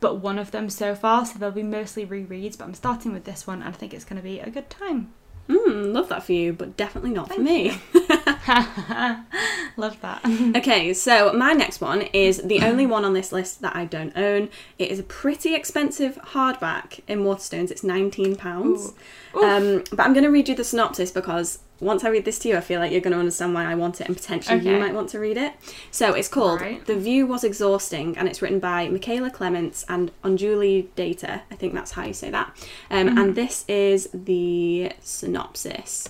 but 0.00 0.16
one 0.16 0.38
of 0.38 0.50
them 0.50 0.68
so 0.68 0.94
far, 0.94 1.24
so 1.24 1.38
they'll 1.38 1.52
be 1.52 1.62
mostly 1.62 2.04
rereads. 2.04 2.58
But 2.58 2.64
I'm 2.64 2.74
starting 2.74 3.12
with 3.12 3.24
this 3.24 3.46
one, 3.46 3.62
and 3.62 3.68
I 3.68 3.76
think 3.76 3.94
it's 3.94 4.04
going 4.04 4.16
to 4.16 4.22
be 4.22 4.40
a 4.40 4.50
good 4.50 4.68
time. 4.68 5.14
Mm, 5.48 5.92
love 5.92 6.08
that 6.08 6.24
for 6.24 6.32
you, 6.32 6.52
but 6.52 6.76
definitely 6.76 7.10
not 7.10 7.32
for 7.32 7.40
me. 7.40 7.78
Love 9.76 10.00
that. 10.02 10.20
Okay, 10.56 10.92
so 10.92 11.32
my 11.32 11.52
next 11.52 11.80
one 11.80 12.02
is 12.12 12.42
the 12.42 12.60
only 12.62 12.86
one 12.86 13.04
on 13.04 13.14
this 13.14 13.32
list 13.32 13.60
that 13.62 13.74
I 13.74 13.84
don't 13.84 14.16
own. 14.16 14.48
It 14.78 14.90
is 14.90 14.98
a 14.98 15.02
pretty 15.02 15.54
expensive 15.54 16.16
hardback 16.16 17.00
in 17.08 17.20
Waterstones. 17.20 17.70
It's 17.70 17.82
nineteen 17.82 18.36
pounds. 18.36 18.92
Um, 19.34 19.84
but 19.90 20.00
I'm 20.00 20.12
going 20.12 20.24
to 20.24 20.30
read 20.30 20.48
you 20.48 20.54
the 20.54 20.64
synopsis 20.64 21.10
because 21.10 21.60
once 21.82 22.04
I 22.04 22.08
read 22.08 22.24
this 22.24 22.38
to 22.40 22.48
you, 22.48 22.56
I 22.56 22.60
feel 22.60 22.80
like 22.80 22.92
you're 22.92 23.00
going 23.00 23.12
to 23.12 23.18
understand 23.18 23.52
why 23.54 23.64
I 23.64 23.74
want 23.74 24.00
it 24.00 24.06
and 24.06 24.16
potentially 24.16 24.60
you 24.60 24.78
might 24.78 24.94
want 24.94 25.08
to 25.10 25.18
read 25.18 25.36
it. 25.36 25.52
So 25.90 26.14
it's 26.14 26.28
called 26.28 26.60
Right. 26.60 26.84
"The 26.86 26.94
View 26.96 27.26
Was 27.26 27.42
Exhausting" 27.44 28.16
and 28.16 28.28
it's 28.28 28.40
written 28.40 28.60
by 28.60 28.88
Mikaela 28.88 29.32
Clements 29.32 29.84
and 29.88 30.12
Onjuli 30.22 30.86
Datta. 30.94 31.42
I 31.50 31.54
think 31.56 31.74
that's 31.74 31.92
how 31.92 32.04
you 32.04 32.14
say 32.14 32.30
that. 32.30 32.56
Um, 32.90 33.18
And 33.18 33.34
this 33.34 33.64
is 33.68 34.08
the 34.14 34.92
synopsis. 35.02 36.08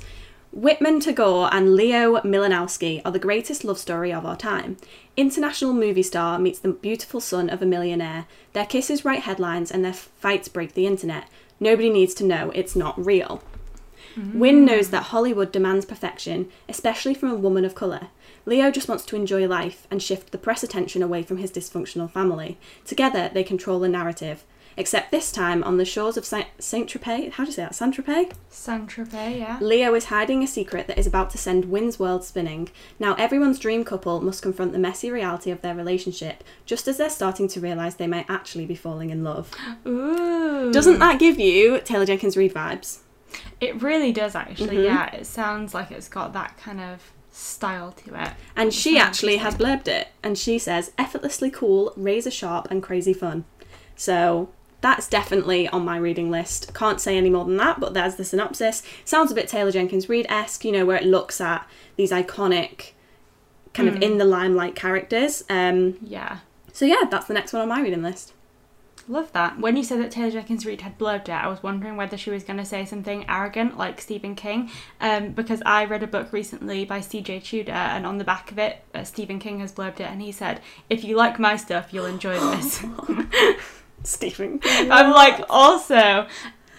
Whitman 0.52 1.00
Tagore 1.00 1.48
and 1.50 1.74
Leo 1.74 2.16
Milanowski 2.20 3.00
are 3.06 3.10
the 3.10 3.18
greatest 3.18 3.64
love 3.64 3.78
story 3.78 4.12
of 4.12 4.26
our 4.26 4.36
time. 4.36 4.76
International 5.16 5.72
movie 5.72 6.02
star 6.02 6.38
meets 6.38 6.58
the 6.58 6.68
beautiful 6.68 7.20
son 7.20 7.48
of 7.48 7.62
a 7.62 7.66
millionaire. 7.66 8.26
Their 8.52 8.66
kisses 8.66 9.02
write 9.02 9.20
headlines 9.20 9.70
and 9.70 9.82
their 9.82 9.94
fights 9.94 10.48
break 10.48 10.74
the 10.74 10.86
internet. 10.86 11.24
Nobody 11.58 11.88
needs 11.88 12.12
to 12.14 12.24
know 12.24 12.50
it's 12.54 12.76
not 12.76 13.02
real. 13.02 13.42
Win 14.34 14.64
knows 14.64 14.90
that 14.90 15.04
Hollywood 15.04 15.52
demands 15.52 15.84
perfection, 15.84 16.48
especially 16.68 17.14
from 17.14 17.30
a 17.30 17.36
woman 17.36 17.64
of 17.64 17.74
colour. 17.74 18.08
Leo 18.44 18.70
just 18.70 18.88
wants 18.88 19.04
to 19.06 19.16
enjoy 19.16 19.46
life 19.46 19.86
and 19.90 20.02
shift 20.02 20.32
the 20.32 20.38
press 20.38 20.62
attention 20.62 21.02
away 21.02 21.22
from 21.22 21.38
his 21.38 21.50
dysfunctional 21.50 22.10
family. 22.10 22.58
Together, 22.84 23.30
they 23.32 23.44
control 23.44 23.78
the 23.78 23.88
narrative. 23.88 24.44
Except 24.76 25.10
this 25.10 25.30
time, 25.30 25.62
on 25.64 25.76
the 25.76 25.84
shores 25.84 26.16
of 26.16 26.24
Saint 26.24 26.46
Tropez, 26.58 27.32
how 27.32 27.44
do 27.44 27.50
you 27.50 27.54
say 27.54 27.62
that? 27.62 27.74
Saint 27.74 27.94
Tropez? 27.94 28.32
Saint 28.48 28.88
Tropez, 28.88 29.38
yeah. 29.38 29.58
Leo 29.60 29.94
is 29.94 30.06
hiding 30.06 30.42
a 30.42 30.46
secret 30.46 30.86
that 30.86 30.98
is 30.98 31.06
about 31.06 31.28
to 31.30 31.38
send 31.38 31.66
Win's 31.66 31.98
world 31.98 32.24
spinning. 32.24 32.70
Now, 32.98 33.14
everyone's 33.14 33.58
dream 33.58 33.84
couple 33.84 34.20
must 34.22 34.42
confront 34.42 34.72
the 34.72 34.78
messy 34.78 35.10
reality 35.10 35.50
of 35.50 35.60
their 35.60 35.74
relationship, 35.74 36.42
just 36.64 36.88
as 36.88 36.96
they're 36.96 37.10
starting 37.10 37.48
to 37.48 37.60
realise 37.60 37.94
they 37.94 38.06
might 38.06 38.30
actually 38.30 38.64
be 38.64 38.74
falling 38.74 39.10
in 39.10 39.22
love. 39.22 39.50
Ooh. 39.86 40.72
Doesn't 40.72 41.00
that 41.00 41.20
give 41.20 41.38
you 41.38 41.80
Taylor 41.80 42.06
Jenkins 42.06 42.36
Reid 42.36 42.54
vibes? 42.54 43.00
It 43.60 43.80
really 43.82 44.12
does 44.12 44.34
actually. 44.34 44.76
Mhm. 44.78 44.84
Yeah, 44.84 45.14
it 45.14 45.26
sounds 45.26 45.74
like 45.74 45.90
it's 45.90 46.08
got 46.08 46.32
that 46.32 46.56
kind 46.58 46.80
of 46.80 47.10
style 47.30 47.92
to 47.92 48.22
it. 48.22 48.30
And 48.56 48.72
she 48.74 48.98
actually 48.98 49.38
has 49.38 49.54
blurbed 49.54 49.88
it, 49.88 50.08
and 50.22 50.36
she 50.36 50.58
says 50.58 50.92
effortlessly 50.98 51.50
cool, 51.50 51.92
razor 51.96 52.30
sharp, 52.30 52.68
and 52.70 52.82
crazy 52.82 53.12
fun. 53.14 53.44
So 53.96 54.50
that's 54.80 55.08
definitely 55.08 55.68
on 55.68 55.84
my 55.84 55.96
reading 55.96 56.30
list. 56.30 56.74
Can't 56.74 57.00
say 57.00 57.16
any 57.16 57.30
more 57.30 57.44
than 57.44 57.56
that, 57.58 57.78
but 57.80 57.94
there's 57.94 58.16
the 58.16 58.24
synopsis. 58.24 58.82
Sounds 59.04 59.30
a 59.30 59.34
bit 59.34 59.48
Taylor 59.48 59.70
Jenkins 59.70 60.08
Reid 60.08 60.26
esque, 60.28 60.64
you 60.64 60.72
know, 60.72 60.84
where 60.84 60.96
it 60.96 61.06
looks 61.06 61.40
at 61.40 61.66
these 61.96 62.10
iconic, 62.10 62.90
kind 63.74 63.88
of 63.88 63.94
Mm. 63.94 64.02
in 64.02 64.18
the 64.18 64.24
limelight 64.24 64.74
characters. 64.74 65.44
Um, 65.48 65.94
Yeah. 66.02 66.38
so 66.72 66.84
yeah, 66.84 67.04
that's 67.10 67.26
the 67.26 67.34
next 67.34 67.52
one 67.52 67.62
on 67.62 67.68
my 67.68 67.80
reading 67.80 68.02
list. 68.02 68.32
Love 69.08 69.32
that. 69.32 69.58
When 69.58 69.76
you 69.76 69.82
said 69.82 70.00
that 70.00 70.10
Taylor 70.10 70.30
Jenkins 70.30 70.64
Reid 70.64 70.82
had 70.82 70.98
blurbed 70.98 71.28
it, 71.28 71.30
I 71.30 71.48
was 71.48 71.62
wondering 71.62 71.96
whether 71.96 72.16
she 72.16 72.30
was 72.30 72.44
going 72.44 72.58
to 72.58 72.64
say 72.64 72.84
something 72.84 73.28
arrogant 73.28 73.76
like 73.76 74.00
Stephen 74.00 74.34
King, 74.34 74.70
um, 75.00 75.32
because 75.32 75.62
I 75.66 75.84
read 75.84 76.02
a 76.02 76.06
book 76.06 76.32
recently 76.32 76.84
by 76.84 77.00
C.J. 77.00 77.40
Tudor, 77.40 77.72
and 77.72 78.06
on 78.06 78.18
the 78.18 78.24
back 78.24 78.52
of 78.52 78.58
it, 78.58 78.82
uh, 78.94 79.04
Stephen 79.04 79.38
King 79.38 79.60
has 79.60 79.72
blurbed 79.72 80.00
it, 80.00 80.10
and 80.10 80.22
he 80.22 80.32
said, 80.32 80.60
"If 80.88 81.04
you 81.04 81.16
like 81.16 81.38
my 81.38 81.56
stuff, 81.56 81.92
you'll 81.92 82.06
enjoy 82.06 82.38
this." 82.38 82.84
Stephen. 84.04 84.60
I'm 84.64 85.12
like, 85.12 85.44
also, 85.48 86.26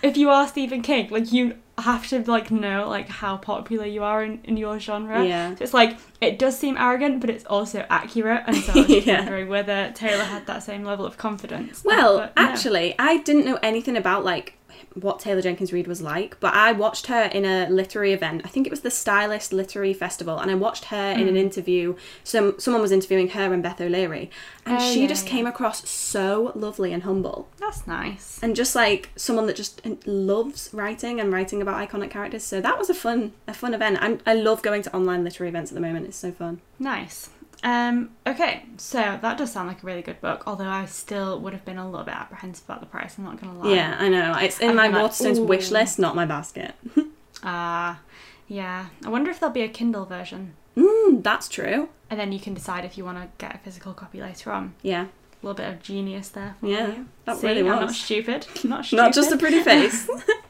if 0.02 0.18
you 0.18 0.30
are 0.30 0.48
Stephen 0.48 0.82
King, 0.82 1.10
like 1.10 1.32
you 1.32 1.56
have 1.78 2.08
to 2.10 2.20
like 2.30 2.52
know 2.52 2.88
like 2.88 3.10
how 3.10 3.36
popular 3.38 3.86
you 3.86 4.04
are 4.04 4.24
in, 4.24 4.40
in 4.44 4.58
your 4.58 4.80
genre. 4.80 5.26
Yeah. 5.26 5.56
So 5.56 5.64
it's 5.64 5.74
like 5.74 5.98
it 6.22 6.38
does 6.40 6.58
seem 6.58 6.78
arrogant, 6.78 7.20
but 7.20 7.30
it's 7.30 7.46
also 7.46 7.86
accurate, 7.90 8.44
and 8.46 8.56
so 8.58 8.72
I 8.76 8.78
was 8.78 8.88
just 8.88 9.08
Yeah. 9.08 9.18
wondering 9.20 9.50
whether 9.50 9.92
Taylor 9.96 10.24
had 10.24 10.46
that 10.48 10.64
same 10.64 10.84
level 10.84 11.06
of 11.06 11.18
confidence. 11.18 11.84
Well, 11.84 12.20
But 12.20 12.34
actually, 12.38 12.96
I 13.00 13.18
didn't 13.18 13.46
know 13.46 13.60
anything 13.64 13.98
about 13.98 14.24
like 14.24 14.54
what 14.96 15.20
Taylor 15.20 15.42
Jenkins 15.42 15.74
Reid 15.74 15.88
was 15.88 16.02
like, 16.02 16.40
but 16.40 16.54
I 16.54 16.72
watched 16.72 17.08
her 17.08 17.24
in 17.24 17.46
a 17.46 17.68
literary 17.70 18.14
event. 18.14 18.42
I 18.46 18.48
think 18.48 18.68
it 18.68 18.70
was 18.70 18.82
the 18.82 18.92
Stylist 18.92 19.52
Literary 19.54 19.94
Festival, 19.94 20.38
and 20.40 20.52
I 20.52 20.56
watched 20.56 20.86
her 20.86 21.12
in 21.12 21.28
an 21.28 21.36
Mm. 21.36 21.38
interview. 21.38 21.96
Some 22.24 22.56
someone 22.60 22.82
was 22.82 22.92
interviewing 22.92 23.30
her 23.30 23.54
and 23.54 23.64
Beth 23.64 23.82
O'Leary, 23.82 24.30
and 24.66 24.78
Oh, 24.78 24.80
she 24.94 25.02
yeah, 25.02 25.08
just 25.08 25.26
yeah. 25.26 25.32
came 25.32 25.48
across 25.48 25.90
so 25.90 26.52
lovely 26.56 26.94
and 26.94 27.04
humble, 27.04 27.48
that's 27.60 27.88
nice. 27.88 28.40
and 28.42 28.56
just 28.56 28.76
like 28.76 29.10
someone 29.16 29.48
that 29.48 29.56
just 29.56 29.82
loves 30.06 30.70
writing 30.74 31.20
and 31.20 31.32
writing 31.34 31.62
about 31.62 31.78
iconic 31.90 32.10
characters. 32.10 32.44
So 32.44 32.62
that 32.62 32.78
was 32.78 32.90
a 32.90 32.94
fun 32.94 33.34
a 33.48 33.54
fun 33.54 33.74
event. 33.74 33.98
i 34.02 34.18
I 34.32 34.36
love 34.36 34.62
going 34.62 34.82
to 34.84 34.96
online 34.96 35.24
literary 35.24 35.50
events 35.50 35.72
at 35.72 35.76
the 35.76 35.82
moment. 35.82 36.06
It's 36.08 36.18
so 36.18 36.32
fun. 36.32 36.62
Nice. 36.80 37.30
Um, 37.64 38.10
okay, 38.28 38.66
so 38.78 38.98
that 39.22 39.38
does 39.38 39.52
sound 39.54 39.70
like 39.70 39.82
a 39.84 39.86
really 39.86 40.02
good 40.02 40.20
book, 40.20 40.44
although 40.46 40.68
I 40.68 40.86
still 40.86 41.40
would 41.40 41.54
have 41.54 41.64
been 41.64 41.78
a 41.78 41.90
little 41.90 42.06
bit 42.06 42.14
apprehensive 42.14 42.66
about 42.66 42.82
the 42.82 42.86
price, 42.88 43.18
I'm 43.18 43.24
not 43.24 43.40
gonna 43.40 43.58
lie. 43.58 43.74
Yeah, 43.74 43.96
I 44.00 44.10
know. 44.10 44.36
It's 44.38 44.60
in 44.60 44.72
I'd 44.72 44.76
my 44.76 44.88
be 44.90 44.96
like, 44.96 45.12
Waterstones 45.12 45.46
wish 45.46 45.72
list, 45.72 45.98
not 46.00 46.16
my 46.16 46.26
basket. 46.26 46.76
Ah, 47.46 48.00
yeah. 48.48 48.86
I 49.06 49.10
wonder 49.10 49.30
if 49.30 49.40
there'll 49.42 49.52
be 49.54 49.64
a 49.64 49.68
Kindle 49.68 50.06
version. 50.06 50.54
Mm, 50.78 51.22
that's 51.24 51.50
true. 51.50 51.90
And 52.10 52.18
then 52.18 52.32
you 52.32 52.40
can 52.40 52.54
decide 52.54 52.86
if 52.86 52.98
you 52.98 53.04
want 53.04 53.18
to 53.18 53.28
get 53.38 53.54
a 53.56 53.58
physical 53.58 53.94
copy 53.94 54.22
later 54.22 54.50
on. 54.54 54.76
Yeah. 54.82 55.04
A 55.06 55.46
little 55.46 55.54
bit 55.56 55.68
of 55.74 55.82
genius 55.84 56.30
there. 56.30 56.56
For 56.62 56.68
Yeah, 56.68 56.88
you. 56.88 57.08
that 57.26 57.38
See, 57.38 57.48
really 57.48 57.60
I'm 57.60 57.66
not 57.68 57.88
was. 57.88 57.98
stupid. 58.00 58.48
Not 58.64 58.86
stupid. 58.86 59.02
Not 59.04 59.14
just 59.14 59.32
a 59.34 59.38
pretty 59.38 59.62
face. 59.62 60.10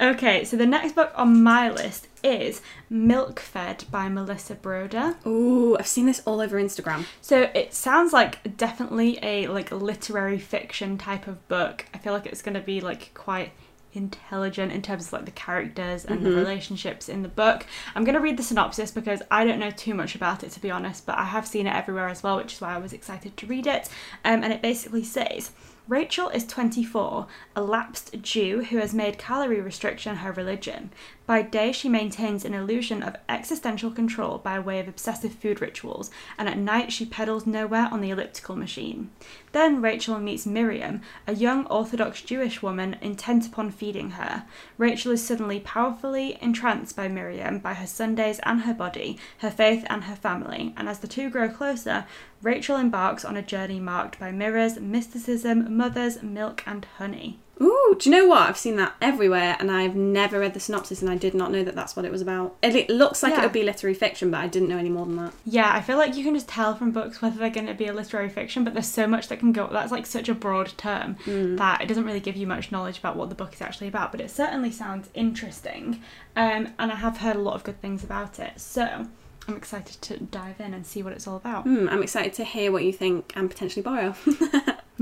Okay, 0.00 0.44
so 0.44 0.56
the 0.56 0.64
next 0.64 0.94
book 0.94 1.12
on 1.14 1.42
my 1.42 1.68
list 1.70 2.08
is 2.24 2.62
Milk 2.88 3.38
Fed 3.38 3.84
by 3.90 4.08
Melissa 4.08 4.54
Broder. 4.54 5.16
Ooh, 5.26 5.76
I've 5.78 5.86
seen 5.86 6.06
this 6.06 6.22
all 6.24 6.40
over 6.40 6.58
Instagram. 6.58 7.04
So 7.20 7.50
it 7.54 7.74
sounds 7.74 8.10
like 8.10 8.56
definitely 8.56 9.18
a 9.22 9.46
like 9.48 9.70
literary 9.70 10.38
fiction 10.38 10.96
type 10.96 11.26
of 11.26 11.46
book. 11.48 11.84
I 11.92 11.98
feel 11.98 12.14
like 12.14 12.24
it's 12.24 12.40
going 12.40 12.54
to 12.54 12.62
be 12.62 12.80
like 12.80 13.12
quite 13.12 13.52
intelligent 13.92 14.72
in 14.72 14.80
terms 14.80 15.08
of 15.08 15.12
like 15.12 15.24
the 15.26 15.32
characters 15.32 16.04
and 16.04 16.24
the 16.24 16.30
relationships 16.30 17.08
in 17.08 17.22
the 17.22 17.28
book. 17.28 17.66
I'm 17.94 18.04
going 18.04 18.14
to 18.14 18.20
read 18.20 18.36
the 18.36 18.42
synopsis 18.42 18.90
because 18.90 19.20
I 19.30 19.44
don't 19.44 19.58
know 19.58 19.70
too 19.70 19.94
much 19.94 20.14
about 20.14 20.42
it 20.44 20.50
to 20.52 20.60
be 20.60 20.70
honest, 20.70 21.04
but 21.04 21.18
I 21.18 21.24
have 21.24 21.46
seen 21.46 21.66
it 21.66 21.74
everywhere 21.74 22.08
as 22.08 22.22
well, 22.22 22.36
which 22.36 22.54
is 22.54 22.60
why 22.60 22.74
I 22.74 22.78
was 22.78 22.92
excited 22.92 23.36
to 23.36 23.46
read 23.46 23.66
it. 23.66 23.88
Um, 24.24 24.44
and 24.44 24.52
it 24.52 24.62
basically 24.62 25.04
says 25.04 25.50
Rachel 25.90 26.28
is 26.28 26.46
24, 26.46 27.26
a 27.56 27.62
lapsed 27.62 28.22
Jew 28.22 28.62
who 28.62 28.76
has 28.76 28.94
made 28.94 29.18
calorie 29.18 29.60
restriction 29.60 30.14
her 30.18 30.30
religion. 30.30 30.92
By 31.26 31.42
day, 31.42 31.70
she 31.70 31.88
maintains 31.88 32.44
an 32.44 32.54
illusion 32.54 33.04
of 33.04 33.16
existential 33.28 33.92
control 33.92 34.38
by 34.38 34.58
way 34.58 34.80
of 34.80 34.88
obsessive 34.88 35.32
food 35.32 35.60
rituals, 35.60 36.10
and 36.36 36.48
at 36.48 36.58
night, 36.58 36.92
she 36.92 37.06
pedals 37.06 37.46
nowhere 37.46 37.88
on 37.92 38.00
the 38.00 38.10
elliptical 38.10 38.56
machine. 38.56 39.10
Then 39.52 39.80
Rachel 39.80 40.18
meets 40.18 40.44
Miriam, 40.44 41.02
a 41.28 41.34
young 41.34 41.66
Orthodox 41.66 42.22
Jewish 42.22 42.62
woman 42.62 42.96
intent 43.00 43.46
upon 43.46 43.70
feeding 43.70 44.10
her. 44.10 44.44
Rachel 44.76 45.12
is 45.12 45.24
suddenly 45.24 45.60
powerfully 45.60 46.36
entranced 46.40 46.96
by 46.96 47.06
Miriam, 47.06 47.58
by 47.58 47.74
her 47.74 47.86
sundaes 47.86 48.40
and 48.42 48.62
her 48.62 48.74
body, 48.74 49.16
her 49.38 49.50
faith 49.50 49.84
and 49.88 50.04
her 50.04 50.16
family, 50.16 50.74
and 50.76 50.88
as 50.88 50.98
the 50.98 51.06
two 51.08 51.30
grow 51.30 51.48
closer, 51.48 52.06
Rachel 52.42 52.76
embarks 52.76 53.24
on 53.24 53.36
a 53.36 53.42
journey 53.42 53.78
marked 53.78 54.18
by 54.18 54.32
mirrors, 54.32 54.80
mysticism, 54.80 55.76
mothers, 55.76 56.22
milk, 56.22 56.64
and 56.66 56.86
honey. 56.96 57.38
Ooh, 57.62 57.94
do 57.98 58.08
you 58.08 58.16
know 58.16 58.26
what? 58.26 58.48
I've 58.48 58.56
seen 58.56 58.76
that 58.76 58.94
everywhere, 59.02 59.56
and 59.60 59.70
I've 59.70 59.94
never 59.94 60.38
read 60.38 60.54
the 60.54 60.60
synopsis, 60.60 61.02
and 61.02 61.10
I 61.10 61.16
did 61.16 61.34
not 61.34 61.50
know 61.50 61.62
that 61.62 61.74
that's 61.74 61.94
what 61.94 62.06
it 62.06 62.12
was 62.12 62.22
about. 62.22 62.56
It, 62.62 62.88
looks 62.88 63.22
like 63.22 63.34
it 63.34 63.40
would 63.42 63.52
be 63.52 63.62
literary 63.62 63.94
fiction, 63.94 64.30
but 64.30 64.38
I 64.38 64.46
didn't 64.46 64.68
know 64.68 64.78
any 64.78 64.88
more 64.88 65.04
than 65.04 65.16
that. 65.16 65.34
Yeah, 65.44 65.70
I 65.70 65.82
feel 65.82 65.98
like 65.98 66.16
you 66.16 66.24
can 66.24 66.34
just 66.34 66.48
tell 66.48 66.74
from 66.74 66.90
books 66.90 67.20
whether 67.20 67.38
they're 67.38 67.50
going 67.50 67.66
to 67.66 67.74
be 67.74 67.86
a 67.86 67.92
literary 67.92 68.30
fiction, 68.30 68.64
but 68.64 68.72
there's 68.72 68.88
so 68.88 69.06
much 69.06 69.28
that 69.28 69.40
can 69.40 69.52
go. 69.52 69.68
That's 69.70 69.92
like 69.92 70.06
such 70.06 70.28
a 70.28 70.34
broad 70.34 70.72
term 70.78 71.16
that 71.26 71.82
it 71.82 71.86
doesn't 71.86 72.04
really 72.04 72.20
give 72.20 72.36
you 72.36 72.46
much 72.46 72.72
knowledge 72.72 72.98
about 72.98 73.16
what 73.16 73.28
the 73.28 73.34
book 73.34 73.52
is 73.52 73.60
actually 73.60 73.88
about, 73.88 74.10
but 74.10 74.20
it 74.20 74.30
certainly 74.30 74.70
sounds 74.70 75.10
interesting. 75.12 76.02
Um, 76.36 76.68
and 76.78 76.90
I 76.90 76.96
have 76.96 77.18
heard 77.18 77.36
a 77.36 77.40
lot 77.40 77.54
of 77.54 77.64
good 77.64 77.80
things 77.82 78.02
about 78.02 78.38
it, 78.38 78.58
so 78.58 79.06
I'm 79.48 79.56
excited 79.56 80.00
to 80.02 80.18
dive 80.18 80.60
in 80.60 80.72
and 80.72 80.86
see 80.86 81.02
what 81.02 81.12
it's 81.12 81.26
all 81.26 81.36
about. 81.36 81.64
Hmm, 81.64 81.88
I'm 81.90 82.02
excited 82.02 82.32
to 82.34 82.44
hear 82.44 82.72
what 82.72 82.84
you 82.84 82.92
think 82.92 83.32
and 83.36 83.50
potentially 83.50 83.82
borrow. 83.82 84.14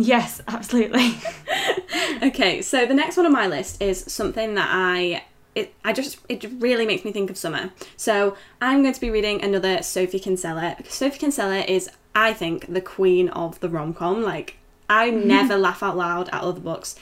Yes, 0.01 0.41
absolutely. 0.47 1.19
okay, 2.23 2.63
so 2.63 2.87
the 2.87 2.95
next 2.95 3.17
one 3.17 3.27
on 3.27 3.33
my 3.33 3.49
list 3.49 3.83
is 3.83 4.05
something 4.07 4.55
that 4.55 4.69
I 4.71 5.25
it 5.57 5.75
I 5.85 5.93
just 5.93 6.21
it 6.29 6.45
really 6.61 6.87
makes 6.87 7.05
me 7.05 7.11
think 7.11 7.31
of 7.31 7.37
summer. 7.37 7.73
So 7.97 8.37
I'm 8.63 8.83
going 8.83 8.95
to 8.95 9.01
be 9.01 9.11
reading 9.11 9.43
another 9.43 9.83
Sophie 9.83 10.21
Kinsella. 10.21 10.77
Sophie 10.89 11.19
Kinsella 11.19 11.63
is, 11.63 11.91
I 12.15 12.33
think, 12.33 12.73
the 12.73 12.81
queen 12.81 13.29
of 13.31 13.59
the 13.59 13.69
rom 13.69 13.93
com. 13.93 14.23
Like 14.23 14.59
I 14.89 15.11
never 15.11 15.57
laugh 15.57 15.83
out 15.83 15.97
loud 15.97 16.29
at 16.29 16.43
other 16.43 16.61
books 16.61 16.95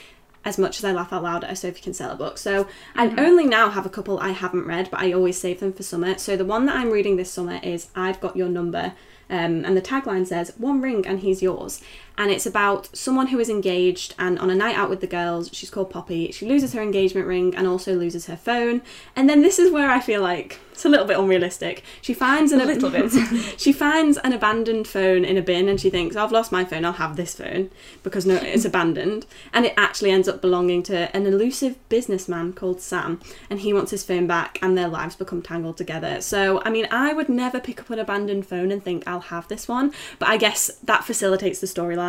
as 0.46 0.56
much 0.56 0.78
as 0.78 0.84
I 0.84 0.92
laugh 0.92 1.12
out 1.12 1.22
loud 1.22 1.44
at 1.44 1.50
a 1.50 1.56
Sophie 1.56 1.82
Kinsella 1.82 2.16
book. 2.16 2.38
So 2.38 2.66
I 2.94 3.08
only 3.18 3.44
now 3.44 3.68
have 3.68 3.84
a 3.84 3.90
couple 3.90 4.18
I 4.20 4.30
haven't 4.30 4.66
read, 4.66 4.90
but 4.90 5.00
I 5.00 5.12
always 5.12 5.38
save 5.38 5.60
them 5.60 5.74
for 5.74 5.82
summer. 5.82 6.16
So 6.16 6.34
the 6.34 6.46
one 6.46 6.64
that 6.64 6.76
I'm 6.76 6.90
reading 6.90 7.16
this 7.16 7.30
summer 7.30 7.60
is 7.62 7.90
I've 7.94 8.22
Got 8.22 8.36
Your 8.36 8.48
Number. 8.48 8.94
Um, 9.28 9.64
and 9.64 9.76
the 9.76 9.82
tagline 9.82 10.26
says, 10.26 10.52
One 10.56 10.80
ring 10.80 11.06
and 11.06 11.20
he's 11.20 11.42
yours. 11.42 11.82
And 12.18 12.30
it's 12.30 12.46
about 12.46 12.94
someone 12.96 13.28
who 13.28 13.38
is 13.38 13.48
engaged 13.48 14.14
and 14.18 14.38
on 14.38 14.50
a 14.50 14.54
night 14.54 14.76
out 14.76 14.88
with 14.88 15.00
the 15.00 15.06
girls, 15.06 15.50
she's 15.52 15.70
called 15.70 15.90
Poppy, 15.90 16.32
she 16.32 16.46
loses 16.46 16.72
her 16.72 16.82
engagement 16.82 17.26
ring 17.26 17.54
and 17.54 17.66
also 17.66 17.94
loses 17.94 18.26
her 18.26 18.36
phone. 18.36 18.82
And 19.14 19.28
then 19.28 19.42
this 19.42 19.58
is 19.58 19.70
where 19.70 19.90
I 19.90 20.00
feel 20.00 20.22
like 20.22 20.58
it's 20.76 20.84
a 20.84 20.90
little 20.90 21.06
bit 21.06 21.18
unrealistic. 21.18 21.82
She 22.02 22.12
finds 22.12 22.52
an 22.52 22.60
A 22.60 22.66
little 22.66 22.90
bit. 22.90 23.10
she 23.56 23.72
finds 23.72 24.18
an 24.18 24.34
abandoned 24.34 24.86
phone 24.86 25.24
in 25.24 25.38
a 25.38 25.42
bin 25.42 25.70
and 25.70 25.80
she 25.80 25.88
thinks, 25.88 26.16
I've 26.16 26.32
lost 26.32 26.52
my 26.52 26.66
phone, 26.66 26.84
I'll 26.84 26.92
have 26.92 27.16
this 27.16 27.34
phone 27.34 27.70
because 28.02 28.26
no, 28.26 28.34
it's 28.36 28.64
abandoned. 28.70 29.24
And 29.54 29.64
it 29.64 29.72
actually 29.78 30.10
ends 30.10 30.28
up 30.28 30.42
belonging 30.42 30.82
to 30.84 31.16
an 31.16 31.24
elusive 31.24 31.76
businessman 31.88 32.52
called 32.52 32.82
Sam 32.82 33.20
and 33.48 33.60
he 33.60 33.72
wants 33.72 33.90
his 33.90 34.04
phone 34.04 34.26
back 34.26 34.58
and 34.60 34.76
their 34.76 34.88
lives 34.88 35.16
become 35.16 35.40
tangled 35.40 35.78
together. 35.78 36.20
So, 36.20 36.60
I 36.62 36.68
mean, 36.68 36.86
I 36.90 37.14
would 37.14 37.30
never 37.30 37.58
pick 37.58 37.80
up 37.80 37.88
an 37.88 37.98
abandoned 37.98 38.46
phone 38.46 38.70
and 38.70 38.84
think 38.84 39.02
I'll 39.06 39.20
have 39.20 39.48
this 39.48 39.66
one, 39.66 39.94
but 40.18 40.28
I 40.28 40.36
guess 40.36 40.70
that 40.84 41.04
facilitates 41.04 41.60
the 41.60 41.66
storyline. 41.66 42.05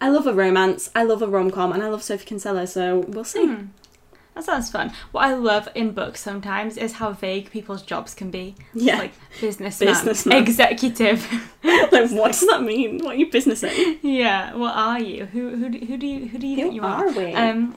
I 0.00 0.08
love 0.08 0.26
a 0.26 0.34
romance, 0.34 0.90
I 0.94 1.02
love 1.04 1.22
a 1.22 1.26
rom 1.26 1.50
com, 1.50 1.72
and 1.72 1.82
I 1.82 1.88
love 1.88 2.02
Sophie 2.02 2.24
Kinsella, 2.26 2.66
so 2.66 3.00
we'll 3.08 3.24
see. 3.24 3.46
Hmm. 3.46 3.64
That 4.34 4.44
sounds 4.44 4.70
fun. 4.70 4.92
What 5.10 5.24
I 5.24 5.34
love 5.34 5.68
in 5.74 5.90
books 5.90 6.20
sometimes 6.20 6.76
is 6.76 6.94
how 6.94 7.12
vague 7.12 7.50
people's 7.50 7.82
jobs 7.82 8.14
can 8.14 8.30
be. 8.30 8.54
Yeah. 8.72 8.98
Like 8.98 9.12
businessman, 9.40 9.88
Businessman. 9.92 10.36
executive. 10.38 11.20
like, 11.64 12.10
what 12.12 12.32
does 12.32 12.46
that 12.46 12.62
mean? 12.62 12.98
What 12.98 13.14
are 13.16 13.18
you 13.18 13.30
business 13.30 13.62
in? 13.64 13.98
yeah. 14.02 14.54
What 14.54 14.74
are 14.76 15.00
you? 15.00 15.26
Who 15.26 15.56
who 15.56 15.68
do, 15.68 15.78
who 15.84 15.96
do 15.98 16.06
you 16.06 16.28
who 16.28 16.38
do 16.38 16.46
you 16.46 16.56
Who 16.56 16.62
think 16.62 16.74
you 16.74 16.82
are? 16.82 17.08
are 17.08 17.10
we? 17.12 17.34
Um, 17.34 17.76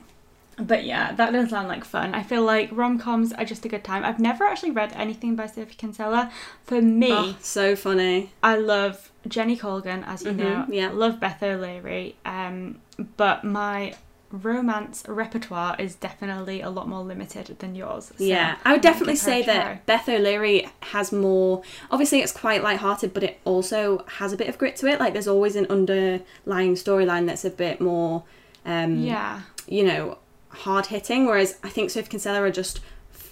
but 0.58 0.86
yeah, 0.86 1.12
that 1.14 1.34
does 1.34 1.50
sound 1.50 1.68
like 1.68 1.84
fun. 1.84 2.14
I 2.14 2.22
feel 2.22 2.44
like 2.44 2.70
rom 2.72 3.00
coms 3.00 3.34
are 3.34 3.46
just 3.46 3.66
a 3.66 3.68
good 3.68 3.84
time. 3.84 4.06
I've 4.06 4.20
never 4.20 4.46
actually 4.46 4.72
read 4.72 4.94
anything 4.96 5.36
by 5.36 5.48
Sophie 5.48 5.74
Kinsella. 5.76 6.32
For 6.66 6.80
me, 6.82 7.12
Oh, 7.12 7.36
so 7.42 7.76
funny. 7.76 8.32
I 8.44 8.58
love 8.58 9.12
Jenny 9.28 9.56
Colgan, 9.58 10.04
as 10.04 10.24
you 10.24 10.32
Mhm, 10.32 10.38
know. 10.38 10.66
yeah. 10.70 10.90
Love 10.92 11.20
Beth 11.20 11.42
O'Leary. 11.42 12.16
Um, 12.26 12.80
but 13.18 13.44
my 13.44 13.96
romance 14.32 15.04
repertoire 15.08 15.76
is 15.78 15.94
definitely 15.96 16.60
a 16.60 16.70
lot 16.70 16.88
more 16.88 17.04
limited 17.04 17.56
than 17.60 17.76
yours. 17.76 18.06
so 18.18 18.24
yeah, 18.24 18.56
I 18.66 18.74
would 18.74 18.82
definitely 18.82 19.14
give 19.14 19.22
her 19.22 19.32
a 19.32 19.34
say 19.34 19.42
that 19.44 19.86
Beth 19.86 20.10
O'Leary 20.10 20.68
has 20.82 21.12
more. 21.12 21.62
Obviously, 21.92 22.20
it's 22.22 22.32
quite 22.32 22.64
light-hearted, 22.64 23.14
but 23.14 23.22
it 23.24 23.40
also 23.46 24.04
has 24.18 24.34
a 24.34 24.38
bit 24.38 24.48
of 24.50 24.58
grit 24.58 24.76
to 24.78 24.88
it. 24.88 25.00
Like, 25.00 25.14
there's 25.14 25.28
always 25.28 25.56
an 25.56 25.68
underlying 25.70 26.74
storyline 26.76 27.28
that's 27.28 27.46
a 27.46 27.50
bit 27.52 27.80
more, 27.80 28.24
um, 28.66 28.98
Yeah. 28.98 29.42
you 29.68 29.84
know, 29.84 30.18
hard-hitting. 30.50 31.26
Whereas 31.26 31.58
I 31.64 31.70
think 31.70 31.92
Sophie 31.92 32.10
Kinsella 32.10 32.42
are 32.42 32.52
just 32.52 32.80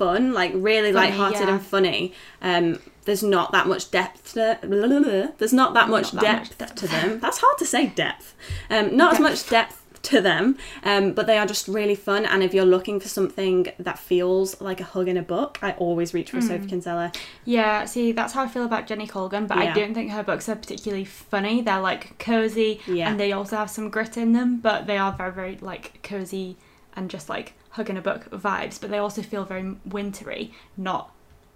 fun, 0.02 0.34
like 0.34 0.52
really 0.56 0.92
Funny, 0.92 1.10
light-hearted 1.10 1.48
yeah. 1.48 1.54
and 1.54 1.62
funny. 1.62 2.14
Um, 2.42 2.80
there's 3.06 3.24
not 3.24 3.52
that 3.52 3.68
much 3.68 3.84
depth 3.92 4.34
to. 4.34 4.60
There's 5.40 5.54
not 5.54 5.74
that 5.74 5.90
much, 5.90 6.14
Not 6.14 6.24
that 6.24 6.40
much 6.40 6.50
depth, 6.50 6.58
depth. 6.58 6.76
to 6.82 6.88
them. 6.88 7.20
That's 7.20 7.40
hard 7.40 7.58
to 7.58 7.66
say. 7.66 7.88
Depth. 7.88 8.36
Um, 8.70 8.96
not 8.96 9.14
as 9.14 9.20
much 9.20 9.50
depth 9.50 9.78
to 10.04 10.22
them, 10.22 10.58
um, 10.84 11.14
but 11.14 11.26
they 11.28 11.38
are 11.38 11.46
just 11.46 11.68
really 11.68 11.94
fun. 11.96 12.26
And 12.26 12.42
if 12.44 12.54
you're 12.56 12.66
looking 12.76 13.00
for 13.00 13.08
something 13.08 13.68
that 13.80 13.98
feels 14.00 14.60
like 14.62 14.80
a 14.80 14.84
hug 14.84 15.08
in 15.08 15.18
a 15.18 15.22
book, 15.22 15.58
I 15.62 15.72
always 15.74 16.14
reach 16.14 16.30
for 16.32 16.40
Hmm. 16.42 16.48
Sophie 16.48 16.68
Kinsella. 16.68 17.12
Yeah, 17.46 17.86
see, 17.86 18.12
that's 18.12 18.34
how 18.34 18.44
I 18.44 18.48
feel 18.48 18.66
about 18.66 18.88
Jenny 18.88 19.08
Colgan, 19.08 19.46
but 19.48 19.58
I 19.58 19.72
don't 19.74 19.94
think 19.94 20.12
her 20.12 20.24
books 20.24 20.48
are 20.50 20.56
particularly 20.56 21.06
funny. 21.06 21.62
They're 21.62 21.80
like 21.92 22.18
cozy 22.20 22.82
Yeah. 22.88 23.10
and 23.10 23.20
they 23.20 23.32
also 23.32 23.56
have 23.58 23.70
some 23.70 23.90
grit 23.90 24.16
in 24.18 24.34
them, 24.34 24.58
but 24.62 24.86
they 24.88 24.98
are 24.98 25.12
very, 25.12 25.32
very 25.32 25.58
like 25.62 26.02
cozy 26.04 26.58
and 26.96 27.10
just 27.10 27.30
like 27.30 27.54
hugging 27.72 27.98
a 27.98 28.02
book 28.02 28.30
vibes, 28.32 28.80
but 28.80 28.90
they 28.90 28.98
also 28.98 29.22
feel 29.22 29.46
very 29.46 29.76
wintry, 29.86 30.54
not 30.78 31.14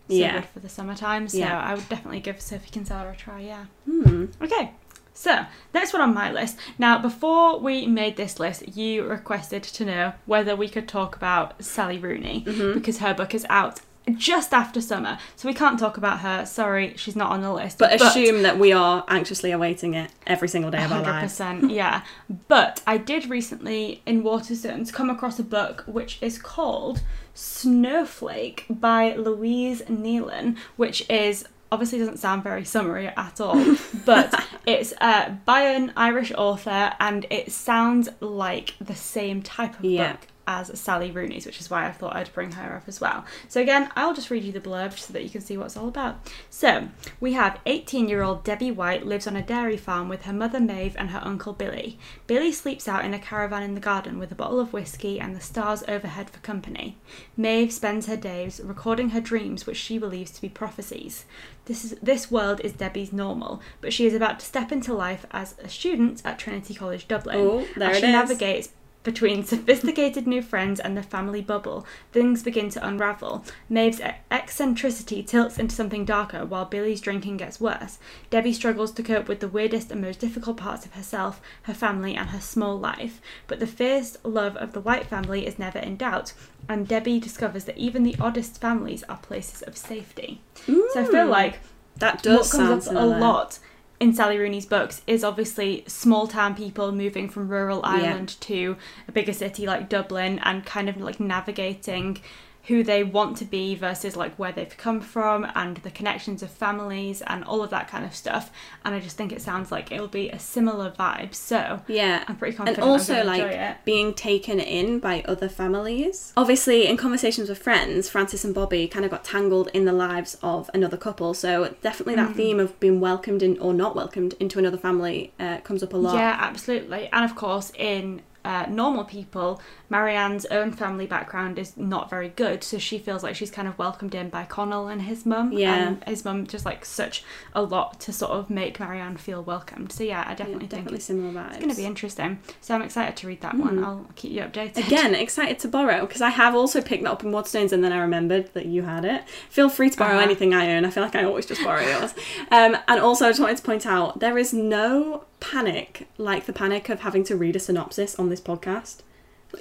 so 0.07 0.15
Yeah. 0.15 0.33
good 0.39 0.45
for 0.49 0.59
the 0.59 0.69
summertime. 0.69 1.27
So 1.27 1.37
Yeah. 1.39 1.59
I 1.59 1.73
would 1.75 1.89
definitely 1.89 2.19
give 2.21 2.39
Sophie 2.41 2.69
Kinsella 2.71 3.11
a 3.11 3.15
try, 3.15 3.39
yeah. 3.41 3.65
Hmm. 3.85 4.25
Okay. 4.41 4.71
So, 5.17 5.45
next 5.73 5.93
one 5.93 6.01
on 6.01 6.13
my 6.13 6.29
list. 6.29 6.57
Now, 6.77 6.97
before 6.99 7.57
we 7.59 7.87
made 7.87 8.17
this 8.17 8.37
list, 8.37 8.75
you 8.75 9.03
requested 9.05 9.63
to 9.63 9.85
know 9.85 10.13
whether 10.25 10.57
we 10.57 10.67
could 10.67 10.89
talk 10.89 11.15
about 11.15 11.63
Sally 11.63 11.97
Rooney 11.97 12.43
Mm-hmm. 12.45 12.73
because 12.77 12.97
her 12.97 13.13
book 13.13 13.33
is 13.33 13.45
out 13.49 13.79
just 14.17 14.53
after 14.53 14.81
summer. 14.81 15.17
So 15.35 15.47
we 15.47 15.53
can't 15.53 15.79
talk 15.79 15.97
about 15.97 16.19
her. 16.19 16.45
Sorry, 16.45 16.93
she's 16.97 17.15
not 17.15 17.31
on 17.31 17.41
the 17.41 17.51
list. 17.51 17.79
But 17.79 17.99
assume 18.01 18.43
that 18.43 18.59
we 18.59 18.71
are 18.71 19.03
anxiously 19.07 19.51
awaiting 19.51 19.93
it 19.93 20.11
every 20.27 20.47
single 20.47 20.69
day 20.71 20.83
of 20.83 20.91
our 20.91 21.01
lives. 21.01 21.37
100%, 21.39 21.71
yeah. 21.73 22.03
But 22.47 22.81
I 22.85 22.97
did 22.97 23.29
recently 23.29 24.01
in 24.05 24.23
Waterstones 24.23 24.93
come 24.93 25.09
across 25.09 25.39
a 25.39 25.43
book 25.43 25.83
which 25.87 26.19
is 26.21 26.37
called 26.37 27.01
Snowflake 27.33 28.65
by 28.69 29.15
Louise 29.15 29.81
Nealon, 29.83 30.57
which 30.77 31.07
is 31.09 31.45
obviously 31.71 31.99
doesn't 31.99 32.17
sound 32.19 32.43
very 32.43 32.63
summery 32.63 33.07
at 33.07 33.41
all, 33.41 33.75
but 34.05 34.33
it's 34.65 34.93
uh, 35.01 35.35
by 35.45 35.61
an 35.61 35.91
Irish 35.97 36.31
author 36.37 36.93
and 36.99 37.25
it 37.29 37.51
sounds 37.51 38.07
like 38.19 38.75
the 38.79 38.95
same 38.95 39.41
type 39.41 39.77
of 39.79 39.83
Yeah. 39.85 40.13
book 40.13 40.27
as 40.47 40.77
Sally 40.79 41.11
Rooney's, 41.11 41.45
which 41.45 41.59
is 41.59 41.69
why 41.69 41.87
I 41.87 41.91
thought 41.91 42.15
I'd 42.15 42.33
bring 42.33 42.51
her 42.53 42.75
up 42.75 42.83
as 42.87 43.01
well. 43.01 43.25
So 43.47 43.61
again, 43.61 43.89
I'll 43.95 44.13
just 44.13 44.29
read 44.29 44.43
you 44.43 44.51
the 44.51 44.59
blurb 44.59 44.97
so 44.97 45.13
that 45.13 45.23
you 45.23 45.29
can 45.29 45.41
see 45.41 45.57
what 45.57 45.65
it's 45.65 45.77
all 45.77 45.87
about. 45.87 46.29
So 46.49 46.89
we 47.19 47.33
have 47.33 47.59
18-year-old 47.65 48.43
Debbie 48.43 48.71
White 48.71 49.05
lives 49.05 49.27
on 49.27 49.35
a 49.35 49.41
dairy 49.41 49.77
farm 49.77 50.09
with 50.09 50.23
her 50.23 50.33
mother 50.33 50.59
Maeve 50.59 50.95
and 50.97 51.09
her 51.09 51.21
uncle 51.23 51.53
Billy. 51.53 51.97
Billy 52.27 52.51
sleeps 52.51 52.87
out 52.87 53.05
in 53.05 53.13
a 53.13 53.19
caravan 53.19 53.63
in 53.63 53.75
the 53.75 53.79
garden 53.79 54.19
with 54.19 54.31
a 54.31 54.35
bottle 54.35 54.59
of 54.59 54.73
whiskey 54.73 55.19
and 55.19 55.35
the 55.35 55.41
stars 55.41 55.83
overhead 55.87 56.29
for 56.29 56.39
company. 56.39 56.97
Maeve 57.37 57.71
spends 57.71 58.07
her 58.07 58.17
days 58.17 58.61
recording 58.63 59.09
her 59.09 59.21
dreams, 59.21 59.65
which 59.65 59.77
she 59.77 59.97
believes 59.97 60.31
to 60.31 60.41
be 60.41 60.49
prophecies. 60.49 61.25
This 61.65 61.83
is 61.83 61.95
this 62.01 62.29
world 62.29 62.61
is 62.63 62.73
Debbie's 62.73 63.11
normal, 63.11 63.61
but 63.81 63.91
she 63.91 64.05
is 64.05 64.13
about 64.13 64.39
to 64.39 64.45
step 64.45 64.71
into 64.71 64.93
life 64.93 65.25
as 65.31 65.55
a 65.63 65.67
student 65.67 66.21
at 66.23 66.37
Trinity 66.37 66.75
College 66.75 67.07
Dublin. 67.07 67.37
Oh, 67.39 67.67
there 67.75 67.89
as 67.89 67.97
it 67.97 68.01
she 68.01 68.05
is. 68.05 68.11
navigates 68.11 68.69
Between 69.05 69.43
sophisticated 69.43 70.25
new 70.25 70.41
friends 70.41 70.79
and 70.79 70.97
the 70.97 71.03
family 71.03 71.39
bubble, 71.39 71.85
things 72.11 72.41
begin 72.41 72.69
to 72.71 72.85
unravel. 72.85 73.45
Maeve's 73.69 74.01
eccentricity 74.31 75.21
tilts 75.21 75.59
into 75.59 75.75
something 75.75 76.05
darker 76.05 76.43
while 76.43 76.65
Billy's 76.65 77.01
drinking 77.01 77.37
gets 77.37 77.61
worse. 77.61 77.99
Debbie 78.31 78.51
struggles 78.51 78.91
to 78.93 79.03
cope 79.03 79.27
with 79.27 79.41
the 79.41 79.47
weirdest 79.47 79.91
and 79.91 80.01
most 80.01 80.19
difficult 80.19 80.57
parts 80.57 80.87
of 80.87 80.95
herself, 80.95 81.39
her 81.63 81.73
family, 81.75 82.15
and 82.15 82.31
her 82.31 82.41
small 82.41 82.79
life. 82.79 83.21
But 83.45 83.59
the 83.59 83.67
fierce 83.67 84.17
love 84.23 84.57
of 84.57 84.73
the 84.73 84.81
White 84.81 85.05
family 85.05 85.45
is 85.45 85.59
never 85.59 85.77
in 85.77 85.97
doubt, 85.97 86.33
and 86.67 86.87
Debbie 86.87 87.19
discovers 87.19 87.65
that 87.65 87.77
even 87.77 88.01
the 88.01 88.15
oddest 88.19 88.59
families 88.59 89.03
are 89.03 89.17
places 89.17 89.61
of 89.61 89.77
safety. 89.77 90.41
So 90.65 91.01
I 91.01 91.05
feel 91.05 91.27
like 91.27 91.59
That 91.99 92.15
what 92.15 92.23
does 92.23 92.51
comes 92.51 92.87
up 92.87 92.95
a 92.95 93.05
lot 93.05 93.59
in 93.99 94.13
Sally 94.13 94.37
Rooney's 94.37 94.65
books 94.65 95.01
is 95.07 95.23
obviously 95.23 95.83
small 95.87 96.27
town 96.27 96.55
people 96.55 96.91
moving 96.91 97.29
from 97.29 97.47
rural 97.47 97.81
Ireland 97.83 98.35
to 98.41 98.75
a 99.07 99.11
bigger 99.11 99.33
city 99.33 99.65
like 99.65 99.89
Dublin 99.89 100.39
and 100.43 100.65
kind 100.65 100.89
of 100.89 100.97
like 100.97 101.19
navigating 101.19 102.19
who 102.67 102.83
they 102.83 103.03
want 103.03 103.37
to 103.37 103.45
be 103.45 103.75
versus 103.75 104.15
like 104.15 104.35
where 104.37 104.51
they've 104.51 104.75
come 104.77 104.99
from 104.99 105.45
and 105.55 105.77
the 105.77 105.91
connections 105.91 106.41
of 106.41 106.49
families 106.49 107.21
and 107.27 107.43
all 107.43 107.61
of 107.63 107.69
that 107.69 107.87
kind 107.87 108.03
of 108.03 108.15
stuff. 108.15 108.51
And 108.83 108.95
I 108.95 108.99
just 108.99 109.15
think 109.17 109.31
it 109.31 109.41
sounds 109.41 109.71
like 109.71 109.91
it'll 109.91 110.07
be 110.07 110.29
a 110.29 110.39
similar 110.39 110.89
vibe. 110.91 111.35
So 111.35 111.81
Yeah. 111.87 112.23
I'm 112.27 112.35
pretty 112.35 112.57
confident. 112.57 112.83
and 112.83 112.89
also 112.91 113.23
like 113.23 113.85
being 113.85 114.13
taken 114.13 114.59
in 114.59 114.99
by 114.99 115.21
other 115.27 115.47
families. 115.49 116.33
Obviously, 116.35 116.87
in 116.87 116.97
conversations 116.97 117.49
with 117.49 117.59
friends, 117.59 118.09
Frances 118.09 118.43
and 118.43 118.53
Bobby 118.53 118.87
kind 118.87 119.05
of 119.05 119.11
got 119.11 119.23
tangled 119.23 119.69
in 119.73 119.85
the 119.85 119.93
lives 119.93 120.37
of 120.41 120.69
another 120.73 120.97
couple. 120.97 121.33
So 121.33 121.75
definitely 121.81 122.15
that 122.15 122.35
theme 122.35 122.59
of 122.59 122.79
being 122.79 122.99
welcomed 122.99 123.43
in 123.43 123.57
or 123.59 123.73
not 123.73 123.95
welcomed 123.95 124.33
into 124.39 124.57
another 124.59 124.77
family 124.77 125.33
uh, 125.39 125.57
comes 125.59 125.83
up 125.83 125.93
a 125.93 125.97
lot. 125.97 126.15
Yeah, 126.15 126.35
absolutely. 126.39 127.09
And 127.13 127.23
of 127.25 127.35
course, 127.35 127.71
in 127.77 128.21
uh, 128.45 128.65
normal 128.69 129.03
people, 129.03 129.61
Marianne's 129.89 130.45
own 130.47 130.71
family 130.71 131.05
background 131.07 131.57
is 131.59 131.75
not 131.77 132.09
very 132.09 132.29
good, 132.29 132.63
so 132.63 132.77
she 132.77 132.97
feels 132.97 133.23
like 133.23 133.35
she's 133.35 133.51
kind 133.51 133.67
of 133.67 133.77
welcomed 133.77 134.15
in 134.15 134.29
by 134.29 134.45
Connell 134.45 134.87
and 134.87 135.01
his 135.01 135.25
mum. 135.25 135.51
Yeah. 135.51 135.75
And 135.75 136.03
his 136.05 136.23
mum 136.23 136.47
just 136.47 136.65
like 136.65 136.85
such 136.85 137.23
a 137.53 137.61
lot 137.61 137.99
to 138.01 138.13
sort 138.13 138.31
of 138.31 138.49
make 138.49 138.79
Marianne 138.79 139.17
feel 139.17 139.43
welcomed. 139.43 139.91
So 139.91 140.03
yeah, 140.03 140.23
I 140.25 140.31
Yeah, 140.31 140.35
definitely 140.35 140.59
think 140.67 140.69
definitely 140.71 140.95
it's, 140.97 141.05
similar 141.05 141.31
vibes. 141.33 141.49
it's 141.51 141.57
going 141.59 141.69
to 141.71 141.75
be 141.77 141.85
interesting. 141.85 142.39
So 142.61 142.75
I'm 142.75 142.81
excited 142.81 143.15
to 143.17 143.27
read 143.27 143.41
that 143.41 143.55
one. 143.57 143.83
I'll 143.83 144.07
keep 144.15 144.31
you 144.31 144.41
updated. 144.41 144.85
Again, 144.85 145.15
excited 145.15 145.59
to 145.59 145.67
borrow 145.67 146.01
because 146.05 146.21
I 146.21 146.29
have 146.29 146.55
also 146.55 146.81
picked 146.81 147.03
that 147.03 147.11
up 147.11 147.23
in 147.23 147.31
Waterstones 147.31 147.71
and 147.71 147.83
then 147.83 147.91
I 147.91 147.99
remembered 147.99 148.53
that 148.53 148.65
you 148.67 148.83
had 148.83 149.05
it. 149.05 149.23
Feel 149.49 149.69
free 149.69 149.89
to 149.89 149.97
borrow 149.97 150.13
Uh-huh. 150.15 150.21
anything 150.23 150.53
I 150.53 150.73
own. 150.75 150.85
I 150.85 150.89
feel 150.89 151.03
like 151.03 151.15
I 151.15 151.23
always 151.23 151.45
just 151.45 151.63
borrow 151.63 151.81
yours. 151.81 152.13
Um, 152.51 152.77
and 152.87 152.99
also, 152.99 153.25
I 153.25 153.29
just 153.29 153.39
wanted 153.39 153.57
to 153.57 153.63
point 153.63 153.85
out 153.85 154.19
there 154.19 154.37
is 154.37 154.53
no 154.53 155.25
panic 155.39 156.07
like 156.17 156.45
the 156.45 156.53
panic 156.53 156.89
of 156.89 157.01
having 157.01 157.23
to 157.25 157.35
read 157.35 157.55
a 157.55 157.59
synopsis 157.59 158.17
on 158.17 158.29
this 158.29 158.41
podcast. 158.41 158.97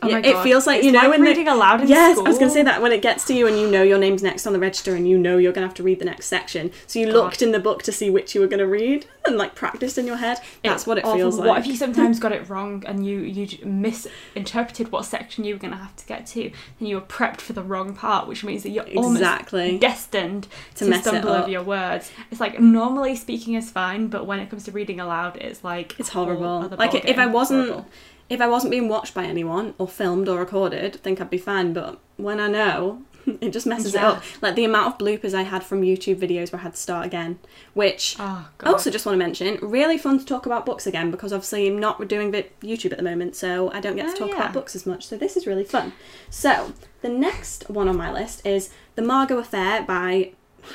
Oh 0.03 0.09
it 0.09 0.23
God. 0.23 0.43
feels 0.43 0.67
like 0.67 0.79
It's 0.79 0.87
you 0.87 0.93
know 0.93 1.01
like 1.01 1.11
when 1.11 1.21
the- 1.23 1.27
reading 1.29 1.49
aloud 1.49 1.83
in 1.83 1.89
yes, 1.89 2.19
I 2.19 2.23
was 2.23 2.39
going 2.39 2.49
to 2.51 2.55
say 2.55 2.63
that 2.63 2.81
when 2.83 2.93
it 2.93 3.03
gets 3.03 3.25
to 3.27 3.35
you 3.35 3.47
and 3.47 3.59
you 3.59 3.71
know 3.71 3.83
your 3.83 3.99
name's 3.99 4.23
next 4.23 4.47
on 4.47 4.53
the 4.53 4.59
register 4.59 4.95
and 4.95 5.09
you 5.09 5.19
know 5.19 5.39
you're 5.39 5.53
going 5.53 5.63
to 5.65 5.69
have 5.69 5.75
to 5.77 5.83
read 5.83 5.99
the 5.99 6.05
next 6.05 6.27
section, 6.27 6.71
so 6.87 6.99
you 6.99 7.07
God. 7.07 7.15
looked 7.15 7.43
in 7.43 7.53
the 7.53 7.61
book 7.61 7.83
to 7.85 7.93
see 7.93 8.11
which 8.11 8.35
you 8.35 8.41
were 8.41 8.47
going 8.47 8.59
to 8.61 8.67
read 8.67 9.07
and 9.27 9.37
like 9.37 9.55
practiced 9.55 9.97
in 9.99 10.07
your 10.07 10.17
head. 10.17 10.39
That's 10.63 10.83
It's 10.83 10.87
what 10.87 10.99
it 10.99 11.05
awful. 11.05 11.17
feels 11.19 11.39
like. 11.39 11.49
What 11.49 11.59
if 11.61 11.67
you 11.67 11.77
sometimes 11.77 12.19
got 12.21 12.33
it 12.33 12.49
wrong 12.49 12.83
and 12.87 13.07
you 13.07 13.21
you 13.21 13.47
misinterpreted 13.65 14.93
what 14.93 15.05
section 15.05 15.45
you 15.45 15.55
were 15.55 15.61
going 15.61 15.73
to 15.73 15.79
have 15.79 15.97
to 15.97 16.07
get 16.07 16.27
to, 16.29 16.51
and 16.81 16.89
you 16.89 16.97
were 16.97 17.03
prepped 17.03 17.41
for 17.41 17.53
the 17.53 17.63
wrong 17.63 17.95
part, 17.95 18.27
which 18.29 18.45
means 18.45 18.63
that 18.63 18.71
you're 18.71 18.85
Exactly. 18.87 19.65
almost 19.67 19.81
destined 19.81 20.49
To 20.77 20.85
to, 20.85 20.91
mess 20.91 21.03
stumble 21.03 21.31
over 21.31 21.49
your 21.51 21.63
words. 21.63 22.11
It's 22.31 22.41
like 22.41 22.61
normally 22.61 23.17
speaking 23.17 23.55
is 23.55 23.71
fine, 23.71 24.09
but 24.09 24.27
when 24.27 24.39
it 24.41 24.51
comes 24.51 24.65
to 24.65 24.73
reading 24.73 25.01
aloud, 25.01 25.37
it's 25.37 25.65
like 25.65 25.99
It's 25.99 26.11
horrible. 26.11 26.69
Like 26.77 26.95
if. 26.95 27.19
I 27.19 27.27
wasn't 27.27 27.69
Horrible. 27.69 27.87
If 28.31 28.41
I 28.41 28.47
wasn't 28.47 28.71
being 28.71 28.89
watched 28.89 29.15
by 29.15 29.25
anyone 29.25 29.75
or 29.79 29.87
filmed 29.89 30.29
or 30.29 30.39
recorded, 30.39 30.95
I 30.95 30.99
think 30.99 31.21
I'd 31.21 31.31
be 31.31 31.39
fine. 31.39 31.73
But 31.73 31.99
when 32.17 32.41
I 32.41 32.49
know, 32.49 33.03
it 33.41 33.51
just 33.53 33.67
messes 33.67 33.95
Yeah. 33.95 34.01
it 34.01 34.17
up. 34.17 34.23
Like 34.43 34.55
the 34.55 34.65
amount 34.65 34.87
of 34.95 34.99
bloopers 34.99 35.35
I 35.35 35.43
had 35.43 35.63
from 35.63 35.83
YouTube 35.83 36.17
videos 36.17 36.53
where 36.53 36.61
I 36.61 36.63
had 36.65 36.75
to 36.75 36.81
start 36.81 37.07
again, 37.07 37.39
which 37.75 38.17
Oh 38.19 38.49
I 38.61 38.71
also 38.71 38.91
just 38.91 39.05
want 39.07 39.15
to 39.15 39.19
mention, 39.25 39.59
really 39.63 39.99
fun 39.99 40.19
to 40.19 40.25
talk 40.25 40.47
about 40.47 40.65
books 40.67 40.87
again 40.87 41.11
because 41.11 41.33
obviously 41.33 41.67
I'm 41.69 41.79
not 41.79 42.07
doing 42.09 42.33
YouTube 42.33 42.93
at 42.93 42.99
the 42.99 43.05
moment, 43.05 43.35
so 43.37 43.71
I 43.73 43.81
don't 43.81 43.97
get 43.97 44.07
to 44.09 44.13
Oh, 44.15 44.27
talk 44.27 44.29
yeah. 44.31 44.37
about 44.43 44.53
books 44.53 44.75
as 44.75 44.85
much. 44.87 45.07
So 45.07 45.17
this 45.17 45.37
is 45.37 45.47
really 45.47 45.65
fun. 45.65 45.93
So 46.31 46.73
the 47.03 47.09
next 47.09 47.69
one 47.71 47.89
on 47.89 47.97
my 47.97 48.11
list 48.13 48.47
is 48.47 48.71
The 48.95 49.03
Margot 49.03 49.39
Affair 49.39 49.83
by, 49.83 50.33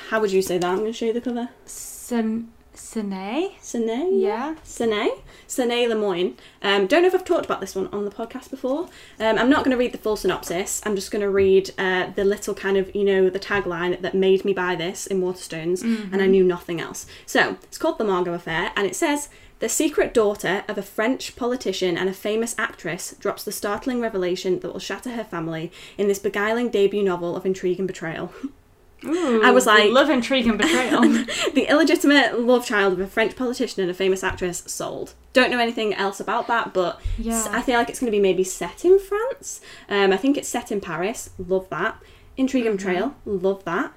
how 0.10 0.20
would 0.22 0.32
you 0.32 0.42
say 0.42 0.58
that? 0.60 0.68
I'm 0.70 0.78
going 0.80 0.92
to 0.92 0.94
show 0.98 1.06
you 1.06 1.14
the 1.14 1.22
cover. 1.22 1.50
Sin- 1.66 2.50
Sine? 2.80 3.52
Sine? 3.62 4.20
Yeah. 4.20 4.56
Sine? 4.64 5.12
Sine 5.48 5.90
Lemoine. 5.90 6.36
Um, 6.62 6.88
don't 6.88 7.02
know 7.02 7.08
if 7.10 7.14
I've 7.14 7.26
talked 7.26 7.46
about 7.46 7.62
this 7.62 7.76
one 7.76 7.88
on 7.88 8.06
the 8.06 8.12
podcast 8.12 8.50
before. 8.50 8.90
Um, 9.20 9.38
I'm 9.38 9.50
not 9.50 9.64
going 9.64 9.72
to 9.72 9.78
read 9.78 9.92
the 9.92 9.98
full 9.98 10.16
synopsis. 10.16 10.82
I'm 10.86 10.96
just 10.96 11.12
going 11.12 11.22
to 11.22 11.30
read 11.30 11.72
uh, 11.78 12.12
the 12.16 12.24
little 12.24 12.56
kind 12.56 12.78
of, 12.78 12.96
you 12.96 13.04
know, 13.04 13.30
the 13.30 13.40
tagline 13.40 14.02
that 14.02 14.16
made 14.16 14.46
me 14.46 14.54
buy 14.54 14.76
this 14.76 15.06
in 15.06 15.22
Waterstones, 15.22 15.84
and 15.84 16.22
I 16.22 16.26
knew 16.26 16.44
nothing 16.44 16.80
else. 16.80 17.06
So, 17.26 17.58
it's 17.64 17.78
called 17.78 17.98
The 17.98 18.06
Margot 18.06 18.34
Affair, 18.34 18.72
and 18.76 18.88
it 18.88 18.96
says 18.96 19.30
The 19.60 19.70
secret 19.70 20.14
daughter 20.14 20.64
of 20.68 20.78
a 20.78 20.82
French 20.82 21.36
politician 21.36 21.98
and 21.98 22.10
a 22.10 22.14
famous 22.14 22.56
actress 22.58 23.14
drops 23.20 23.44
the 23.44 23.52
startling 23.52 24.00
revelation 24.00 24.60
that 24.62 24.72
will 24.72 24.80
shatter 24.80 25.12
her 25.12 25.24
family 25.24 25.72
in 25.98 26.08
this 26.08 26.20
beguiling 26.20 26.70
debut 26.70 27.04
novel 27.04 27.36
of 27.36 27.46
intrigue 27.46 27.80
and 27.80 27.88
betrayal. 27.88 28.34
Ooh, 29.06 29.42
I 29.44 29.52
was 29.52 29.66
like- 29.66 29.92
love 29.92 30.10
intrigue 30.10 30.48
and 30.48 30.58
betrayal. 30.58 31.02
the 31.54 31.66
illegitimate 31.70 32.40
love 32.40 32.66
child 32.66 32.94
of 32.94 33.00
a 33.00 33.08
French 33.08 33.36
politician 33.36 33.82
and 33.82 33.90
a 33.90 33.94
famous 33.94 34.24
actress 34.24 34.64
sold. 34.68 35.14
Don't 35.34 35.52
know 35.52 35.60
anything 35.60 35.94
else 35.94 36.20
about 36.20 36.48
that, 36.48 36.74
but 36.74 37.00
Yeah. 37.18 37.48
I 37.52 37.62
feel 37.62 37.78
like 37.78 37.90
it's 37.90 38.00
going 38.00 38.12
to 38.12 38.16
be 38.18 38.22
maybe 38.22 38.44
set 38.44 38.84
in 38.84 39.00
France. 39.00 39.62
Um, 39.88 40.12
I 40.12 40.18
think 40.18 40.38
it's 40.38 40.50
set 40.50 40.72
in 40.72 40.82
Paris. 40.82 41.30
Love 41.38 41.70
that. 41.70 42.02
Intrigue 42.38 42.66
and 42.66 42.78
betrayal. 42.78 43.16
Love 43.26 43.64
that. 43.66 43.94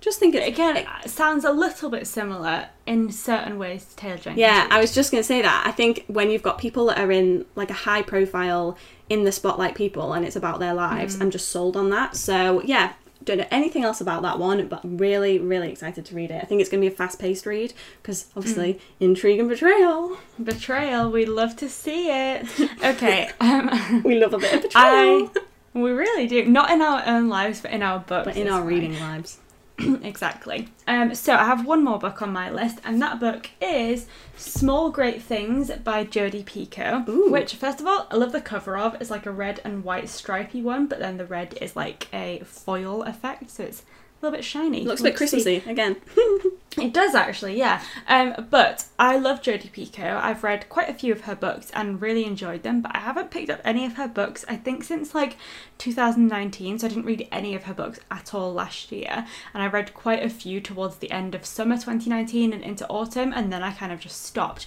Just 0.00 0.18
think 0.18 0.34
it's 0.34 0.46
Again, 0.46 0.76
it 0.76 1.08
sounds 1.10 1.46
a 1.46 1.50
little 1.52 1.88
bit 1.88 2.06
similar 2.06 2.68
in 2.84 3.10
certain 3.10 3.56
ways 3.58 3.86
to 3.86 3.96
Taylor 3.96 4.16
Jenkins. 4.16 4.36
Yeah, 4.36 4.68
I 4.70 4.78
was 4.78 4.94
just 4.94 5.10
going 5.10 5.22
to 5.22 5.26
say 5.26 5.40
that. 5.40 5.64
I 5.66 5.70
think 5.70 6.04
when 6.08 6.30
you've 6.30 6.42
got 6.42 6.58
people 6.58 6.84
that 6.86 6.98
are 6.98 7.10
in 7.10 7.46
like 7.54 7.70
a 7.70 7.74
high 7.74 8.02
profile 8.02 8.76
in 9.08 9.24
the 9.24 9.32
spotlight 9.32 9.74
people 9.74 10.12
and 10.12 10.26
it's 10.26 10.36
about 10.36 10.60
their 10.60 10.74
lives, 10.74 11.18
I'm 11.22 11.30
just 11.30 11.48
sold 11.48 11.74
on 11.74 11.88
that. 11.88 12.16
So, 12.16 12.60
yeah, 12.66 12.92
don't 13.24 13.38
know 13.38 13.46
anything 13.50 13.84
else 13.84 14.00
about 14.00 14.22
that 14.22 14.38
one, 14.38 14.66
but 14.68 14.84
I'm 14.84 14.96
really, 14.98 15.38
really 15.38 15.70
excited 15.70 16.04
to 16.06 16.14
read 16.14 16.30
it. 16.30 16.42
I 16.42 16.46
think 16.46 16.60
it's 16.60 16.70
going 16.70 16.82
to 16.82 16.88
be 16.88 16.92
a 16.92 16.96
fast 16.96 17.18
paced 17.18 17.46
read 17.46 17.72
because 18.02 18.26
obviously 18.36 18.80
intrigue 19.00 19.40
and 19.40 19.48
betrayal. 19.48 20.16
Betrayal, 20.42 21.10
we 21.10 21.26
love 21.26 21.56
to 21.56 21.68
see 21.68 22.10
it. 22.10 22.46
Okay, 22.84 23.30
um, 23.40 24.02
We 24.02 24.18
love 24.18 24.34
a 24.34 24.38
bit 24.38 24.52
of 24.54 24.62
betrayal. 24.62 24.74
I 24.84 25.28
we 25.74 25.90
really 25.90 26.26
do. 26.26 26.44
Not 26.44 26.70
in 26.70 26.80
our 26.82 27.02
own 27.06 27.28
lives, 27.28 27.60
but 27.60 27.70
in 27.72 27.82
our 27.82 27.98
books. 27.98 28.26
but 28.26 28.36
in 28.36 28.48
our 28.48 28.62
reading 28.62 28.98
lives. 29.00 29.38
exactly. 30.02 30.68
Um, 30.86 31.14
so 31.14 31.34
I 31.34 31.44
have 31.44 31.66
one 31.66 31.82
more 31.82 31.98
book 31.98 32.22
on 32.22 32.32
my 32.32 32.50
list, 32.50 32.78
and 32.84 33.02
that 33.02 33.18
book 33.18 33.50
is 33.60 34.06
Small 34.36 34.90
Great 34.90 35.22
Things 35.22 35.70
by 35.82 36.04
Jodie 36.04 36.44
Picoult. 36.44 37.08
Ooh. 37.08 37.30
Which, 37.30 37.54
first 37.54 37.80
of 37.80 37.86
all, 37.86 38.06
I 38.10 38.16
love 38.16 38.32
the 38.32 38.40
cover 38.40 38.76
of. 38.76 38.94
It's 39.00 39.10
like 39.10 39.26
a 39.26 39.32
red 39.32 39.60
and 39.64 39.82
white 39.82 40.08
stripy 40.08 40.62
one, 40.62 40.86
but 40.86 41.00
then 41.00 41.16
the 41.16 41.26
red 41.26 41.58
is 41.60 41.74
like 41.74 42.08
a 42.12 42.42
foil 42.44 43.02
effect, 43.02 43.50
so 43.50 43.64
it's 43.64 43.82
little 44.24 44.36
bit 44.36 44.44
shiny. 44.44 44.84
Looks 44.84 45.00
a 45.00 45.04
bit. 45.04 45.16
Christmassy 45.16 45.62
again. 45.66 45.96
It 46.76 46.92
does 46.92 47.14
actually, 47.14 47.56
yeah. 47.56 47.82
Um, 48.08 48.48
but 48.50 48.86
I 48.98 49.16
love 49.16 49.42
Jodie 49.42 49.70
Picoult. 49.70 50.20
I've 50.22 50.42
read 50.42 50.68
quite 50.68 50.88
a 50.88 50.94
few 50.94 51.12
of 51.12 51.22
her 51.22 51.36
books 51.36 51.70
and 51.72 52.00
really 52.00 52.24
enjoyed 52.24 52.62
them, 52.62 52.80
but 52.80 52.94
I 52.94 52.98
haven't 52.98 53.30
picked 53.30 53.50
up 53.50 53.60
any 53.64 53.84
of 53.86 53.94
her 53.94 54.08
books. 54.08 54.44
I 54.48 54.56
think 54.56 54.82
since 54.82 55.14
like 55.14 55.36
2019, 55.78 56.78
so 56.78 56.86
I 56.86 56.88
didn't 56.88 57.04
read 57.04 57.28
any 57.30 57.54
of 57.54 57.64
her 57.64 57.74
books 57.74 58.00
at 58.10 58.34
all 58.34 58.52
last 58.52 58.90
year. 58.90 59.26
And 59.52 59.62
I 59.62 59.68
read 59.68 59.94
quite 59.94 60.22
a 60.22 60.28
few 60.28 60.60
towards 60.60 60.96
the 60.96 61.10
end 61.12 61.34
of 61.34 61.46
summer 61.46 61.76
2019 61.76 62.52
and 62.52 62.62
into 62.62 62.88
autumn, 62.88 63.32
and 63.32 63.52
then 63.52 63.62
I 63.62 63.72
kind 63.72 63.92
of 63.92 64.00
just 64.00 64.22
stopped. 64.22 64.66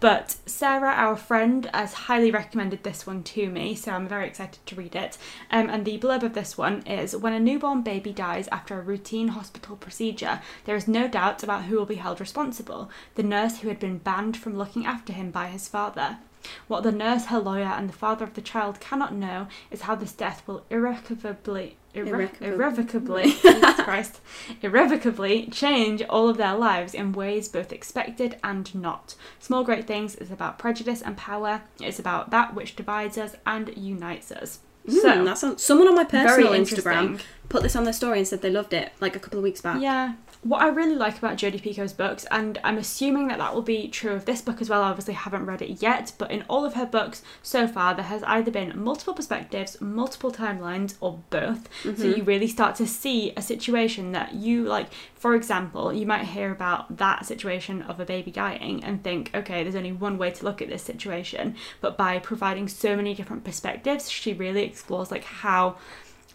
But 0.00 0.36
Sarah, 0.46 0.92
our 0.92 1.16
friend, 1.16 1.68
has 1.74 1.92
highly 1.92 2.30
recommended 2.30 2.84
this 2.84 3.04
one 3.04 3.24
to 3.24 3.50
me, 3.50 3.74
so 3.74 3.90
I'm 3.90 4.06
very 4.06 4.28
excited 4.28 4.64
to 4.66 4.76
read 4.76 4.94
it. 4.94 5.18
Um, 5.50 5.68
and 5.68 5.84
the 5.84 5.98
blurb 5.98 6.22
of 6.22 6.34
this 6.34 6.56
one 6.56 6.82
is 6.86 7.16
When 7.16 7.32
a 7.32 7.40
newborn 7.40 7.82
baby 7.82 8.12
dies 8.12 8.48
after 8.52 8.78
a 8.78 8.82
routine 8.82 9.28
hospital 9.28 9.74
procedure, 9.74 10.40
there 10.66 10.76
is 10.76 10.86
no 10.86 11.08
doubt 11.08 11.42
about 11.42 11.64
who 11.64 11.76
will 11.76 11.86
be 11.86 11.96
held 11.96 12.20
responsible 12.20 12.90
the 13.16 13.24
nurse 13.24 13.58
who 13.58 13.68
had 13.68 13.80
been 13.80 13.98
banned 13.98 14.36
from 14.36 14.56
looking 14.56 14.86
after 14.86 15.12
him 15.12 15.32
by 15.32 15.48
his 15.48 15.68
father. 15.68 16.18
What 16.66 16.82
the 16.82 16.92
nurse, 16.92 17.26
her 17.26 17.38
lawyer, 17.38 17.64
and 17.64 17.88
the 17.88 17.92
father 17.94 18.24
of 18.24 18.34
the 18.34 18.40
child 18.40 18.80
cannot 18.80 19.14
know 19.14 19.48
is 19.70 19.82
how 19.82 19.94
this 19.94 20.12
death 20.12 20.42
will 20.46 20.64
irrevocably. 20.70 21.76
Irre- 21.94 22.40
Irrevocably. 22.40 23.32
Christ, 23.84 24.20
irrevocably 24.62 25.46
change 25.46 26.02
all 26.02 26.28
of 26.28 26.36
their 26.36 26.54
lives 26.54 26.94
in 26.94 27.12
ways 27.12 27.48
both 27.48 27.72
expected 27.72 28.36
and 28.44 28.72
not. 28.74 29.14
Small 29.40 29.64
Great 29.64 29.86
Things 29.86 30.14
is 30.16 30.30
about 30.30 30.58
prejudice 30.58 31.02
and 31.02 31.16
power. 31.16 31.62
It's 31.80 31.98
about 31.98 32.30
that 32.30 32.54
which 32.54 32.76
divides 32.76 33.18
us 33.18 33.34
and 33.46 33.76
unites 33.76 34.30
us. 34.30 34.60
Mm, 34.86 35.00
So, 35.00 35.24
that 35.24 35.38
sounds, 35.38 35.62
someone 35.62 35.88
on 35.88 35.94
my 35.96 36.04
personal. 36.04 36.52
Instagram 36.52 37.20
put 37.48 37.62
this 37.62 37.74
on 37.74 37.84
their 37.84 37.92
story 37.92 38.18
and 38.18 38.28
said 38.28 38.42
they 38.42 38.50
loved 38.50 38.72
it 38.74 38.92
like 39.00 39.16
a 39.16 39.18
couple 39.18 39.38
of 39.38 39.42
weeks 39.42 39.60
back. 39.62 39.80
Yeah, 39.80 40.14
what 40.42 40.62
I 40.62 40.68
really 40.68 40.94
like 40.94 41.18
about 41.18 41.36
Jodie 41.36 41.60
Picoult's 41.60 41.92
books, 41.92 42.24
and 42.30 42.58
I'm 42.62 42.78
assuming 42.78 43.28
that 43.28 43.38
that 43.38 43.54
will 43.54 43.62
be 43.62 43.88
true 43.88 44.12
of 44.12 44.24
this 44.24 44.40
book 44.40 44.60
as 44.60 44.70
well. 44.70 44.82
I 44.82 44.90
obviously 44.90 45.14
haven't 45.14 45.46
read 45.46 45.62
it 45.62 45.82
yet, 45.82 46.12
but 46.16 46.30
in 46.30 46.44
all 46.48 46.64
of 46.64 46.74
her 46.74 46.86
books 46.86 47.22
so 47.42 47.66
far, 47.66 47.94
there 47.94 48.04
has 48.04 48.22
either 48.22 48.50
been 48.50 48.80
multiple 48.80 49.14
perspectives, 49.14 49.80
multiple 49.80 50.30
timelines, 50.30 50.94
or 51.00 51.20
both. 51.30 51.68
So 51.82 51.90
mm-hmm. 51.90 52.18
you 52.18 52.22
really 52.22 52.46
start 52.46 52.76
to 52.76 52.86
see 52.86 53.32
a 53.36 53.42
situation 53.42 54.12
that 54.12 54.34
you 54.34 54.64
like. 54.64 54.88
For 55.14 55.34
example, 55.34 55.92
you 55.92 56.06
might 56.06 56.26
hear 56.26 56.52
about 56.52 56.98
that 56.98 57.26
situation 57.26 57.82
of 57.82 57.98
a 57.98 58.04
baby 58.04 58.30
dying 58.30 58.84
and 58.84 59.02
think, 59.02 59.32
okay, 59.34 59.64
there's 59.64 59.74
only 59.74 59.92
one 59.92 60.18
way 60.18 60.30
to 60.30 60.44
look 60.44 60.62
at 60.62 60.68
this 60.68 60.82
situation. 60.82 61.56
But 61.80 61.96
by 61.96 62.20
providing 62.20 62.68
so 62.68 62.94
many 62.94 63.14
different 63.14 63.42
perspectives, 63.42 64.08
she 64.08 64.32
really 64.32 64.62
explores 64.62 65.10
like 65.10 65.24
how 65.24 65.76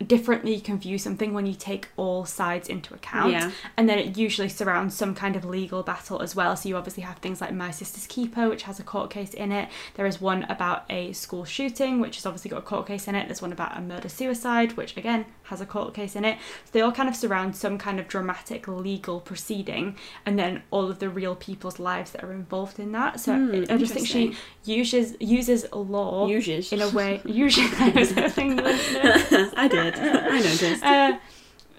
differently 0.08 0.54
you 0.56 0.62
can 0.62 0.78
view 0.80 0.98
something 0.98 1.34
when 1.34 1.46
you 1.46 1.54
take 1.54 1.88
all 1.98 2.26
sides 2.26 2.68
into 2.68 2.94
account. 2.94 3.32
Yeah. 3.32 3.52
and 3.78 3.88
then 3.88 4.00
it 4.00 4.18
usually 4.18 4.50
surrounds 4.50 4.96
some 4.96 5.14
kind 5.16 5.36
of 5.36 5.46
legal 5.46 5.84
battle 5.84 6.22
as 6.22 6.36
well. 6.36 6.56
So 6.56 6.68
you 6.68 6.76
obviously 6.76 7.04
have 7.04 7.18
things 7.20 7.40
like 7.40 7.54
my 7.54 7.72
sister's 7.72 8.08
keeper 8.08 8.50
which 8.50 8.64
has 8.64 8.80
a 8.80 8.84
court 8.84 9.12
case 9.12 9.34
in 9.34 9.52
it. 9.52 9.70
There 9.96 10.06
is 10.06 10.20
one 10.20 10.44
about 10.44 10.84
a 10.90 11.14
school 11.14 11.46
shooting 11.46 12.00
which 12.00 12.16
has 12.18 12.26
obviously 12.26 12.50
got 12.50 12.58
a 12.58 12.64
court 12.64 12.88
case 12.88 13.08
in 13.08 13.16
it. 13.16 13.28
There's 13.28 13.42
one 13.42 13.52
about 13.54 13.78
a 13.78 13.82
murder 13.82 14.10
suicide 14.10 14.74
which 14.78 14.98
again 14.98 15.26
has 15.44 15.62
a 15.62 15.66
court 15.66 15.94
case 15.94 16.16
in 16.16 16.26
it. 16.26 16.38
So 16.66 16.72
they 16.74 16.82
all 16.82 16.92
kind 16.92 17.08
of 17.08 17.16
surround 17.16 17.56
some 17.56 17.78
kind 17.78 18.00
of 18.00 18.08
dramatic 18.08 18.68
legal 18.68 19.20
proceeding 19.22 19.96
and 20.26 20.38
then 20.40 20.64
all 20.72 20.90
of 20.90 21.00
the 21.00 21.10
real 21.10 21.36
people's 21.36 21.80
lives 21.80 22.12
that 22.12 22.24
are 22.24 22.32
involved 22.34 22.80
in 22.80 22.92
that. 22.94 23.20
So 23.20 23.34
Hmm, 23.36 23.64
i 23.70 23.78
just 23.78 23.94
think 23.94 24.08
she 24.08 24.36
uses 24.66 25.16
uses 25.20 25.66
law 25.72 26.28
Uses. 26.28 26.72
in 26.74 26.82
a 26.82 26.90
way. 26.90 27.22
Usually 27.26 27.68
I 27.78 27.90
was 27.90 28.12
hoping 28.12 28.58
you 28.58 28.64
wouldn't 28.64 28.94
know 28.94 29.50
I 29.56 29.68
did. 29.68 29.93
I 30.32 30.40
noticed. 30.40 30.84
uh, 30.84 31.18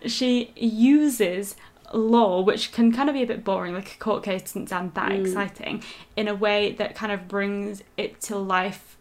she 0.06 0.52
uses 0.56 1.56
law, 1.92 2.40
which 2.40 2.72
can 2.72 2.92
kind 2.92 3.08
of 3.08 3.14
be 3.14 3.22
a 3.22 3.26
bit 3.26 3.44
boring, 3.44 3.74
like 3.74 3.94
a 3.94 3.98
court 3.98 4.22
case 4.24 4.42
doesn't 4.42 4.68
sound 4.68 4.94
that 4.94 5.10
Mm. 5.10 5.20
exciting, 5.20 5.82
in 6.16 6.28
a 6.28 6.34
way 6.34 6.72
that 6.72 6.94
kind 6.94 7.12
of 7.12 7.28
brings 7.28 7.82
it 7.96 8.20
to 8.22 8.36
life 8.36 8.96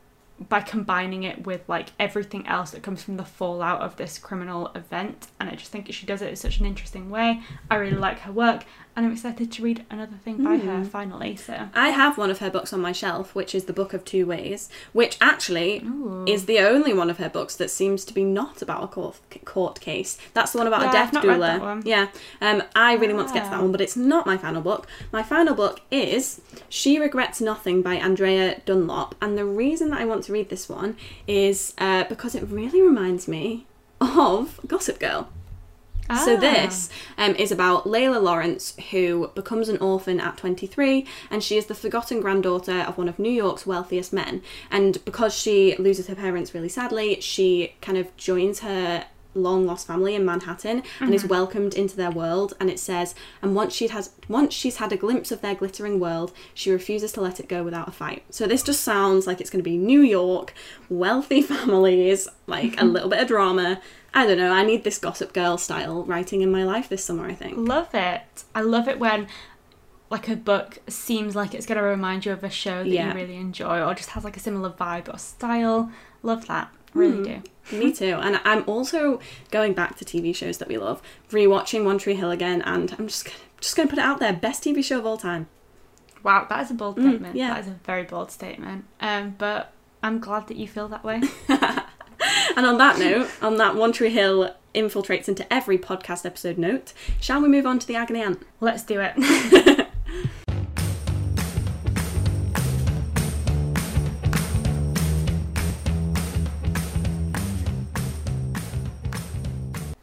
by 0.49 0.59
combining 0.59 1.23
it 1.23 1.45
with 1.45 1.61
like 1.69 1.89
everything 1.99 2.45
else 2.47 2.71
that 2.71 2.83
comes 2.83 3.01
from 3.03 3.17
the 3.17 3.23
fallout 3.23 3.81
of 3.81 3.95
this 3.97 4.17
criminal 4.17 4.71
event. 4.75 5.27
And 5.39 5.49
I 5.49 5.55
just 5.55 5.71
think 5.71 5.91
she 5.93 6.05
does 6.05 6.21
it 6.21 6.29
in 6.29 6.35
such 6.35 6.59
an 6.59 6.65
interesting 6.65 7.09
way. 7.09 7.41
I 7.71 7.75
really 7.75 7.95
like 7.97 8.19
her 8.21 8.31
work, 8.31 8.65
and 8.95 9.05
I'm 9.05 9.11
excited 9.11 9.51
to 9.51 9.63
read 9.63 9.85
another 9.89 10.17
thing 10.23 10.43
by 10.43 10.57
her 10.57 10.79
Mm. 10.83 10.87
finally. 10.87 11.35
So. 11.35 11.67
I 11.73 11.89
have 11.89 12.17
one 12.17 12.29
of 12.29 12.39
her 12.39 12.49
books 12.49 12.71
on 12.73 12.79
my 12.81 12.91
shelf, 12.91 13.33
which 13.33 13.55
is 13.55 13.65
The 13.65 13.73
Book 13.73 13.93
of 13.93 14.05
Two 14.05 14.25
Ways, 14.25 14.69
which 14.91 15.17
actually 15.19 15.79
Ooh. 15.83 16.25
is 16.27 16.45
the 16.45 16.59
only 16.59 16.93
one 16.93 17.09
of 17.09 17.17
her 17.17 17.29
books 17.29 17.55
that 17.55 17.69
seems 17.71 18.05
to 18.05 18.13
be 18.13 18.23
not 18.23 18.61
about 18.61 18.83
a 18.83 18.87
court, 18.87 19.17
court 19.45 19.79
case. 19.79 20.17
That's 20.33 20.51
the 20.51 20.57
one 20.59 20.67
about 20.67 20.81
Yeah, 20.81 20.89
a 20.89 20.93
death 20.93 21.11
doula. 21.23 21.39
that 21.39 21.61
one. 21.61 21.81
Yeah, 21.85 22.07
um, 22.41 22.63
I 22.75 22.93
really 22.93 23.13
want 23.13 23.29
to 23.29 23.33
get 23.33 23.45
to 23.45 23.49
that 23.49 23.59
Ah. 23.59 23.61
one, 23.63 23.71
but 23.71 23.81
it's 23.81 23.95
not 23.95 24.25
my 24.25 24.37
final 24.37 24.61
book. 24.61 24.85
My 25.11 25.23
final 25.23 25.55
book 25.55 25.81
is 25.91 26.41
She 26.69 26.99
Regrets 26.99 27.41
Nothing 27.41 27.81
by 27.81 27.95
Andrea 27.95 28.61
Dunlop, 28.65 29.15
and 29.21 29.37
the 29.37 29.45
reason 29.45 29.89
that 29.89 30.01
I 30.01 30.05
want 30.05 30.23
to 30.25 30.33
read 30.33 30.49
this 30.49 30.69
one 30.69 30.95
is 31.27 31.73
uh, 31.79 32.03
because 32.05 32.35
it 32.35 32.43
really 32.49 32.81
reminds 32.81 33.27
me 33.27 33.65
of 34.01 34.59
Gossip 34.67 34.99
Girl. 34.99 35.29
So 36.09 36.35
Ah. 36.35 36.39
this 36.39 36.89
um, 37.17 37.33
is 37.35 37.51
about 37.51 37.87
Laila 37.87 38.19
Lawrence, 38.19 38.75
who 38.91 39.31
becomes 39.35 39.69
an 39.69 39.77
orphan 39.77 40.19
at 40.19 40.37
23, 40.37 41.05
and 41.31 41.41
she 41.43 41.57
is 41.57 41.67
the 41.67 41.75
forgotten 41.75 42.19
granddaughter 42.21 42.79
of 42.87 42.97
one 42.97 43.07
of 43.07 43.17
New 43.19 43.31
York's 43.31 43.65
wealthiest 43.65 44.11
men. 44.11 44.41
And 44.69 45.03
because 45.05 45.33
she 45.33 45.75
loses 45.77 46.07
her 46.07 46.15
parents 46.15 46.53
really 46.53 46.69
sadly, 46.69 47.21
she 47.21 47.75
kind 47.81 47.97
of 47.97 48.15
joins 48.17 48.59
her 48.59 49.05
long 49.35 49.65
lost 49.65 49.87
family 49.87 50.13
in 50.13 50.23
Manhattan 50.23 50.83
and 50.99 51.11
is 51.11 51.25
welcomed 51.25 51.73
into 51.73 51.95
their 51.95 52.11
world. 52.11 52.53
And 52.59 52.69
it 52.69 52.79
says, 52.79 53.15
and 53.41 53.55
once 53.55 53.73
she 53.73 53.87
has 53.87 54.11
once 54.27 54.53
she's 54.53 54.75
had 54.77 54.91
a 54.91 54.97
glimpse 54.97 55.31
of 55.31 55.41
their 55.41 55.55
glittering 55.55 55.99
world, 55.99 56.31
she 56.53 56.69
refuses 56.69 57.11
to 57.13 57.21
let 57.21 57.39
it 57.39 57.47
go 57.47 57.63
without 57.63 57.87
a 57.87 57.91
fight. 57.91 58.23
So 58.29 58.45
this 58.45 58.61
just 58.61 58.81
sounds 58.81 59.25
like 59.25 59.41
it's 59.41 59.49
going 59.49 59.63
to 59.63 59.67
be 59.69 59.77
New 59.77 60.01
York, 60.01 60.53
wealthy 60.89 61.41
families, 61.53 62.27
like 62.45 62.79
a 62.79 62.85
little 62.95 63.09
bit 63.09 63.21
of 63.21 63.27
drama. 63.27 63.81
I 64.13 64.25
don't 64.27 64.37
know. 64.37 64.51
I 64.51 64.63
need 64.63 64.83
this 64.83 64.97
Gossip 64.99 65.33
Girl 65.33 65.57
style 65.57 66.03
writing 66.03 66.41
in 66.41 66.51
my 66.51 66.63
life 66.63 66.87
this 66.89 67.03
summer. 67.03 67.25
I 67.27 67.33
think. 67.33 67.57
Love 67.57 67.89
it. 67.93 68.43
I 68.53 68.61
love 68.61 68.87
it 68.87 68.99
when 68.99 69.27
like 70.09 70.27
a 70.29 70.35
book 70.35 70.77
seems 70.87 71.35
like 71.35 71.55
it's 71.55 71.65
going 71.65 71.77
to 71.79 71.83
remind 71.83 72.23
you 72.25 72.31
of 72.31 72.43
a 72.43 72.49
show 72.49 72.83
that 72.83 72.87
Yeah. 72.87 73.07
you 73.09 73.15
really 73.15 73.35
enjoy 73.37 73.81
or 73.81 73.95
just 73.95 74.09
has 74.11 74.23
like 74.23 74.37
a 74.37 74.39
similar 74.39 74.69
vibe 74.69 75.11
or 75.11 75.17
style. 75.17 75.91
Love 76.21 76.45
that. 76.47 76.69
Really 76.93 77.23
do. 77.23 77.41
Me 77.75 77.91
too. 77.91 78.19
And 78.21 78.39
I'm 78.45 78.63
also 78.67 79.19
going 79.49 79.73
back 79.73 79.95
to 79.97 80.05
TV 80.05 80.35
shows 80.35 80.59
that 80.59 80.67
we 80.67 80.77
love, 80.77 81.01
rewatching 81.31 81.83
One 81.85 81.97
Tree 81.97 82.13
Hill 82.13 82.29
again, 82.29 82.61
and 82.61 82.93
I'm 82.99 83.07
just 83.07 83.25
gonna, 83.25 83.37
just 83.59 83.75
going 83.75 83.87
to 83.87 83.95
put 83.95 83.97
it 83.99 84.05
out 84.05 84.19
there: 84.19 84.31
best 84.33 84.63
TV 84.63 84.83
show 84.83 84.99
of 84.99 85.05
all 85.07 85.17
time. 85.17 85.47
Wow, 86.21 86.45
that 86.49 86.61
is 86.61 86.69
a 86.69 86.75
bold 86.75 86.97
Mm, 86.97 87.09
statement. 87.09 87.35
yeah. 87.35 87.55
That 87.55 87.61
is 87.61 87.67
a 87.69 87.79
very 87.83 88.03
bold 88.03 88.29
statement. 88.29 88.85
Um, 89.01 89.33
but 89.39 89.73
I'm 90.03 90.19
glad 90.19 90.45
that 90.49 90.57
you 90.57 90.67
feel 90.67 90.87
that 90.89 91.03
way. 91.03 91.21
And 92.55 92.65
on 92.67 92.77
that 92.77 92.99
note, 92.99 93.29
on 93.41 93.57
that 93.57 93.75
One 93.75 93.91
Tree 93.91 94.11
Hill 94.11 94.53
infiltrates 94.75 95.27
into 95.27 95.51
every 95.51 95.77
podcast 95.77 96.25
episode 96.25 96.57
note, 96.57 96.93
shall 97.19 97.41
we 97.41 97.47
move 97.47 97.65
on 97.65 97.79
to 97.79 97.87
the 97.87 97.95
agony 97.95 98.21
aunt? 98.21 98.43
Let's 98.59 98.83
do 98.83 98.99
it. 99.01 99.79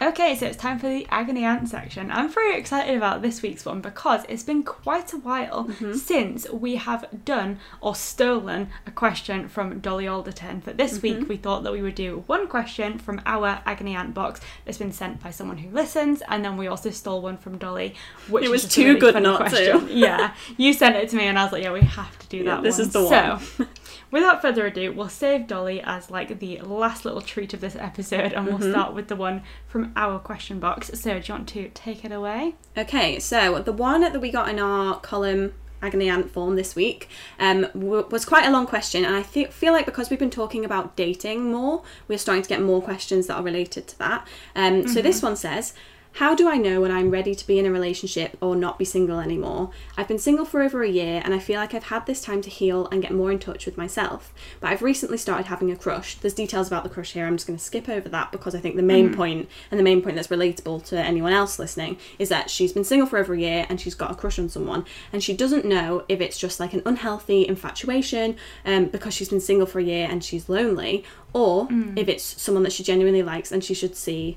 Okay, 0.02 0.34
so 0.34 0.46
it's 0.46 0.56
time 0.56 0.78
for 0.78 0.88
the 0.88 1.06
agony 1.10 1.44
aunt 1.44 1.68
section. 1.68 2.10
I'm 2.10 2.30
very 2.30 2.56
excited 2.56 2.96
about 2.96 3.20
this 3.20 3.42
week's 3.42 3.66
one 3.66 3.82
because 3.82 4.24
it's 4.30 4.42
been 4.42 4.62
quite 4.62 5.12
a 5.12 5.18
while 5.18 5.66
mm-hmm. 5.66 5.92
since 5.92 6.48
we 6.48 6.76
have 6.76 7.04
done 7.26 7.58
or 7.82 7.94
stolen 7.94 8.70
a 8.86 8.92
question 8.92 9.46
from 9.46 9.78
Dolly 9.80 10.08
Alderton. 10.08 10.62
But 10.64 10.78
this 10.78 10.98
mm-hmm. 10.98 11.18
week 11.20 11.28
we 11.28 11.36
thought 11.36 11.64
that 11.64 11.72
we 11.72 11.82
would 11.82 11.96
do 11.96 12.24
one 12.28 12.48
question 12.48 12.98
from 12.98 13.20
our 13.26 13.60
agony 13.66 13.94
aunt 13.94 14.14
box 14.14 14.40
that's 14.64 14.78
been 14.78 14.90
sent 14.92 15.22
by 15.22 15.30
someone 15.30 15.58
who 15.58 15.68
listens, 15.70 16.22
and 16.28 16.42
then 16.42 16.56
we 16.56 16.66
also 16.66 16.88
stole 16.88 17.20
one 17.20 17.36
from 17.36 17.58
Dolly, 17.58 17.94
which 18.30 18.44
It 18.44 18.50
was 18.50 18.66
too 18.66 18.86
really 18.86 19.00
good 19.00 19.22
not 19.22 19.50
to. 19.50 19.50
question. 19.50 19.88
yeah, 19.98 20.34
you 20.56 20.72
sent 20.72 20.96
it 20.96 21.10
to 21.10 21.16
me, 21.16 21.24
and 21.24 21.38
I 21.38 21.42
was 21.44 21.52
like, 21.52 21.62
yeah, 21.62 21.72
we 21.72 21.82
have 21.82 22.18
to 22.20 22.26
do 22.28 22.38
Yeah, 22.38 22.54
that. 22.54 22.62
this 22.62 22.78
one. 22.78 22.86
is 22.86 22.92
the 22.94 23.06
So, 23.06 23.66
without 24.10 24.42
further 24.42 24.66
ado, 24.66 24.92
we'll 24.92 25.08
save 25.08 25.46
Dolly 25.46 25.80
as 25.82 26.10
like 26.10 26.38
the 26.38 26.60
last 26.60 27.04
little 27.04 27.20
treat 27.20 27.54
of 27.54 27.60
this 27.60 27.76
episode, 27.76 28.32
and 28.32 28.46
we'll 28.46 28.58
Mm-hmm. 28.58 28.70
start 28.70 28.94
with 28.94 29.08
the 29.08 29.16
one 29.16 29.42
from 29.66 29.92
our 29.96 30.18
question 30.18 30.58
box. 30.60 30.90
So, 30.94 31.18
do 31.18 31.24
you 31.26 31.34
want 31.34 31.48
to 31.50 31.68
take 31.70 32.04
it 32.04 32.12
away? 32.12 32.54
Okay, 32.76 33.18
so 33.18 33.60
the 33.60 33.72
one 33.72 34.00
that 34.02 34.20
we 34.20 34.30
got 34.30 34.48
in 34.48 34.58
our 34.58 34.98
column 35.00 35.52
agony 35.82 36.10
aunt 36.10 36.30
form 36.30 36.56
this 36.56 36.74
week 36.76 37.08
um, 37.38 37.62
w- 37.72 38.06
was 38.10 38.26
quite 38.26 38.44
a 38.46 38.50
long 38.50 38.66
question, 38.66 39.02
and 39.02 39.14
I 39.16 39.22
fe- 39.22 39.46
feel 39.46 39.72
like 39.72 39.86
because 39.86 40.10
we've 40.10 40.18
been 40.18 40.28
talking 40.28 40.62
about 40.64 40.94
dating 40.94 41.50
more, 41.50 41.82
we're 42.06 42.18
starting 42.18 42.42
to 42.42 42.48
get 42.50 42.60
more 42.60 42.82
questions 42.82 43.28
that 43.28 43.36
are 43.36 43.42
related 43.42 43.86
to 43.88 43.98
that. 44.00 44.26
Um, 44.54 44.86
So 44.86 45.00
this 45.00 45.22
one 45.22 45.36
says. 45.36 45.72
How 46.14 46.34
do 46.34 46.50
I 46.50 46.56
know 46.56 46.82
when 46.82 46.90
I'm 46.90 47.10
ready 47.10 47.34
to 47.34 47.46
be 47.46 47.58
in 47.58 47.64
a 47.64 47.70
relationship 47.70 48.36
or 48.42 48.54
not 48.54 48.78
be 48.78 48.84
single 48.84 49.20
anymore? 49.20 49.70
I've 49.96 50.08
been 50.08 50.18
single 50.18 50.44
for 50.44 50.60
over 50.60 50.82
a 50.82 50.88
year 50.88 51.22
and 51.24 51.32
I 51.32 51.38
feel 51.38 51.58
like 51.58 51.72
I've 51.72 51.84
had 51.84 52.04
this 52.04 52.20
time 52.20 52.42
to 52.42 52.50
heal 52.50 52.88
and 52.88 53.00
get 53.00 53.12
more 53.12 53.32
in 53.32 53.38
touch 53.38 53.64
with 53.64 53.78
myself. 53.78 54.34
But 54.60 54.70
I've 54.70 54.82
recently 54.82 55.16
started 55.16 55.46
having 55.46 55.70
a 55.70 55.76
crush. 55.76 56.16
There's 56.16 56.34
details 56.34 56.66
about 56.66 56.82
the 56.82 56.90
crush 56.90 57.12
here. 57.12 57.26
I'm 57.26 57.36
just 57.36 57.46
going 57.46 57.58
to 57.58 57.64
skip 57.64 57.88
over 57.88 58.08
that 58.10 58.32
because 58.32 58.54
I 58.54 58.60
think 58.60 58.76
the 58.76 58.82
main 58.82 59.14
point 59.14 59.48
and 59.70 59.80
the 59.80 59.84
main 59.84 60.02
point 60.02 60.16
that's 60.16 60.28
relatable 60.28 60.84
to 60.86 60.98
anyone 60.98 61.32
else 61.32 61.58
listening 61.58 61.96
is 62.18 62.28
that 62.28 62.50
she's 62.50 62.72
been 62.72 62.84
single 62.84 63.06
for 63.06 63.18
over 63.18 63.32
a 63.32 63.38
year 63.38 63.64
and 63.68 63.80
she's 63.80 63.94
got 63.94 64.10
a 64.10 64.14
crush 64.14 64.38
on 64.38 64.48
someone 64.48 64.84
and 65.12 65.22
she 65.22 65.34
doesn't 65.34 65.64
know 65.64 66.04
if 66.08 66.20
it's 66.20 66.38
just 66.38 66.60
like 66.60 66.74
an 66.74 66.82
unhealthy 66.84 67.46
infatuation 67.46 68.36
um, 68.66 68.86
because 68.86 69.14
she's 69.14 69.30
been 69.30 69.40
single 69.40 69.66
for 69.66 69.78
a 69.78 69.84
year 69.84 70.06
and 70.10 70.22
she's 70.22 70.48
lonely 70.48 71.04
or 71.32 71.68
if 71.96 72.08
it's 72.08 72.24
someone 72.42 72.64
that 72.64 72.72
she 72.72 72.82
genuinely 72.82 73.22
likes 73.22 73.52
and 73.52 73.64
she 73.64 73.72
should 73.72 73.96
see 73.96 74.36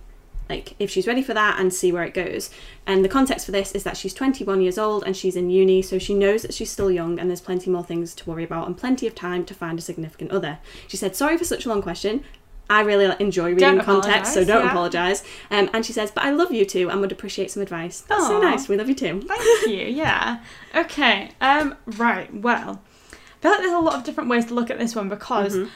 like 0.49 0.75
if 0.79 0.89
she's 0.89 1.07
ready 1.07 1.23
for 1.23 1.33
that 1.33 1.59
and 1.59 1.73
see 1.73 1.91
where 1.91 2.03
it 2.03 2.13
goes. 2.13 2.49
And 2.85 3.03
the 3.03 3.09
context 3.09 3.45
for 3.45 3.51
this 3.51 3.71
is 3.71 3.83
that 3.83 3.97
she's 3.97 4.13
21 4.13 4.61
years 4.61 4.77
old 4.77 5.03
and 5.05 5.15
she's 5.15 5.35
in 5.35 5.49
uni, 5.49 5.81
so 5.81 5.97
she 5.97 6.13
knows 6.13 6.41
that 6.41 6.53
she's 6.53 6.69
still 6.69 6.91
young 6.91 7.19
and 7.19 7.29
there's 7.29 7.41
plenty 7.41 7.69
more 7.69 7.83
things 7.83 8.13
to 8.15 8.29
worry 8.29 8.43
about 8.43 8.67
and 8.67 8.77
plenty 8.77 9.07
of 9.07 9.15
time 9.15 9.45
to 9.45 9.53
find 9.53 9.79
a 9.79 9.81
significant 9.81 10.31
other. 10.31 10.59
She 10.87 10.97
said, 10.97 11.15
"Sorry 11.15 11.37
for 11.37 11.45
such 11.45 11.65
a 11.65 11.69
long 11.69 11.81
question." 11.81 12.23
I 12.69 12.81
really 12.81 13.13
enjoy 13.19 13.49
reading 13.49 13.75
Don't 13.75 13.83
context, 13.83 14.33
so 14.33 14.45
don't 14.45 14.63
yeah. 14.63 14.69
apologise. 14.69 15.21
Um, 15.51 15.69
and 15.73 15.85
she 15.85 15.93
says, 15.93 16.11
"But 16.11 16.23
I 16.23 16.31
love 16.31 16.51
you 16.51 16.65
too, 16.65 16.89
and 16.89 17.01
would 17.01 17.11
appreciate 17.11 17.51
some 17.51 17.61
advice." 17.61 18.01
That's 18.01 18.27
so 18.27 18.39
nice. 18.41 18.67
We 18.67 18.77
love 18.77 18.87
you 18.89 18.95
too. 18.95 19.21
Thank 19.21 19.67
you. 19.67 19.85
Yeah. 19.85 20.39
Okay. 20.73 21.31
Um. 21.41 21.75
Right. 21.85 22.33
Well, 22.33 22.81
I 23.11 23.15
feel 23.41 23.51
like 23.51 23.59
there's 23.59 23.73
a 23.73 23.79
lot 23.79 23.95
of 23.95 24.03
different 24.03 24.29
ways 24.29 24.45
to 24.45 24.53
look 24.53 24.69
at 24.69 24.79
this 24.79 24.95
one 24.95 25.09
because 25.09 25.55
Mm-hmm. 25.55 25.69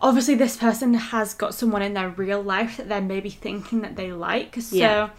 Obviously 0.00 0.34
this 0.34 0.56
person 0.56 0.94
has 0.94 1.34
got 1.34 1.54
someone 1.54 1.82
in 1.82 1.94
their 1.94 2.08
real 2.10 2.42
life 2.42 2.76
that 2.76 2.88
they're 2.88 3.00
maybe 3.00 3.30
thinking 3.30 3.80
that 3.82 3.96
they 3.96 4.12
like. 4.12 4.56
So. 4.60 4.76
Yeah. 4.76 5.10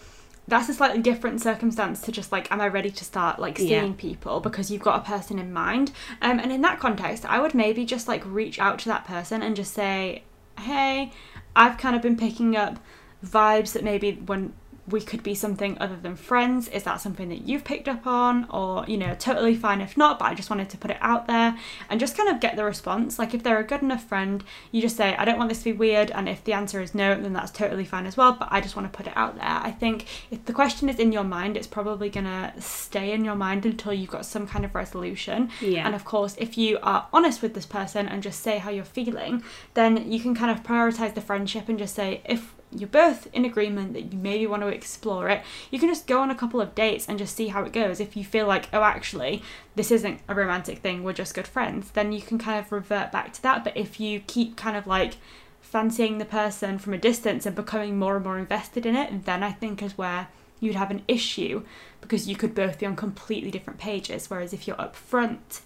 That's 0.49 0.69
a 0.69 0.73
slightly 0.73 1.01
different 1.01 1.41
circumstance 1.41 1.99
to 2.03 2.11
just 2.13 2.31
like, 2.31 2.49
am 2.53 2.61
I 2.61 2.69
ready 2.69 2.89
to 2.89 3.03
start 3.03 3.37
like 3.37 3.59
Yeah. 3.59 3.81
seeing 3.81 3.95
people 3.95 4.39
because 4.39 4.71
you've 4.71 4.81
got 4.81 5.01
a 5.01 5.05
person 5.05 5.39
in 5.39 5.51
mind? 5.51 5.91
Um, 6.21 6.39
and 6.39 6.53
in 6.53 6.61
that 6.61 6.79
context, 6.79 7.25
I 7.25 7.41
would 7.41 7.53
maybe 7.53 7.83
just 7.83 8.07
like 8.07 8.23
reach 8.25 8.57
out 8.57 8.79
to 8.79 8.89
that 8.89 9.03
person 9.05 9.41
and 9.41 9.57
just 9.57 9.73
say, 9.73 10.23
hey, 10.57 11.11
I've 11.53 11.77
kind 11.77 11.97
of 11.97 12.01
been 12.01 12.15
picking 12.15 12.55
up 12.55 12.79
vibes 13.25 13.73
that 13.73 13.83
maybe 13.83 14.13
when 14.25 14.53
we 14.87 15.01
could 15.01 15.21
be 15.21 15.35
something 15.35 15.77
other 15.79 15.97
than 15.97 16.15
friends. 16.15 16.67
Is 16.69 16.83
that 16.83 17.01
something 17.01 17.29
that 17.29 17.41
you've 17.41 17.63
picked 17.63 17.87
up 17.87 18.07
on? 18.07 18.45
Or, 18.49 18.85
you 18.87 18.97
know, 18.97 19.15
totally 19.19 19.55
fine 19.55 19.81
if 19.81 19.97
not, 19.97 20.17
but 20.19 20.25
I 20.25 20.33
just 20.33 20.49
wanted 20.49 20.69
to 20.69 20.77
put 20.77 20.91
it 20.91 20.97
out 21.01 21.27
there 21.27 21.57
and 21.89 21.99
just 21.99 22.15
kind 22.15 22.29
of 22.29 22.39
get 22.39 22.55
the 22.55 22.63
response. 22.63 23.19
Like, 23.19 23.33
if 23.33 23.43
they're 23.43 23.59
a 23.59 23.63
good 23.63 23.81
enough 23.81 24.03
friend, 24.03 24.43
you 24.71 24.81
just 24.81 24.95
say, 24.95 25.15
I 25.15 25.25
don't 25.25 25.37
want 25.37 25.49
this 25.49 25.59
to 25.59 25.65
be 25.65 25.73
weird. 25.73 26.11
And 26.11 26.29
if 26.29 26.43
the 26.43 26.53
answer 26.53 26.81
is 26.81 26.95
no, 26.95 27.19
then 27.19 27.33
that's 27.33 27.51
totally 27.51 27.85
fine 27.85 28.05
as 28.05 28.15
well. 28.15 28.33
But 28.33 28.47
I 28.51 28.61
just 28.61 28.75
want 28.75 28.91
to 28.91 28.97
put 28.97 29.07
it 29.07 29.13
out 29.15 29.35
there. 29.35 29.45
I 29.45 29.71
think 29.71 30.05
if 30.31 30.45
the 30.45 30.53
question 30.53 30.87
is 30.89 30.99
in 30.99 31.11
your 31.11 31.23
mind, 31.23 31.57
it's 31.57 31.67
probably 31.67 32.09
going 32.09 32.25
to 32.25 32.53
stay 32.59 33.11
in 33.11 33.25
your 33.25 33.35
mind 33.35 33.65
until 33.65 33.93
you've 33.93 34.09
got 34.09 34.25
some 34.25 34.47
kind 34.47 34.63
of 34.63 34.73
resolution. 34.73 35.49
Yeah. 35.61 35.85
And 35.85 35.95
of 35.95 36.05
course, 36.05 36.35
if 36.39 36.57
you 36.57 36.79
are 36.81 37.07
honest 37.11 37.41
with 37.41 37.53
this 37.53 37.65
person 37.65 38.07
and 38.07 38.23
just 38.23 38.41
say 38.41 38.57
how 38.57 38.69
you're 38.69 38.85
feeling, 38.85 39.43
then 39.73 40.09
you 40.09 40.19
can 40.19 40.33
kind 40.33 40.51
of 40.51 40.63
prioritize 40.63 41.13
the 41.13 41.21
friendship 41.21 41.67
and 41.67 41.77
just 41.77 41.95
say, 41.95 42.21
if 42.25 42.53
you're 42.71 42.89
both 42.89 43.27
in 43.33 43.45
agreement 43.45 43.93
that 43.93 44.11
you 44.11 44.19
maybe 44.19 44.45
want 44.45 44.61
to 44.61 44.67
explore 44.67 45.29
it, 45.29 45.43
you 45.71 45.79
can 45.79 45.89
just 45.89 46.07
go 46.07 46.19
on 46.19 46.29
a 46.29 46.35
couple 46.35 46.59
of 46.59 46.75
dates 46.75 47.07
and 47.07 47.17
just 47.17 47.35
see 47.35 47.47
how 47.47 47.63
it 47.63 47.73
goes. 47.73 47.99
If 47.99 48.17
you 48.17 48.23
feel 48.23 48.45
like, 48.45 48.69
oh, 48.73 48.83
actually, 48.83 49.41
this 49.75 49.91
isn't 49.91 50.19
a 50.27 50.35
romantic 50.35 50.79
thing, 50.79 51.03
we're 51.03 51.13
just 51.13 51.33
good 51.33 51.47
friends, 51.47 51.91
then 51.91 52.11
you 52.11 52.21
can 52.21 52.37
kind 52.37 52.59
of 52.59 52.71
revert 52.71 53.11
back 53.11 53.33
to 53.33 53.41
that. 53.43 53.63
But 53.63 53.77
if 53.77 53.99
you 53.99 54.19
keep 54.21 54.57
kind 54.57 54.75
of 54.75 54.85
like 54.85 55.15
fancying 55.61 56.17
the 56.17 56.25
person 56.25 56.77
from 56.77 56.93
a 56.93 56.97
distance 56.97 57.45
and 57.45 57.55
becoming 57.55 57.97
more 57.97 58.15
and 58.15 58.25
more 58.25 58.37
invested 58.37 58.85
in 58.85 58.95
it, 58.95 59.25
then 59.25 59.43
I 59.43 59.51
think 59.51 59.81
is 59.81 59.97
where 59.97 60.27
you'd 60.59 60.75
have 60.75 60.91
an 60.91 61.03
issue 61.07 61.63
because 62.01 62.27
you 62.27 62.35
could 62.35 62.55
both 62.55 62.79
be 62.79 62.85
on 62.85 62.95
completely 62.95 63.51
different 63.51 63.79
pages. 63.79 64.29
Whereas 64.29 64.53
if 64.53 64.67
you're 64.67 64.77
upfront, 64.77 65.61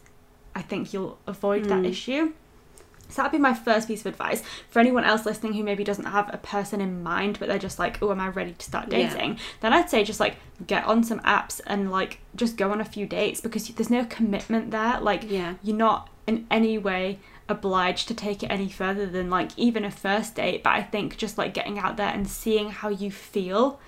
I 0.56 0.62
think 0.62 0.94
you'll 0.94 1.20
avoid 1.28 1.66
that 1.66 1.80
hmm. 1.80 1.86
issue. 1.86 2.34
So 3.12 3.22
that'd 3.22 3.32
be 3.32 3.38
my 3.38 3.54
first 3.54 3.88
piece 3.88 4.02
of 4.02 4.08
advice 4.08 4.42
for 4.70 4.80
anyone 4.80 5.04
else 5.04 5.26
listening 5.26 5.54
who 5.54 5.64
maybe 5.64 5.84
doesn't 5.84 6.06
have 6.06 6.30
a 6.34 6.38
person 6.38 6.82
in 6.82 7.04
mind, 7.04 7.38
but 7.40 7.48
they're 7.50 7.60
just 7.60 7.78
like, 7.80 8.02
"Oh, 8.02 8.12
am 8.12 8.20
I 8.20 8.30
ready 8.30 8.54
to 8.54 8.66
start 8.66 8.92
Yeah. 8.92 9.10
dating?" 9.14 9.38
Then 9.60 9.74
I'd 9.74 9.90
say 9.90 10.04
just 10.04 10.20
like 10.20 10.38
get 10.68 10.86
on 10.86 11.04
some 11.04 11.20
apps 11.22 11.60
and 11.68 11.92
like 11.92 12.20
just 12.36 12.58
go 12.58 12.72
on 12.72 12.80
a 12.82 12.86
few 12.86 13.06
dates 13.06 13.42
because 13.42 13.68
there's 13.70 13.90
no 13.90 14.06
commitment 14.06 14.72
there. 14.72 15.00
Like 15.00 15.30
Yeah. 15.30 15.56
you're 15.64 15.76
not 15.78 16.10
in 16.28 16.46
any 16.50 16.78
way 16.78 17.20
obliged 17.50 18.08
to 18.08 18.14
take 18.14 18.44
it 18.44 18.48
any 18.48 18.70
further 18.70 19.06
than 19.06 19.30
like 19.30 19.52
even 19.58 19.84
a 19.84 19.92
first 19.92 20.36
date. 20.36 20.64
But 20.64 20.70
I 20.72 20.84
think 20.84 21.18
just 21.18 21.38
like 21.38 21.54
getting 21.54 21.78
out 21.80 21.98
there 21.98 22.10
and 22.10 22.28
seeing 22.28 22.70
how 22.70 22.88
you 22.90 23.12
feel, 23.12 23.80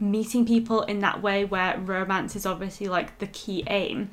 meeting 0.00 0.46
people 0.46 0.82
in 0.82 1.00
that 1.00 1.20
way 1.20 1.44
where 1.44 1.76
romance 1.78 2.36
is 2.36 2.46
obviously 2.46 2.86
like 2.86 3.18
the 3.18 3.26
key 3.26 3.64
aim 3.66 4.10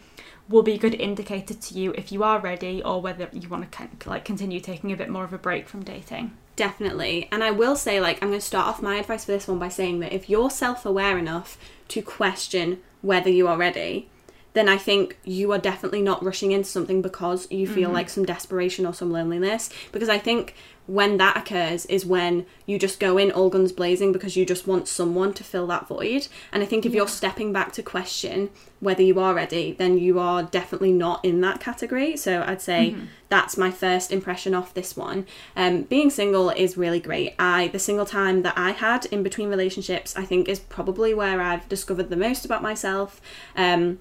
will 0.47 0.63
be 0.63 0.73
a 0.73 0.77
good 0.77 0.93
indicator 0.93 1.53
to 1.53 1.73
you 1.73 1.91
if 1.93 2.11
you 2.11 2.23
are 2.23 2.39
ready 2.39 2.81
or 2.83 3.01
whether 3.01 3.29
you 3.33 3.49
want 3.49 3.71
to 3.71 4.09
like 4.09 4.25
continue 4.25 4.59
taking 4.59 4.91
a 4.91 4.97
bit 4.97 5.09
more 5.09 5.23
of 5.23 5.33
a 5.33 5.37
break 5.37 5.67
from 5.67 5.83
dating. 5.83 6.35
Definitely. 6.55 7.27
And 7.31 7.43
I 7.43 7.51
will 7.51 7.75
say, 7.75 7.99
like, 7.99 8.21
I'm 8.21 8.29
going 8.29 8.39
to 8.39 8.45
start 8.45 8.67
off 8.67 8.81
my 8.81 8.95
advice 8.97 9.25
for 9.25 9.31
this 9.31 9.47
one 9.47 9.59
by 9.59 9.69
saying 9.69 9.99
that 9.99 10.13
if 10.13 10.29
you're 10.29 10.49
self 10.49 10.85
aware 10.85 11.17
enough 11.17 11.57
to 11.89 12.01
question 12.01 12.81
whether 13.01 13.29
you 13.29 13.47
are 13.47 13.57
ready, 13.57 14.09
then 14.55 14.69
I 14.69 14.77
think 14.77 15.17
you 15.25 15.51
are 15.51 15.57
definitely 15.57 16.01
not 16.01 16.23
rushing 16.23 16.51
into 16.51 16.69
something 16.69 17.01
because 17.01 17.49
you 17.51 17.67
feel 17.67 17.89
like 17.89 18.09
some 18.09 18.25
desperation 18.25 18.85
or 18.85 18.93
some 18.93 19.11
loneliness. 19.11 19.69
Because 19.91 20.07
I 20.07 20.17
think 20.17 20.55
when 20.87 21.17
that 21.17 21.35
occurs 21.35 21.85
is 21.87 22.05
when 22.05 22.45
you 22.65 22.79
just 22.79 22.99
go 22.99 23.17
in 23.17 23.31
all 23.31 23.49
guns 23.49 23.71
blazing 23.71 24.11
because 24.11 24.37
you 24.37 24.45
just 24.45 24.67
want 24.67 24.87
someone 24.87 25.33
to 25.33 25.43
fill 25.43 25.67
that 25.67 25.87
void. 25.87 26.27
And 26.53 26.63
I 26.63 26.65
think 26.65 26.85
if 26.85 26.93
you're 26.93 27.07
stepping 27.07 27.51
back 27.51 27.73
to 27.73 27.83
question 27.83 28.49
whether 28.79 29.01
you 29.01 29.19
are 29.19 29.33
ready, 29.33 29.73
then 29.73 29.97
you 29.97 30.19
are 30.19 30.43
definitely 30.43 30.93
not 30.93 31.25
in 31.25 31.41
that 31.41 31.59
category. 31.59 32.15
So 32.15 32.43
I'd 32.47 32.61
say 32.61 32.95
that's 33.29 33.57
my 33.57 33.71
first 33.71 34.11
impression 34.11 34.53
off 34.53 34.73
this 34.73 34.95
one. 34.95 35.25
Um, 35.55 35.81
being 35.83 36.09
single 36.09 36.51
is 36.51 36.77
really 36.77 36.99
great. 36.99 37.33
I 37.37 37.69
the 37.69 37.79
single 37.79 38.05
time 38.05 38.43
that 38.43 38.57
I 38.57 38.71
had 38.71 39.05
in 39.07 39.23
between 39.23 39.49
relationships, 39.49 40.15
I 40.15 40.23
think 40.23 40.47
is 40.47 40.59
probably 40.59 41.13
where 41.13 41.41
I've 41.41 41.67
discovered 41.67 42.09
the 42.09 42.15
most 42.15 42.45
about 42.45 42.61
myself. 42.61 43.19
Um, 43.55 43.99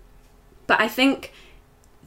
but 0.67 0.81
I 0.81 0.89
think 0.89 1.33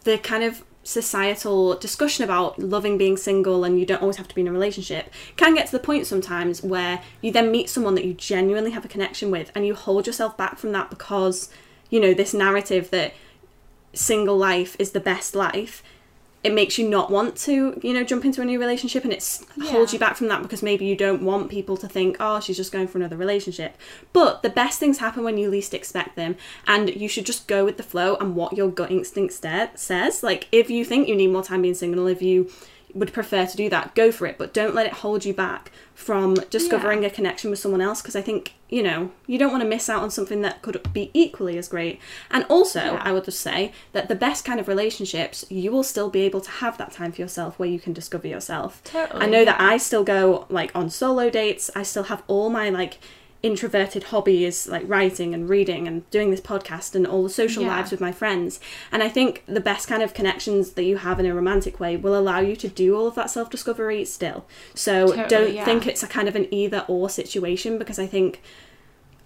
the 0.03 0.17
kind 0.17 0.43
of 0.43 0.63
societal 0.83 1.75
discussion 1.75 2.23
about 2.23 2.57
loving 2.57 2.97
being 2.97 3.17
single 3.17 3.65
and 3.65 3.77
you 3.77 3.85
don't 3.85 4.01
always 4.01 4.15
have 4.15 4.27
to 4.27 4.33
be 4.33 4.39
in 4.39 4.47
a 4.47 4.51
relationship 4.53 5.11
can 5.35 5.53
get 5.53 5.65
to 5.65 5.71
the 5.73 5.79
point 5.79 6.07
sometimes 6.07 6.63
where 6.63 7.01
you 7.21 7.29
then 7.29 7.51
meet 7.51 7.69
someone 7.69 7.93
that 7.93 8.05
you 8.05 8.13
genuinely 8.13 8.71
have 8.71 8.85
a 8.85 8.87
connection 8.87 9.29
with 9.29 9.51
and 9.53 9.67
you 9.67 9.75
hold 9.75 10.07
yourself 10.07 10.37
back 10.37 10.57
from 10.57 10.71
that 10.71 10.89
because 10.89 11.49
you 11.89 11.99
know 11.99 12.13
this 12.13 12.33
narrative 12.33 12.89
that 12.89 13.13
single 13.91 14.37
life 14.37 14.77
is 14.79 14.91
the 14.91 14.99
best 15.01 15.35
life 15.35 15.83
it 16.47 16.53
makes 16.53 16.77
you 16.77 16.87
not 16.87 17.11
want 17.11 17.35
to 17.35 17.77
you 17.83 17.93
know 17.93 18.03
jump 18.03 18.23
into 18.23 18.41
a 18.41 18.45
new 18.45 18.57
relationship 18.57 19.03
and 19.03 19.11
it's 19.11 19.45
holds 19.63 19.91
you 19.91 19.99
back 19.99 20.15
from 20.15 20.29
that 20.29 20.41
because 20.41 20.63
maybe 20.63 20.85
you 20.85 20.95
don't 20.95 21.21
want 21.21 21.51
people 21.51 21.75
to 21.75 21.89
think 21.89 22.15
oh 22.21 22.39
she's 22.39 22.55
just 22.55 22.71
going 22.71 22.87
for 22.87 22.97
another 22.97 23.17
relationship. 23.17 23.75
But 24.13 24.43
the 24.43 24.49
best 24.49 24.79
things 24.79 24.99
happen 24.99 25.25
when 25.25 25.37
you 25.37 25.49
least 25.49 25.73
expect 25.73 26.15
them 26.15 26.37
and 26.65 26.95
you 26.95 27.09
should 27.09 27.25
just 27.25 27.47
go 27.47 27.65
with 27.65 27.75
the 27.75 27.83
flow 27.83 28.15
and 28.15 28.33
what 28.33 28.55
your 28.55 28.69
gut 28.69 28.91
instinct 28.91 29.33
sta- 29.33 29.75
says. 29.75 30.23
Like 30.23 30.47
if 30.53 30.69
you 30.69 30.85
think 30.85 31.09
you 31.09 31.15
need 31.17 31.27
more 31.27 31.43
time 31.43 31.61
being 31.63 31.73
single 31.73 32.07
if 32.07 32.21
you 32.21 32.49
would 32.97 33.13
prefer 33.13 33.45
to 33.45 33.55
do 33.57 33.69
that 33.69 33.93
go 33.95 34.11
for 34.11 34.25
it 34.25 34.37
but 34.37 34.53
don't 34.53 34.75
let 34.75 34.85
it 34.85 34.93
hold 34.93 35.23
you 35.25 35.33
back 35.33 35.71
from 35.93 36.35
discovering 36.49 37.03
a 37.05 37.09
connection 37.09 37.49
with 37.49 37.59
someone 37.59 37.81
else 37.81 38.01
because 38.01 38.15
i 38.15 38.21
think 38.21 38.53
you 38.69 38.83
know 38.83 39.11
you 39.25 39.37
don't 39.37 39.51
want 39.51 39.63
to 39.63 39.69
miss 39.69 39.89
out 39.89 40.01
on 40.03 40.11
something 40.11 40.41
that 40.41 40.61
could 40.61 40.81
be 40.93 41.09
equally 41.13 41.57
as 41.57 41.67
great. 41.69 41.99
And 42.29 42.43
also 42.49 42.79
Yeah. 42.79 43.01
i 43.03 43.11
would 43.11 43.23
just 43.25 43.39
say 43.39 43.71
that 43.93 44.07
the 44.07 44.15
best 44.15 44.43
kind 44.45 44.59
of 44.59 44.67
relationships 44.67 45.45
you 45.49 45.71
will 45.71 45.83
still 45.83 46.09
be 46.09 46.21
able 46.21 46.41
to 46.41 46.51
have 46.51 46.77
that 46.77 46.91
time 46.91 47.11
for 47.11 47.21
yourself 47.21 47.57
where 47.59 47.69
you 47.69 47.79
can 47.79 47.93
discover 47.93 48.27
yourself. 48.27 48.81
Totally, 48.83 49.21
i 49.23 49.27
know 49.27 49.45
that 49.45 49.59
i 49.61 49.77
still 49.77 50.03
go 50.03 50.45
like 50.49 50.71
on 50.75 50.89
solo 50.89 51.29
dates 51.29 51.69
i 51.75 51.83
still 51.83 52.03
have 52.03 52.23
all 52.27 52.49
my 52.49 52.69
like 52.69 52.97
introverted 53.47 54.03
hobbies 54.13 54.67
like 54.67 54.83
writing 54.87 55.33
and 55.33 55.47
reading 55.49 55.87
and 55.87 55.97
doing 56.11 56.29
this 56.31 56.41
podcast 56.41 56.93
and 56.95 57.07
all 57.07 57.23
the 57.23 57.29
social 57.43 57.63
Yeah. 57.63 57.75
lives 57.77 57.91
with 57.91 58.01
my 58.01 58.11
friends 58.11 58.59
and 58.91 59.01
i 59.01 59.09
think 59.09 59.31
the 59.47 59.59
best 59.71 59.87
kind 59.87 60.03
of 60.03 60.13
connections 60.13 60.71
that 60.71 60.83
you 60.83 60.97
have 60.97 61.19
in 61.21 61.25
a 61.25 61.33
romantic 61.33 61.79
way 61.79 61.95
will 61.97 62.15
allow 62.17 62.39
you 62.49 62.55
to 62.57 62.67
do 62.67 62.95
all 62.97 63.07
of 63.07 63.15
that 63.15 63.29
self-discovery 63.29 64.03
still 64.05 64.45
so 64.73 65.07
Totally, 65.07 65.27
don't 65.29 65.53
yeah. 65.53 65.65
think 65.65 65.87
it's 65.87 66.03
a 66.03 66.07
kind 66.07 66.27
of 66.27 66.35
an 66.35 66.47
either 66.53 66.83
or 66.87 67.09
situation 67.09 67.77
because 67.77 67.99
i 67.99 68.05
think 68.07 68.41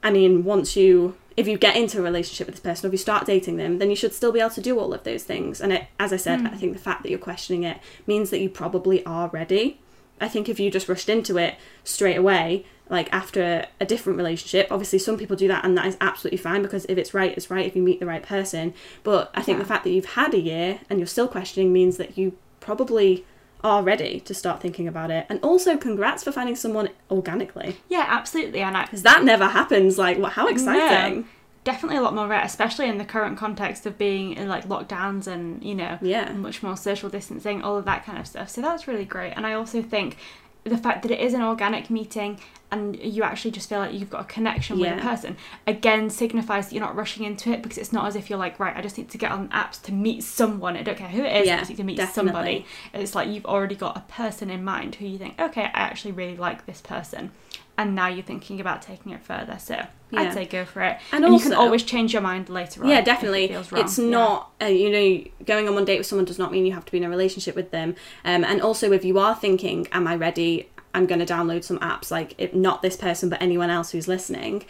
I 0.03 0.09
mean, 0.09 0.43
once 0.43 0.75
you, 0.75 1.15
if 1.37 1.47
you 1.47 1.59
get 1.59 1.75
into 1.75 1.99
a 1.99 2.01
relationship 2.01 2.47
with 2.47 2.55
this 2.55 2.63
person, 2.67 2.85
or 2.85 2.89
if 2.89 2.93
you 2.93 2.97
start 2.97 3.27
dating 3.27 3.57
them, 3.57 3.77
then 3.77 3.91
you 3.91 3.95
should 3.95 4.15
still 4.15 4.31
be 4.31 4.39
able 4.39 4.49
to 4.49 4.61
do 4.69 4.79
all 4.79 4.95
of 4.95 5.03
those 5.03 5.23
things. 5.23 5.61
And 5.61 5.71
it, 5.71 5.83
as 5.99 6.11
I 6.11 6.17
said, 6.17 6.39
Hmm. 6.39 6.47
I 6.47 6.57
think 6.57 6.73
the 6.73 6.79
fact 6.79 7.03
that 7.03 7.11
you're 7.11 7.19
questioning 7.19 7.61
it 7.61 7.77
means 8.07 8.31
that 8.31 8.39
you 8.39 8.49
probably 8.49 9.05
are 9.05 9.27
ready. 9.29 9.79
I 10.21 10.27
think 10.27 10.47
if 10.47 10.59
you 10.59 10.69
just 10.71 10.87
rushed 10.87 11.09
into 11.09 11.37
it 11.37 11.55
straight 11.83 12.15
away, 12.17 12.65
like 12.89 13.11
after 13.13 13.65
a 13.79 13.85
different 13.85 14.17
relationship, 14.17 14.67
obviously 14.69 14.99
some 14.99 15.17
people 15.17 15.35
do 15.35 15.47
that, 15.47 15.63
and 15.65 15.77
that 15.77 15.85
is 15.85 15.97
absolutely 16.01 16.37
fine 16.37 16.61
because 16.61 16.85
if 16.85 16.97
it's 16.97 17.13
right, 17.13 17.33
it's 17.35 17.49
right 17.49 17.65
if 17.65 17.75
you 17.75 17.81
meet 17.81 17.99
the 17.99 18.05
right 18.05 18.21
person. 18.23 18.73
But 19.03 19.31
I 19.33 19.41
think 19.41 19.57
Yeah. 19.57 19.63
the 19.63 19.67
fact 19.67 19.83
that 19.85 19.91
you've 19.91 20.05
had 20.13 20.33
a 20.33 20.39
year 20.39 20.79
and 20.89 20.99
you're 20.99 21.07
still 21.07 21.27
questioning 21.27 21.71
means 21.73 21.97
that 21.97 22.17
you 22.17 22.33
probably 22.59 23.25
are 23.63 23.83
ready 23.83 24.19
to 24.21 24.33
start 24.33 24.59
thinking 24.61 24.87
about 24.87 25.11
it. 25.11 25.25
And 25.29 25.39
also, 25.43 25.77
congrats 25.77 26.23
for 26.23 26.31
finding 26.31 26.55
someone 26.55 26.89
organically 27.11 27.77
Yeah, 27.89 28.05
absolutely. 28.07 28.59
And 28.61 28.75
I, 28.75 28.83
because 28.83 29.03
that 29.03 29.23
never 29.23 29.45
happens. 29.45 29.97
Like, 29.97 30.17
what? 30.17 30.33
How 30.33 30.47
exciting! 30.47 31.21
No, 31.21 31.25
definitely 31.63 31.97
a 31.97 32.01
lot 32.01 32.15
more 32.15 32.27
rare, 32.27 32.41
especially 32.43 32.87
in 32.89 32.97
the 32.97 33.05
current 33.05 33.37
context 33.37 33.85
of 33.85 33.97
being 33.97 34.33
in 34.33 34.47
like 34.47 34.67
lockdowns 34.67 35.27
and 35.27 35.63
you 35.63 35.75
know 35.75 35.97
Yeah. 36.01 36.31
much 36.33 36.63
more 36.63 36.75
social 36.77 37.09
distancing, 37.09 37.61
all 37.61 37.77
of 37.77 37.85
that 37.85 38.05
kind 38.05 38.17
of 38.17 38.27
stuff. 38.27 38.49
So 38.49 38.61
that's 38.61 38.87
really 38.87 39.05
great. 39.05 39.33
And 39.33 39.45
I 39.45 39.53
also 39.53 39.81
think 39.81 40.17
the 40.63 40.77
fact 40.77 41.01
that 41.01 41.11
it 41.11 41.19
is 41.19 41.33
an 41.33 41.41
organic 41.41 41.89
meeting 41.89 42.39
and 42.69 42.95
you 42.95 43.23
actually 43.23 43.49
just 43.51 43.67
feel 43.67 43.79
like 43.79 43.93
you've 43.93 44.11
got 44.11 44.21
a 44.21 44.25
connection 44.25 44.79
with 44.79 44.95
a 44.97 45.01
person 45.01 45.35
again 45.65 46.07
signifies 46.09 46.67
that 46.69 46.75
you're 46.75 46.85
not 46.85 46.95
rushing 46.95 47.25
into 47.25 47.49
it 47.51 47.63
because 47.63 47.79
it's 47.79 47.91
not 47.91 48.05
as 48.05 48.15
if 48.15 48.29
you're 48.29 48.37
like 48.37 48.59
right 48.59 48.77
i 48.77 48.81
just 48.81 48.95
need 48.95 49.09
to 49.09 49.17
get 49.17 49.31
on 49.31 49.49
apps 49.49 49.81
to 49.81 49.91
meet 49.91 50.21
someone 50.23 50.77
i 50.77 50.83
don't 50.83 50.99
care 50.99 51.07
who 51.09 51.23
it 51.23 51.35
is 51.41 51.49
i 51.49 51.57
just 51.57 51.69
need 51.71 51.77
to 51.77 51.83
meet 51.83 51.97
definitely. 51.97 52.31
somebody 52.31 52.65
it's 52.93 53.15
like 53.15 53.27
you've 53.27 53.45
already 53.47 53.73
got 53.75 53.97
a 53.97 54.01
person 54.01 54.51
in 54.51 54.63
mind 54.63 54.93
who 54.95 55.05
you 55.07 55.17
think 55.17 55.33
okay 55.41 55.63
i 55.63 55.79
actually 55.79 56.11
really 56.11 56.37
like 56.37 56.65
this 56.67 56.79
person 56.79 57.31
and 57.77 57.95
now 57.95 58.07
you're 58.07 58.23
thinking 58.23 58.59
about 58.59 58.81
taking 58.81 59.11
it 59.11 59.23
further 59.23 59.57
so 59.59 59.75
Yeah. 60.11 60.21
i'd 60.21 60.33
say 60.33 60.45
go 60.45 60.65
for 60.65 60.81
it 60.81 60.97
And 61.11 61.23
and, 61.25 61.33
you 61.33 61.39
can 61.39 61.53
always 61.53 61.83
change 61.83 62.13
your 62.13 62.21
mind 62.21 62.49
later 62.49 62.83
on 62.83 62.89
yeah 62.89 62.99
it 62.99 63.05
definitely 63.05 63.47
wrong. 63.53 63.65
it's 63.73 63.97
Yeah. 63.97 64.05
not 64.09 64.51
uh, 64.61 64.65
you 64.65 64.89
know 64.89 65.23
going 65.45 65.67
on 65.67 65.75
one 65.75 65.85
date 65.85 65.97
with 65.97 66.07
someone 66.07 66.25
does 66.25 66.37
not 66.39 66.51
mean 66.51 66.65
you 66.65 66.73
have 66.73 66.85
to 66.85 66.91
be 66.91 66.97
in 66.97 67.03
a 67.03 67.09
relationship 67.09 67.55
with 67.55 67.71
them 67.71 67.95
um, 68.25 68.43
and 68.43 68.61
also 68.61 68.91
if 68.91 69.03
you 69.05 69.17
are 69.19 69.35
thinking 69.35 69.87
am 69.91 70.07
i 70.07 70.15
ready 70.15 70.69
i'm 70.93 71.05
going 71.05 71.25
to 71.25 71.33
download 71.33 71.63
some 71.63 71.79
apps 71.79 72.11
like 72.11 72.35
if 72.37 72.53
not 72.53 72.81
this 72.81 72.97
person 72.97 73.29
but 73.29 73.41
anyone 73.41 73.69
else 73.69 73.91
who's 73.91 74.07
listening 74.07 74.63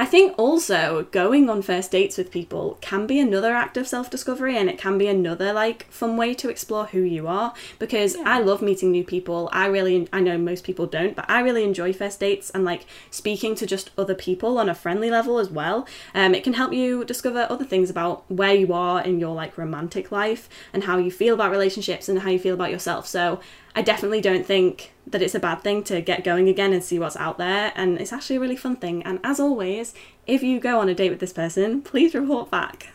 I 0.00 0.06
think 0.06 0.34
also 0.38 1.06
going 1.10 1.50
on 1.50 1.60
first 1.60 1.90
dates 1.90 2.16
with 2.16 2.30
people 2.30 2.78
can 2.80 3.06
be 3.06 3.20
another 3.20 3.52
act 3.54 3.76
of 3.76 3.86
self 3.86 4.08
discovery 4.08 4.56
and 4.56 4.70
it 4.70 4.78
can 4.78 4.96
be 4.96 5.08
another 5.08 5.52
like 5.52 5.84
fun 5.90 6.16
way 6.16 6.32
to 6.36 6.48
explore 6.48 6.86
who 6.86 7.00
you 7.00 7.28
are 7.28 7.52
because 7.78 8.16
Yeah. 8.16 8.22
I 8.24 8.40
love 8.40 8.62
meeting 8.62 8.90
new 8.92 9.04
people. 9.04 9.50
I 9.52 9.66
really 9.66 10.08
I 10.10 10.20
know 10.20 10.38
most 10.38 10.64
people 10.64 10.86
don't, 10.86 11.14
but 11.14 11.26
I 11.28 11.40
really 11.40 11.64
enjoy 11.64 11.92
first 11.92 12.18
dates 12.18 12.48
and 12.48 12.64
like 12.64 12.86
speaking 13.10 13.54
to 13.56 13.66
just 13.66 13.90
other 13.98 14.14
people 14.14 14.56
on 14.56 14.70
a 14.70 14.74
friendly 14.74 15.10
level 15.10 15.38
as 15.38 15.50
well. 15.50 15.86
Um 16.14 16.34
it 16.34 16.44
can 16.44 16.54
help 16.54 16.72
you 16.72 17.04
discover 17.04 17.46
other 17.50 17.66
things 17.66 17.90
about 17.90 18.24
where 18.28 18.54
you 18.54 18.72
are 18.72 19.02
in 19.02 19.20
your 19.20 19.34
like 19.34 19.58
romantic 19.58 20.10
life 20.10 20.48
and 20.72 20.84
how 20.84 20.96
you 20.96 21.10
feel 21.10 21.34
about 21.34 21.50
relationships 21.50 22.08
and 22.08 22.20
how 22.20 22.30
you 22.30 22.38
feel 22.38 22.54
about 22.54 22.70
yourself. 22.70 23.06
So 23.06 23.40
I 23.74 23.82
definitely 23.82 24.20
don't 24.20 24.44
think 24.44 24.92
that 25.06 25.22
it's 25.22 25.34
a 25.34 25.40
bad 25.40 25.62
thing 25.62 25.82
to 25.84 26.00
get 26.00 26.24
going 26.24 26.48
again 26.48 26.72
and 26.72 26.82
see 26.82 26.98
what's 26.98 27.16
out 27.16 27.38
there. 27.38 27.72
And 27.74 28.00
it's 28.00 28.12
actually 28.12 28.36
a 28.36 28.40
really 28.40 28.56
fun 28.56 28.76
thing. 28.76 29.02
And 29.02 29.20
as 29.24 29.40
always, 29.40 29.94
if 30.26 30.42
you 30.42 30.60
go 30.60 30.80
on 30.80 30.88
a 30.88 30.94
date 30.94 31.10
with 31.10 31.20
this 31.20 31.32
person, 31.32 31.82
please 31.82 32.14
report 32.14 32.50
back. 32.50 32.88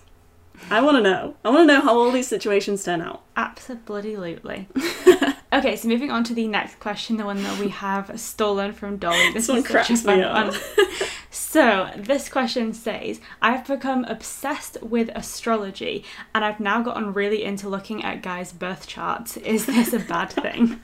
I 0.69 0.82
want 0.82 0.97
to 0.97 1.03
know. 1.03 1.36
I 1.43 1.49
want 1.49 1.67
to 1.67 1.73
know 1.73 1.82
how 1.82 1.97
all 1.97 2.11
these 2.11 2.28
situations 2.28 2.84
turn 2.84 3.01
out. 3.01 3.21
Absolutely. 3.36 4.67
okay, 5.53 5.76
so 5.76 5.88
moving 5.88 6.11
on 6.11 6.23
to 6.26 6.34
the 6.34 6.47
next 6.47 6.80
question, 6.80 7.17
the 7.17 7.26
one 7.26 7.43
that 7.43 7.59
we 7.59 7.69
have 7.69 8.17
stolen 8.19 8.73
from 8.73 8.97
Dolly. 8.97 9.32
This 9.34 9.47
This 9.47 9.49
one 9.49 9.57
is 9.59 9.63
such 9.65 9.71
a 9.71 9.73
cracks 9.73 10.05
me 10.05 10.21
up. 10.21 10.53
So, 11.36 11.89
this 11.97 12.29
question 12.29 12.73
says 12.73 13.19
I've 13.41 13.67
become 13.67 14.05
obsessed 14.05 14.81
with 14.81 15.09
astrology 15.13 16.05
and 16.33 16.45
I've 16.45 16.61
now 16.61 16.81
gotten 16.81 17.11
really 17.11 17.43
into 17.43 17.67
looking 17.67 18.05
at 18.05 18.21
guys' 18.21 18.53
birth 18.53 18.88
charts. 18.88 19.36
Is 19.36 19.65
this 19.65 19.91
a 19.91 19.99
bad 19.99 20.31
thing? 20.31 20.79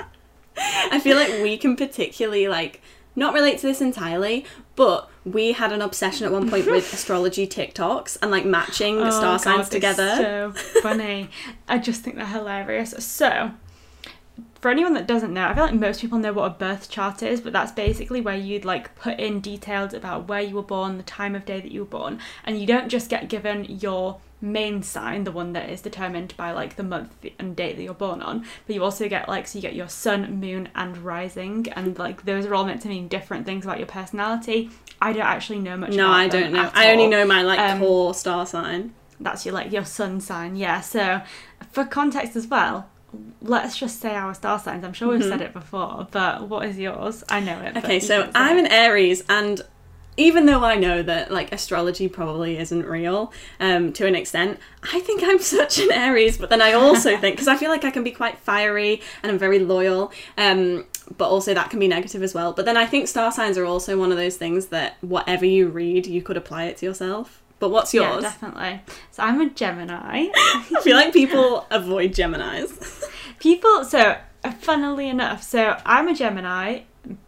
I 0.56 1.00
feel 1.00 1.16
like 1.16 1.42
we 1.42 1.56
can 1.58 1.74
particularly 1.74 2.46
like 2.46 2.80
not 3.16 3.34
relate 3.34 3.58
to 3.58 3.66
this 3.66 3.80
entirely, 3.80 4.46
but 4.76 5.10
we 5.24 5.50
had 5.50 5.72
an 5.72 5.82
obsession 5.82 6.26
at 6.26 6.32
one 6.32 6.48
point 6.48 6.66
with 6.66 6.92
astrology 6.94 7.48
TikToks 7.48 8.18
and 8.22 8.30
like 8.30 8.44
matching 8.44 8.98
the 8.98 9.10
star 9.10 9.34
Oh, 9.34 9.38
signs 9.38 9.68
God, 9.68 9.82
they're 9.82 9.94
together. 9.96 10.16
So 10.16 10.80
funny. 10.80 11.28
I 11.66 11.78
just 11.78 12.02
think 12.02 12.14
they're 12.14 12.26
hilarious. 12.26 12.94
So, 13.04 13.50
for 14.60 14.70
anyone 14.70 14.94
that 14.94 15.06
doesn't 15.06 15.32
know, 15.34 15.46
I 15.46 15.54
feel 15.54 15.64
like 15.64 15.74
most 15.74 16.00
people 16.00 16.18
know 16.18 16.32
what 16.32 16.44
a 16.46 16.54
birth 16.54 16.88
chart 16.88 17.22
is, 17.22 17.40
but 17.40 17.52
that's 17.52 17.72
basically 17.72 18.20
where 18.20 18.36
you'd 18.36 18.64
like 18.64 18.94
put 18.94 19.18
in 19.18 19.40
details 19.40 19.92
about 19.94 20.28
where 20.28 20.40
you 20.40 20.54
were 20.54 20.62
born, 20.62 20.96
the 20.98 21.02
time 21.02 21.34
of 21.34 21.44
day 21.44 21.60
that 21.60 21.72
you 21.72 21.80
were 21.80 21.86
born, 21.86 22.18
and 22.44 22.60
you 22.60 22.66
don't 22.66 22.88
just 22.88 23.08
get 23.10 23.28
given 23.28 23.64
your 23.64 24.20
main 24.40 24.82
sign, 24.82 25.22
the 25.24 25.30
one 25.32 25.52
that 25.52 25.70
is 25.70 25.80
determined 25.80 26.36
by 26.36 26.50
like 26.52 26.74
the 26.76 26.82
month 26.82 27.12
and 27.38 27.54
date 27.56 27.76
that 27.76 27.82
you're 27.82 27.94
born 27.94 28.20
on, 28.22 28.44
but 28.66 28.74
you 28.74 28.82
also 28.82 29.08
get 29.08 29.28
like 29.28 29.46
so 29.46 29.58
you 29.58 29.62
get 29.62 29.74
your 29.74 29.88
sun, 29.88 30.38
moon, 30.40 30.68
and 30.74 30.98
rising, 30.98 31.66
and 31.76 31.98
like 31.98 32.24
those 32.24 32.44
are 32.46 32.54
all 32.54 32.64
meant 32.64 32.82
to 32.82 32.88
mean 32.88 33.08
different 33.08 33.46
things 33.46 33.64
about 33.64 33.78
your 33.78 33.86
personality. 33.86 34.70
I 35.00 35.12
don't 35.12 35.22
actually 35.22 35.58
know 35.60 35.76
much. 35.76 35.92
No, 35.92 36.08
I 36.10 36.28
don't 36.28 36.52
know. 36.52 36.70
I 36.74 36.92
only 36.92 37.08
know 37.08 37.24
my 37.26 37.42
like 37.42 37.58
Um, 37.58 37.80
core 37.80 38.14
star 38.14 38.46
sign. 38.46 38.94
that's 39.20 39.44
your 39.46 39.54
like 39.54 39.70
your 39.70 39.84
sun 39.84 40.20
sign 40.20 40.56
yeah 40.56 40.80
so 40.80 41.20
for 41.70 41.84
context 41.84 42.34
as 42.34 42.48
well 42.48 42.88
let's 43.42 43.76
just 43.76 44.00
say 44.00 44.14
our 44.14 44.34
star 44.34 44.58
signs 44.58 44.84
i'm 44.84 44.92
sure 44.92 45.08
we've 45.08 45.22
said 45.22 45.40
it 45.40 45.52
before 45.52 46.06
but 46.10 46.48
what 46.48 46.66
is 46.66 46.78
yours 46.78 47.22
i 47.28 47.40
know 47.40 47.58
it 47.60 47.74
Mm-hmm. 47.74 47.78
Okay, 47.84 48.00
so 48.00 48.30
I'm 48.34 48.58
it. 48.58 48.66
an 48.66 48.72
Aries, 48.72 49.22
and 49.28 49.60
even 50.16 50.44
though 50.46 50.62
I 50.62 50.74
know 50.74 51.02
that 51.02 51.30
like 51.30 51.52
astrology 51.52 52.06
probably 52.08 52.58
isn't 52.58 52.84
real 52.84 53.32
um, 53.60 53.92
to 53.94 54.06
an 54.06 54.14
extent, 54.14 54.58
I 54.92 55.00
think 55.00 55.22
I'm 55.24 55.38
such 55.58 55.78
an 55.78 55.90
Aries. 55.90 56.36
But 56.36 56.50
then 56.50 56.60
I 56.60 56.72
also 56.72 57.16
think 57.22 57.36
because 57.36 57.48
I 57.48 57.56
feel 57.56 57.70
like 57.70 57.84
I 57.84 57.90
can 57.90 58.04
be 58.04 58.10
quite 58.10 58.38
fiery 58.38 59.00
and 59.22 59.32
I'm 59.32 59.38
very 59.38 59.58
loyal, 59.58 60.12
um, 60.36 60.84
but 61.16 61.28
also 61.28 61.54
that 61.54 61.70
can 61.70 61.78
be 61.78 61.88
negative 61.88 62.22
as 62.22 62.34
well. 62.34 62.52
But 62.52 62.66
then 62.66 62.76
I 62.76 62.84
think 62.86 63.08
star 63.08 63.32
signs 63.32 63.56
are 63.56 63.64
also 63.64 63.98
one 63.98 64.10
of 64.12 64.18
those 64.18 64.36
things 64.36 64.66
that 64.66 64.96
whatever 65.00 65.46
you 65.46 65.68
read, 65.68 66.06
you 66.06 66.20
could 66.22 66.36
apply 66.36 66.64
it 66.64 66.76
to 66.78 66.86
yourself. 66.86 67.41
But 67.62 67.70
what's 67.70 67.94
yours? 67.94 68.24
yeah 68.24 68.28
definitely. 68.30 68.80
So 69.12 69.22
i'm 69.22 69.40
a 69.40 69.48
gemini. 69.48 70.26
I 70.34 70.80
feel 70.82 70.96
like 70.96 71.12
people 71.12 71.64
avoid 71.70 72.12
Gemini's. 72.12 73.04
people 73.38 73.84
so 73.84 74.16
uh, 74.42 74.50
funnily 74.50 75.08
enough 75.08 75.44
so 75.44 75.76
i'm 75.86 76.08
a 76.08 76.14
gemini 76.14 76.80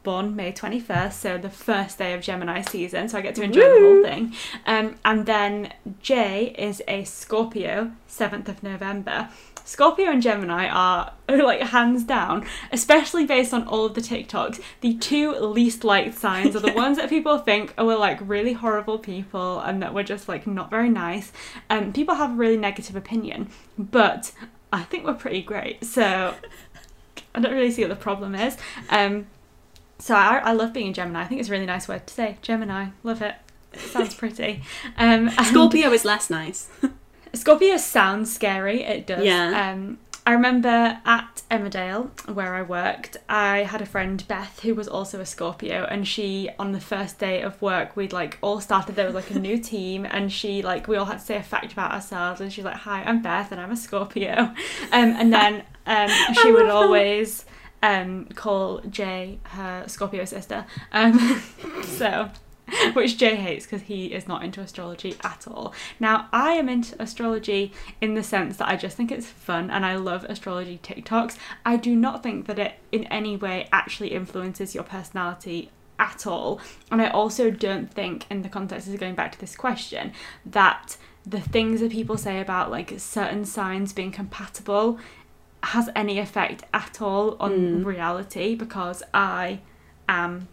born 0.03 0.35
may 0.35 0.53
21st 0.53 1.13
so 1.13 1.39
the 1.39 1.49
first 1.51 1.99
day 1.99 2.15
of 2.15 2.21
gemini 2.21 2.63
season 2.63 3.09
so 3.09 3.17
i 3.19 3.21
get 3.21 3.37
to 3.37 3.43
enjoy 3.43 3.61
the 3.61 3.81
whole 3.81 4.03
thing. 4.03 4.35
Um, 4.67 4.97
and 5.05 5.25
then 5.25 5.73
jay 6.01 6.53
is 6.59 6.83
a 6.89 7.05
scorpio 7.05 7.93
7th 8.09 8.49
of 8.49 8.65
november 8.65 9.29
scorpio 9.65 10.11
and 10.11 10.23
gemini 10.23 10.69
are 10.69 11.13
like 11.29 11.61
hands 11.61 12.05
down 12.05 12.47
especially 12.71 13.25
based 13.25 13.53
on 13.53 13.67
all 13.67 13.85
of 13.85 13.95
the 13.95 14.01
tiktoks 14.01 14.61
the 14.81 14.95
two 14.95 15.33
least 15.33 15.85
liked 15.85 16.17
signs 16.17 16.55
are 16.55 16.61
the 16.61 16.73
ones 16.77 16.97
that 16.99 17.09
people 17.09 17.39
think 17.39 17.73
are 17.79 17.85
like 17.85 18.19
really 18.21 18.53
horrible 18.53 18.99
people 18.99 19.61
and 19.61 19.83
that 19.83 19.95
we're 19.95 20.03
just 20.03 20.29
like 20.29 20.47
not 20.47 20.71
very 20.71 20.91
nice 20.91 21.33
and 21.69 21.95
people 21.95 22.15
have 22.15 22.31
a 22.31 22.35
really 22.35 22.57
negative 22.57 22.95
opinion 22.95 23.49
but 23.79 24.33
i 24.73 24.83
think 24.83 25.05
we're 25.05 25.15
pretty 25.15 25.43
great 25.43 25.85
so 25.85 26.35
I 27.35 27.41
don't 27.41 27.53
really 27.53 27.71
see 27.71 27.83
what 27.83 27.89
the 27.89 27.97
problem 27.97 28.35
is. 28.35 28.57
Um, 28.91 29.27
so 29.99 30.15
I, 30.15 30.39
I 30.39 30.53
love 30.53 30.73
being 30.73 30.89
a 30.89 30.93
Gemini. 30.93 31.23
I 31.23 31.27
think 31.27 31.41
it's 31.41 31.49
a 31.49 31.53
really 31.53 31.67
nice 31.67 31.89
word 31.89 32.07
to 32.07 32.15
say. 32.15 32.39
Gemini, 32.43 32.89
love 33.03 33.23
it. 33.23 33.35
It 33.73 33.81
sounds 33.81 34.15
pretty. 34.15 34.63
Um, 34.97 35.31
Scorpio 35.31 35.91
is 35.91 36.05
less 36.05 36.31
nice. 36.31 36.69
Scorpio 37.35 37.77
sounds 37.77 38.33
scary. 38.33 38.83
It 38.83 39.07
does. 39.07 39.25
Yeah. 39.25 39.73
Um, 39.73 39.99
I 40.27 40.33
remember 40.33 41.01
at 41.05 41.43
Emmerdale, 41.51 42.09
where 42.33 42.55
I 42.55 42.63
worked, 42.63 43.19
I 43.29 43.59
had 43.59 43.83
a 43.83 43.87
friend 43.87 44.27
Beth 44.27 44.61
who 44.61 44.75
was 44.75 44.89
also 44.89 45.21
a 45.21 45.27
Scorpio, 45.27 45.85
and 45.85 46.09
she 46.09 46.49
on 46.59 46.73
the 46.73 46.81
first 46.81 47.19
day 47.19 47.43
of 47.43 47.61
work, 47.61 47.95
we'd 47.95 48.15
like 48.15 48.39
all 48.41 48.59
started 48.61 48.97
there 48.97 49.05
was 49.05 49.15
like 49.15 49.31
a 49.31 49.39
new 49.39 49.59
team, 49.63 50.07
and 50.07 50.33
she 50.33 50.63
like 50.63 50.89
we 50.89 50.97
all 50.97 51.05
had 51.05 51.19
to 51.19 51.25
say 51.25 51.37
a 51.37 51.43
fact 51.43 51.73
about 51.73 51.93
ourselves, 51.93 52.41
and 52.41 52.51
she's 52.51 52.65
like, 52.65 52.77
"Hi, 52.77 53.03
I'm 53.03 53.21
Beth, 53.21 53.53
and 53.53 53.61
I'm 53.61 53.71
a 53.71 53.77
Scorpio," 53.77 54.35
um, 54.35 54.55
and 54.93 55.31
then 55.31 55.63
um, 55.87 56.09
she 56.43 56.51
would 56.53 56.71
always 56.71 57.45
um 57.83 58.25
call 58.35 58.81
Jay 58.89 59.41
her 59.43 59.85
Scorpio 59.89 60.25
sister, 60.25 60.65
um, 60.93 61.43
so 61.83 62.31
which 62.95 63.19
Jay 63.19 63.37
hates 63.37 63.67
because 63.67 63.83
he 63.83 64.07
is 64.07 64.27
not 64.27 64.43
into 64.43 64.61
astrology 64.61 65.17
at 65.23 65.47
all. 65.47 65.75
Now, 66.01 66.29
I 66.33 66.53
am 66.53 66.69
into 66.69 67.01
astrology 67.01 67.73
in 68.01 68.15
the 68.15 68.23
sense 68.23 68.57
that 68.57 68.69
I 68.69 68.77
just 68.77 68.97
think 68.97 69.13
it's 69.13 69.27
fun 69.27 69.71
and 69.71 69.85
I 69.85 69.97
love 69.97 70.25
astrology 70.25 70.81
TikToks. 70.83 71.37
I 71.65 71.77
do 71.77 71.95
not 71.95 72.23
think 72.23 72.47
that 72.47 72.59
it 72.59 72.75
in 72.91 73.05
any 73.05 73.37
way 73.37 73.69
actually 73.73 74.09
influences 74.09 74.75
your 74.75 74.85
personality 74.85 75.71
at 75.99 76.27
all. 76.27 76.61
And 76.91 77.01
I 77.01 77.09
also 77.09 77.51
don't 77.51 77.93
think, 77.93 78.27
in 78.31 78.43
the 78.43 78.49
context 78.49 78.89
of 78.89 78.99
going 78.99 79.15
back 79.15 79.33
to 79.33 79.41
this 79.41 79.57
question, 79.57 80.13
that 80.45 80.97
the 81.27 81.41
things 81.41 81.81
that 81.81 81.93
people 81.93 82.19
say 82.19 82.41
about 82.41 82.71
like 82.71 82.93
certain 82.99 83.45
signs 83.45 83.93
being 83.93 84.13
compatible 84.13 84.99
has 85.65 85.89
any 85.97 86.19
effect 86.19 86.65
at 86.75 87.01
all 87.01 87.37
on 87.41 87.81
hmm. 87.81 87.85
reality 87.85 88.55
because 88.55 89.03
I 89.15 89.61
am 90.09 90.49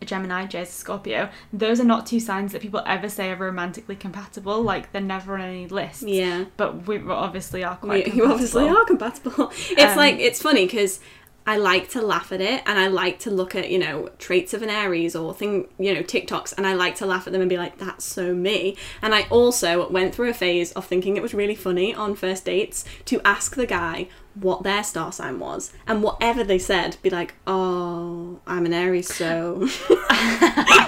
a 0.00 0.04
Gemini, 0.04 0.46
Jay's 0.46 0.68
a 0.68 0.72
Scorpio. 0.72 1.28
Those 1.52 1.80
are 1.80 1.84
not 1.84 2.06
two 2.06 2.20
signs 2.20 2.52
that 2.52 2.62
people 2.62 2.82
ever 2.86 3.08
say 3.08 3.30
are 3.30 3.36
romantically 3.36 3.96
compatible. 3.96 4.62
Like 4.62 4.92
they're 4.92 5.02
never 5.02 5.34
on 5.34 5.40
any 5.40 5.66
lists. 5.66 6.02
yeah. 6.04 6.44
But 6.56 6.86
we 6.86 6.98
obviously 7.08 7.64
are 7.64 7.76
quite. 7.76 8.06
You, 8.06 8.12
you 8.24 8.32
obviously 8.32 8.68
are 8.68 8.84
compatible. 8.84 9.50
It's 9.70 9.82
Um, 9.92 9.96
like 9.96 10.16
it's 10.18 10.40
funny 10.40 10.66
because 10.66 11.00
I 11.48 11.56
like 11.56 11.88
to 11.92 12.02
laugh 12.02 12.30
at 12.30 12.42
it, 12.42 12.62
and 12.66 12.78
I 12.78 12.88
like 12.88 13.20
to 13.20 13.30
look 13.30 13.54
at 13.54 13.70
you 13.70 13.78
know 13.78 14.10
traits 14.18 14.52
of 14.52 14.60
an 14.60 14.68
Aries 14.68 15.16
or 15.16 15.32
thing 15.32 15.66
you 15.78 15.94
know 15.94 16.02
TikToks, 16.02 16.52
and 16.58 16.66
I 16.66 16.74
like 16.74 16.96
to 16.96 17.06
laugh 17.06 17.26
at 17.26 17.32
them 17.32 17.40
and 17.40 17.48
be 17.48 17.56
like, 17.56 17.78
"That's 17.78 18.04
so 18.04 18.34
me." 18.34 18.76
And 19.00 19.14
I 19.14 19.22
also 19.30 19.88
went 19.88 20.14
through 20.14 20.28
a 20.28 20.34
phase 20.34 20.72
of 20.72 20.84
thinking 20.84 21.16
it 21.16 21.22
was 21.22 21.32
really 21.32 21.54
funny 21.54 21.94
on 21.94 22.14
first 22.16 22.44
dates 22.44 22.84
to 23.06 23.22
ask 23.24 23.56
the 23.56 23.64
guy 23.64 24.08
what 24.34 24.62
their 24.62 24.84
star 24.84 25.10
sign 25.10 25.38
was, 25.38 25.72
and 25.86 26.02
whatever 26.02 26.44
they 26.44 26.58
said, 26.58 26.98
be 27.00 27.08
like, 27.08 27.34
"Oh, 27.46 28.40
I'm 28.46 28.66
an 28.66 28.74
Aries, 28.74 29.12
so." 29.14 29.60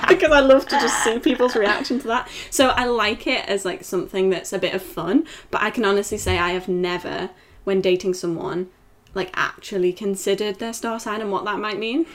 because 0.08 0.30
I 0.30 0.40
love 0.40 0.68
to 0.68 0.78
just 0.78 1.02
see 1.02 1.18
people's 1.20 1.56
reaction 1.56 2.00
to 2.00 2.06
that. 2.08 2.28
So 2.50 2.68
I 2.68 2.84
like 2.84 3.26
it 3.26 3.48
as 3.48 3.64
like 3.64 3.82
something 3.82 4.28
that's 4.28 4.52
a 4.52 4.58
bit 4.58 4.74
of 4.74 4.82
fun, 4.82 5.26
but 5.50 5.62
I 5.62 5.70
can 5.70 5.86
honestly 5.86 6.18
say 6.18 6.36
I 6.36 6.50
have 6.50 6.68
never, 6.68 7.30
when 7.64 7.80
dating 7.80 8.12
someone, 8.12 8.68
like 9.14 9.30
actually 9.34 9.92
considered 9.92 10.58
their 10.58 10.72
star 10.72 11.00
sign 11.00 11.20
and 11.20 11.32
what 11.32 11.44
that 11.44 11.58
might 11.58 11.78
mean. 11.78 12.06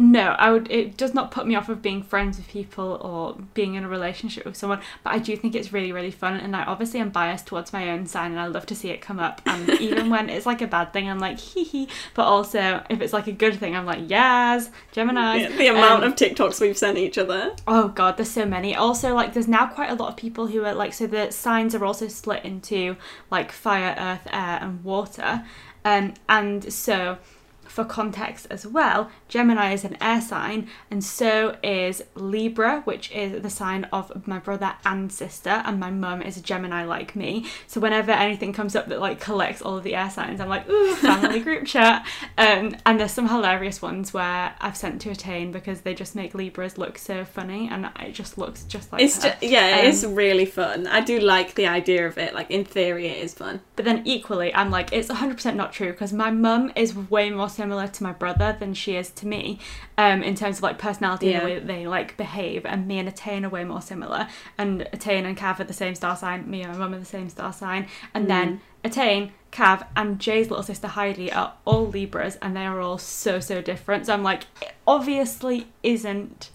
No, 0.00 0.36
I 0.38 0.52
would. 0.52 0.70
It 0.70 0.96
does 0.96 1.12
not 1.12 1.32
put 1.32 1.46
me 1.46 1.56
off 1.56 1.68
of 1.68 1.82
being 1.82 2.02
friends 2.02 2.38
with 2.38 2.46
people 2.46 2.98
or 3.02 3.36
being 3.54 3.74
in 3.74 3.84
a 3.84 3.88
relationship 3.88 4.44
with 4.44 4.56
someone. 4.56 4.80
But 5.02 5.14
I 5.14 5.18
do 5.18 5.36
think 5.36 5.56
it's 5.56 5.72
really, 5.72 5.90
really 5.90 6.12
fun. 6.12 6.34
And 6.34 6.54
I 6.54 6.62
obviously 6.64 7.00
am 7.00 7.10
biased 7.10 7.46
towards 7.46 7.72
my 7.72 7.90
own 7.90 8.06
sign, 8.06 8.30
and 8.30 8.40
I 8.40 8.46
love 8.46 8.64
to 8.66 8.76
see 8.76 8.90
it 8.90 9.00
come 9.00 9.18
up. 9.18 9.42
And 9.44 9.68
even 9.80 10.08
when 10.08 10.30
it's 10.30 10.46
like 10.46 10.62
a 10.62 10.68
bad 10.68 10.92
thing, 10.92 11.10
I'm 11.10 11.18
like 11.18 11.40
hee 11.40 11.64
hee. 11.64 11.88
But 12.14 12.26
also, 12.26 12.84
if 12.88 13.00
it's 13.00 13.12
like 13.12 13.26
a 13.26 13.32
good 13.32 13.56
thing, 13.56 13.74
I'm 13.74 13.86
like 13.86 14.08
yes, 14.08 14.70
Gemini. 14.92 15.48
the 15.48 15.66
amount 15.66 16.04
um, 16.04 16.12
of 16.12 16.16
TikToks 16.16 16.60
we've 16.60 16.78
sent 16.78 16.96
each 16.96 17.18
other. 17.18 17.54
Oh 17.66 17.88
god, 17.88 18.16
there's 18.16 18.30
so 18.30 18.46
many. 18.46 18.76
Also, 18.76 19.14
like 19.14 19.34
there's 19.34 19.48
now 19.48 19.66
quite 19.66 19.90
a 19.90 19.94
lot 19.94 20.10
of 20.10 20.16
people 20.16 20.46
who 20.46 20.64
are 20.64 20.74
like 20.74 20.92
so 20.92 21.08
the 21.08 21.32
signs 21.32 21.74
are 21.74 21.84
also 21.84 22.06
split 22.06 22.44
into 22.44 22.96
like 23.32 23.50
fire, 23.50 23.96
earth, 23.98 24.28
air, 24.32 24.58
and 24.62 24.84
water. 24.84 25.44
Um, 25.88 26.12
and 26.28 26.70
so 26.70 27.16
for 27.62 27.82
context 27.82 28.46
as 28.50 28.66
well, 28.66 29.10
Gemini 29.28 29.72
is 29.72 29.84
an 29.84 29.96
air 30.00 30.20
sign, 30.20 30.68
and 30.90 31.02
so 31.04 31.56
is 31.62 32.02
Libra, 32.14 32.80
which 32.82 33.10
is 33.12 33.42
the 33.42 33.50
sign 33.50 33.84
of 33.92 34.26
my 34.26 34.38
brother 34.38 34.74
and 34.84 35.12
sister, 35.12 35.62
and 35.64 35.78
my 35.78 35.90
mum 35.90 36.22
is 36.22 36.36
a 36.36 36.42
Gemini 36.42 36.84
like 36.84 37.14
me. 37.14 37.46
So 37.66 37.80
whenever 37.80 38.10
anything 38.12 38.52
comes 38.52 38.74
up 38.74 38.88
that 38.88 39.00
like 39.00 39.20
collects 39.20 39.62
all 39.62 39.76
of 39.76 39.84
the 39.84 39.94
air 39.94 40.10
signs, 40.10 40.40
I'm 40.40 40.48
like, 40.48 40.68
ooh, 40.68 40.94
family 40.96 41.40
group 41.40 41.66
chat. 41.66 42.06
Um, 42.36 42.76
and 42.86 42.98
there's 42.98 43.12
some 43.12 43.28
hilarious 43.28 43.82
ones 43.82 44.14
where 44.14 44.54
I've 44.60 44.76
sent 44.76 45.00
to 45.02 45.10
attain 45.10 45.52
because 45.52 45.82
they 45.82 45.94
just 45.94 46.14
make 46.14 46.34
Libras 46.34 46.78
look 46.78 46.98
so 46.98 47.24
funny, 47.24 47.68
and 47.68 47.90
it 48.00 48.12
just 48.12 48.38
looks 48.38 48.64
just 48.64 48.92
like 48.92 49.02
It's 49.02 49.22
her. 49.22 49.36
yeah, 49.42 49.80
Um, 49.80 49.86
it's 49.86 50.04
really 50.04 50.46
fun. 50.46 50.86
I 50.86 51.00
do 51.00 51.18
like 51.20 51.54
the 51.54 51.66
idea 51.66 52.06
of 52.06 52.16
it. 52.18 52.34
Like 52.34 52.50
in 52.50 52.64
theory, 52.64 53.08
it 53.08 53.18
is 53.22 53.34
fun. 53.34 53.60
But 53.76 53.84
then 53.84 54.02
equally, 54.06 54.54
I'm 54.54 54.70
like, 54.70 54.92
it's 54.92 55.08
100% 55.08 55.54
not 55.54 55.72
true 55.72 55.90
because 55.92 56.12
my 56.12 56.30
mum 56.30 56.72
is 56.74 56.94
way 56.96 57.30
more 57.30 57.48
similar 57.48 57.86
to 57.88 58.02
my 58.02 58.12
brother 58.12 58.56
than 58.58 58.74
she 58.74 58.96
is 58.96 59.10
to 59.18 59.26
me 59.26 59.58
um, 59.96 60.22
in 60.22 60.34
terms 60.34 60.58
of 60.58 60.62
like 60.62 60.78
personality 60.78 61.32
and 61.32 61.42
the 61.42 61.44
way 61.46 61.54
that 61.58 61.66
they 61.66 61.86
like 61.86 62.16
behave. 62.16 62.64
And 62.66 62.86
me 62.88 62.98
and 62.98 63.08
Attain 63.08 63.44
are 63.44 63.48
way 63.48 63.64
more 63.64 63.82
similar. 63.82 64.28
And 64.56 64.88
Attain 64.92 65.24
and 65.26 65.36
Cav 65.36 65.60
are 65.60 65.64
the 65.64 65.72
same 65.72 65.94
star 65.94 66.16
sign. 66.16 66.50
Me 66.50 66.62
and 66.62 66.72
my 66.72 66.78
mum 66.78 66.94
are 66.94 66.98
the 66.98 67.04
same 67.04 67.28
star 67.28 67.52
sign. 67.52 67.86
And 68.14 68.28
then 68.28 68.60
Attain, 68.84 69.32
Cav, 69.52 69.86
and 69.96 70.18
Jay's 70.18 70.50
little 70.50 70.62
sister 70.62 70.88
Heidi 70.88 71.32
are 71.32 71.54
all 71.64 71.86
Libras 71.86 72.36
and 72.40 72.56
they 72.56 72.64
are 72.66 72.80
all 72.80 72.98
so, 72.98 73.40
so 73.40 73.60
different. 73.60 74.06
So 74.06 74.14
I'm 74.14 74.22
like, 74.22 74.44
it 74.62 74.72
obviously 74.86 75.68
isn't 75.82 76.50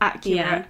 accurate. 0.00 0.36
Yeah. 0.36 0.64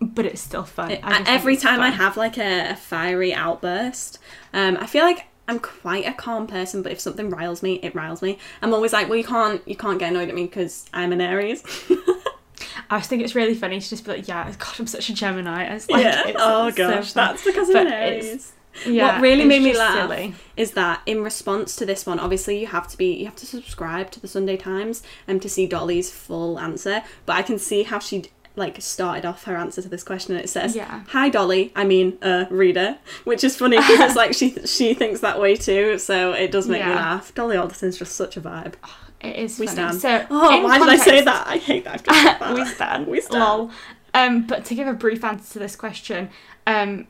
But 0.00 0.26
it's 0.26 0.42
still 0.42 0.64
fun. 0.64 0.90
It- 0.90 1.00
I 1.02 1.08
just 1.08 1.24
think 1.24 1.28
every 1.28 1.56
time 1.56 1.80
I 1.80 1.90
have 1.90 2.16
like 2.16 2.36
a, 2.38 2.70
a 2.72 2.76
fiery 2.76 3.32
outburst, 3.32 4.18
um, 4.52 4.76
I 4.78 4.86
feel 4.86 5.04
like 5.04 5.26
I'm 5.48 5.60
quite 5.60 6.06
a 6.06 6.12
calm 6.12 6.46
person, 6.46 6.82
but 6.82 6.92
if 6.92 7.00
something 7.00 7.30
riles 7.30 7.62
me, 7.62 7.74
it 7.82 7.94
riles 7.94 8.22
me. 8.22 8.38
I'm 8.62 8.74
always 8.74 8.92
like, 8.92 9.08
well, 9.08 9.16
you 9.16 9.24
can't, 9.24 9.66
you 9.66 9.76
can't 9.76 9.98
get 9.98 10.10
annoyed 10.10 10.28
at 10.28 10.34
me 10.34 10.44
because 10.44 10.86
I'm 10.92 11.12
an 11.12 11.20
Aries. 11.20 11.62
I 12.90 12.98
just 12.98 13.10
think 13.10 13.22
it's 13.22 13.34
really 13.34 13.54
funny 13.54 13.80
to 13.80 13.88
just 13.88 14.04
be 14.04 14.12
like, 14.12 14.28
yeah, 14.28 14.52
God, 14.58 14.74
I'm 14.78 14.86
such 14.86 15.08
a 15.08 15.14
Gemini. 15.14 15.64
It's 15.64 15.88
like, 15.90 16.04
yeah. 16.04 16.26
it's 16.26 16.38
oh 16.40 16.70
so 16.70 16.76
gosh, 16.76 17.12
fun. 17.12 17.26
that's 17.26 17.44
because 17.44 17.70
I'm 17.70 17.86
an 17.86 17.92
Aries. 17.92 18.52
Yeah, 18.84 19.14
what 19.14 19.22
really 19.22 19.44
made 19.44 19.62
me 19.62 19.76
laugh 19.76 19.94
silly. 20.10 20.34
is 20.56 20.72
that 20.72 21.00
in 21.06 21.22
response 21.22 21.76
to 21.76 21.86
this 21.86 22.04
one, 22.04 22.18
obviously 22.18 22.60
you 22.60 22.66
have 22.66 22.86
to 22.88 22.96
be 22.96 23.14
you 23.14 23.24
have 23.24 23.36
to 23.36 23.46
subscribe 23.46 24.10
to 24.10 24.20
the 24.20 24.28
Sunday 24.28 24.56
Times 24.56 25.02
and 25.26 25.40
to 25.40 25.48
see 25.48 25.66
Dolly's 25.66 26.10
full 26.10 26.58
answer. 26.58 27.02
But 27.24 27.36
I 27.36 27.42
can 27.42 27.58
see 27.58 27.84
how 27.84 27.98
she 27.98 28.24
like 28.56 28.80
started 28.80 29.24
off 29.26 29.44
her 29.44 29.56
answer 29.56 29.82
to 29.82 29.88
this 29.88 30.02
question 30.02 30.34
and 30.34 30.42
it 30.44 30.48
says 30.48 30.74
Yeah. 30.74 31.02
hi 31.08 31.28
dolly 31.28 31.72
i 31.76 31.84
mean 31.84 32.18
uh 32.22 32.46
reader 32.50 32.98
which 33.24 33.44
is 33.44 33.54
funny 33.56 33.76
because 33.76 34.00
it's 34.00 34.16
like 34.16 34.34
she 34.34 34.50
she 34.66 34.94
thinks 34.94 35.20
that 35.20 35.38
way 35.40 35.56
too 35.56 35.98
so 35.98 36.32
it 36.32 36.50
does 36.50 36.66
make 36.68 36.84
me 36.84 36.90
laugh 36.94 37.34
dolly 37.34 37.56
alderton's 37.56 37.98
just 37.98 38.14
such 38.16 38.36
a 38.36 38.40
vibe 38.40 38.74
It 39.20 39.36
is 39.36 39.58
we 39.58 39.66
funny. 39.66 39.76
stand 39.76 40.00
So, 40.00 40.26
oh 40.30 40.62
why 40.64 40.78
did 40.78 40.88
i 40.88 40.96
say 40.96 41.20
that 41.22 41.46
i 41.46 41.58
hate 41.58 41.84
that 41.84 41.94
I've 41.94 42.04
just 42.04 42.22
said 42.22 42.38
that. 42.38 42.54
we 42.54 42.64
stand. 42.64 43.06
we 43.06 43.20
stand 43.20 43.40
Lol. 43.44 43.70
Um, 44.14 44.46
but 44.46 44.64
to 44.66 44.74
give 44.74 44.88
a 44.88 44.94
brief 44.94 45.22
answer 45.24 45.52
to 45.54 45.58
this 45.58 45.76
question, 45.76 46.30
um, 46.66 47.06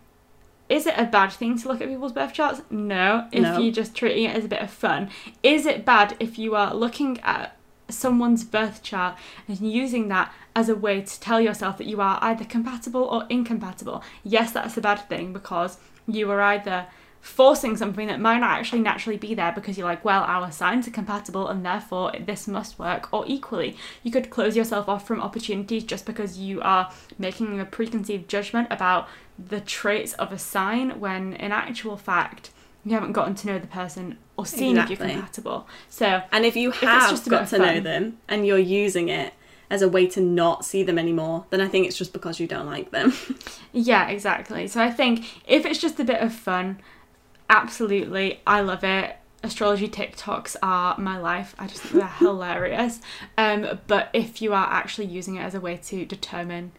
is 0.69 0.87
it 0.89 0.95
a 0.99 1.05
bad 1.05 1.31
thing 1.31 1.57
to 1.59 1.69
look 1.69 1.81
at 1.81 1.87
people's 1.89 2.11
birth 2.11 2.33
charts? 2.33 2.63
No. 2.69 3.29
If 3.31 3.43
No. 3.43 3.59
you're 3.61 3.73
just 3.73 3.95
treating 3.95 4.25
it 4.25 4.35
as 4.35 4.45
a 4.45 4.49
bit 4.49 4.61
of 4.61 4.71
fun. 4.73 5.11
Is 5.45 5.67
it 5.67 5.85
bad 5.85 6.17
if 6.19 6.37
you 6.37 6.57
are 6.57 6.75
looking 6.75 7.21
at 7.21 7.56
someone's 7.89 8.45
birth 8.45 8.83
chart 8.83 9.17
and 9.49 9.61
using 9.61 10.09
that 10.09 10.33
as 10.55 10.69
a 10.69 10.75
way 10.75 11.01
to 11.01 11.21
tell 11.21 11.41
yourself 11.41 11.79
that 11.79 11.87
you 11.87 12.01
are 12.01 12.19
either 12.23 12.45
compatible 12.45 13.03
or 13.03 13.27
incompatible? 13.29 14.03
Yes, 14.25 14.53
that's 14.53 14.77
a 14.77 14.81
bad 14.81 15.09
thing 15.09 15.33
because 15.33 15.79
you 16.07 16.31
are 16.31 16.41
either 16.41 16.87
forcing 17.27 17.77
something 17.77 18.07
that 18.07 18.21
might 18.21 18.39
not 18.39 18.57
actually 18.57 18.81
naturally 18.81 19.17
be 19.17 19.35
there 19.35 19.51
because 19.51 19.77
you're 19.77 19.87
like, 19.87 20.05
well, 20.05 20.23
our 20.23 20.53
signs 20.53 20.87
are 20.87 20.93
compatible 20.93 21.49
and 21.49 21.67
therefore 21.67 22.13
this 22.21 22.47
must 22.47 22.79
work. 22.79 23.13
Or 23.13 23.25
equally, 23.27 23.77
you 24.05 24.13
could 24.13 24.31
close 24.31 24.57
yourself 24.57 24.89
off 24.89 25.07
from 25.07 25.21
opportunities 25.21 25.83
just 25.83 26.07
because 26.07 26.39
you 26.39 26.63
are 26.63 26.93
making 27.19 27.59
a 27.59 27.65
preconceived 27.65 28.29
judgment 28.29 28.69
about 28.71 29.09
the 29.39 29.61
traits 29.61 30.13
of 30.15 30.31
a 30.31 30.39
sign 30.39 31.01
when 31.01 31.35
in 31.35 31.51
actual 31.51 31.97
fact, 31.97 32.51
you 32.85 32.93
haven't 32.95 33.13
gotten 33.13 33.35
to 33.35 33.49
know 33.49 33.59
the 33.59 33.67
person 33.67 34.19
or 34.37 34.47
seen 34.47 34.77
if 34.77 34.91
you're 34.91 34.99
compatible. 34.99 35.67
So, 35.89 36.23
and 36.33 36.45
if 36.45 36.57
you 36.57 36.71
have 36.71 37.11
just 37.11 37.29
got 37.29 37.49
to 37.49 37.59
know 37.59 37.81
them 37.81 38.19
and 38.29 38.47
you're 38.47 38.59
using 38.59 39.09
it 39.09 39.33
as 39.69 39.83
a 39.83 39.89
way 39.89 40.07
to 40.07 40.21
not 40.21 40.65
see 40.65 40.85
them 40.85 40.97
anymore 40.97 41.45
then 41.51 41.61
i 41.61 41.67
think 41.67 41.89
it's 41.89 41.99
just 41.99 42.13
because 42.13 42.39
you 42.39 42.47
don't 42.47 42.67
like 42.67 42.93
them 42.93 43.13
Yeah, 43.77 44.09
exactly. 44.09 44.69
So 44.69 44.81
I 44.81 44.91
think 44.91 45.43
if 45.47 45.67
it's 45.67 45.79
just 45.79 46.01
a 46.01 46.05
bit 46.05 46.23
of 46.23 46.33
fun, 46.33 46.81
absolutely, 47.51 48.41
I 48.47 48.63
love 48.63 48.85
it. 48.85 49.17
Astrology 49.43 49.87
TikToks 49.87 50.57
are 50.63 50.97
my 50.99 51.19
life. 51.19 51.55
I 51.59 51.67
just 51.67 51.83
think 51.83 51.97
they're 51.97 52.07
hilarious. 52.19 53.01
Um, 53.37 53.81
but 53.87 54.09
if 54.15 54.41
you 54.41 54.55
are 54.55 54.67
actually 54.67 55.07
using 55.09 55.37
it 55.37 55.43
as 55.43 55.55
a 55.55 55.61
way 55.61 55.77
to 55.77 56.07
determine 56.07 56.73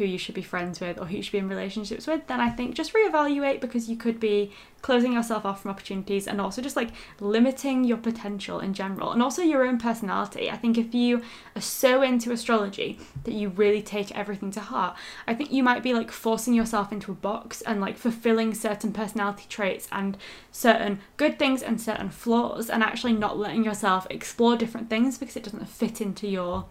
who 0.00 0.06
you 0.06 0.16
should 0.16 0.34
be 0.34 0.40
friends 0.40 0.80
with 0.80 0.98
or 0.98 1.04
who 1.04 1.16
you 1.16 1.22
should 1.22 1.32
be 1.32 1.38
in 1.38 1.46
relationships 1.46 2.06
with, 2.06 2.26
then 2.26 2.40
I 2.40 2.48
think 2.48 2.74
just 2.74 2.94
reevaluate 2.94 3.60
because 3.60 3.86
you 3.86 3.96
could 3.96 4.18
be 4.18 4.50
closing 4.80 5.12
yourself 5.12 5.44
off 5.44 5.60
from 5.60 5.70
opportunities 5.70 6.26
and 6.26 6.40
also 6.40 6.62
just 6.62 6.74
like 6.74 6.88
limiting 7.20 7.84
your 7.84 7.98
potential 7.98 8.60
in 8.60 8.72
general 8.72 9.12
and 9.12 9.22
also 9.22 9.42
your 9.42 9.62
own 9.62 9.76
personality. 9.76 10.50
I 10.50 10.56
think 10.56 10.78
if 10.78 10.94
you 10.94 11.20
are 11.54 11.60
so 11.60 12.00
into 12.00 12.32
astrology 12.32 12.98
that 13.24 13.34
you 13.34 13.50
really 13.50 13.82
take 13.82 14.16
everything 14.16 14.50
to 14.52 14.60
heart, 14.60 14.96
I 15.26 15.34
think 15.34 15.52
you 15.52 15.62
might 15.62 15.82
be 15.82 15.92
like 15.92 16.10
forcing 16.10 16.54
yourself 16.54 16.92
into 16.92 17.12
a 17.12 17.14
box 17.14 17.60
and 17.60 17.78
like 17.78 17.98
fulfilling 17.98 18.54
certain 18.54 18.94
personality 18.94 19.44
traits 19.50 19.86
and 19.92 20.16
certain 20.50 21.00
good 21.18 21.38
things 21.38 21.62
and 21.62 21.78
certain 21.78 22.08
flaws 22.08 22.70
and 22.70 22.82
actually 22.82 23.12
not 23.12 23.38
letting 23.38 23.64
yourself 23.64 24.06
explore 24.08 24.56
different 24.56 24.88
things 24.88 25.18
because 25.18 25.36
it 25.36 25.42
doesn't 25.42 25.68
fit 25.68 26.00
into 26.00 26.26
your 26.26 26.64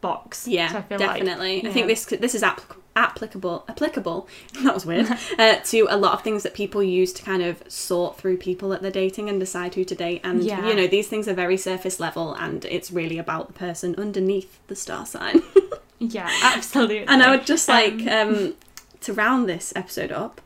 box. 0.00 0.46
Yeah, 0.48 0.70
So 0.72 0.78
I 0.90 0.96
definitely. 0.96 1.56
Like, 1.62 1.66
I 1.66 1.72
think 1.72 1.86
this 1.86 2.04
this 2.06 2.34
is 2.34 2.42
applic- 2.42 2.76
applicable 2.96 3.64
applicable. 3.68 4.28
That 4.64 4.74
was 4.74 4.84
weird. 4.86 5.06
uh, 5.38 5.56
to 5.56 5.86
a 5.90 5.96
lot 5.96 6.12
of 6.14 6.22
things 6.22 6.42
that 6.42 6.54
people 6.54 6.82
use 6.82 7.12
to 7.14 7.22
kind 7.22 7.42
of 7.42 7.62
sort 7.68 8.18
through 8.18 8.38
people 8.38 8.68
that 8.70 8.82
they're 8.82 8.90
dating 8.90 9.28
and 9.28 9.38
decide 9.38 9.74
who 9.74 9.84
to 9.84 9.94
date. 9.94 10.20
And 10.24 10.42
Yeah. 10.42 10.66
you 10.68 10.74
know, 10.74 10.86
these 10.86 11.08
things 11.08 11.28
are 11.28 11.34
very 11.34 11.56
surface 11.56 12.00
level, 12.00 12.34
and 12.34 12.64
it's 12.64 12.90
really 12.90 13.18
about 13.18 13.46
the 13.48 13.52
person 13.54 13.94
underneath 13.96 14.58
the 14.68 14.76
star 14.76 15.06
sign. 15.06 15.42
Yeah, 16.00 16.30
absolutely. 16.44 17.04
and 17.08 17.24
I 17.24 17.30
would 17.34 17.44
just 17.44 17.66
like 17.68 17.94
Um, 18.06 18.28
um, 18.34 18.54
to 19.00 19.12
round 19.12 19.48
this 19.48 19.72
episode 19.74 20.12
up. 20.12 20.40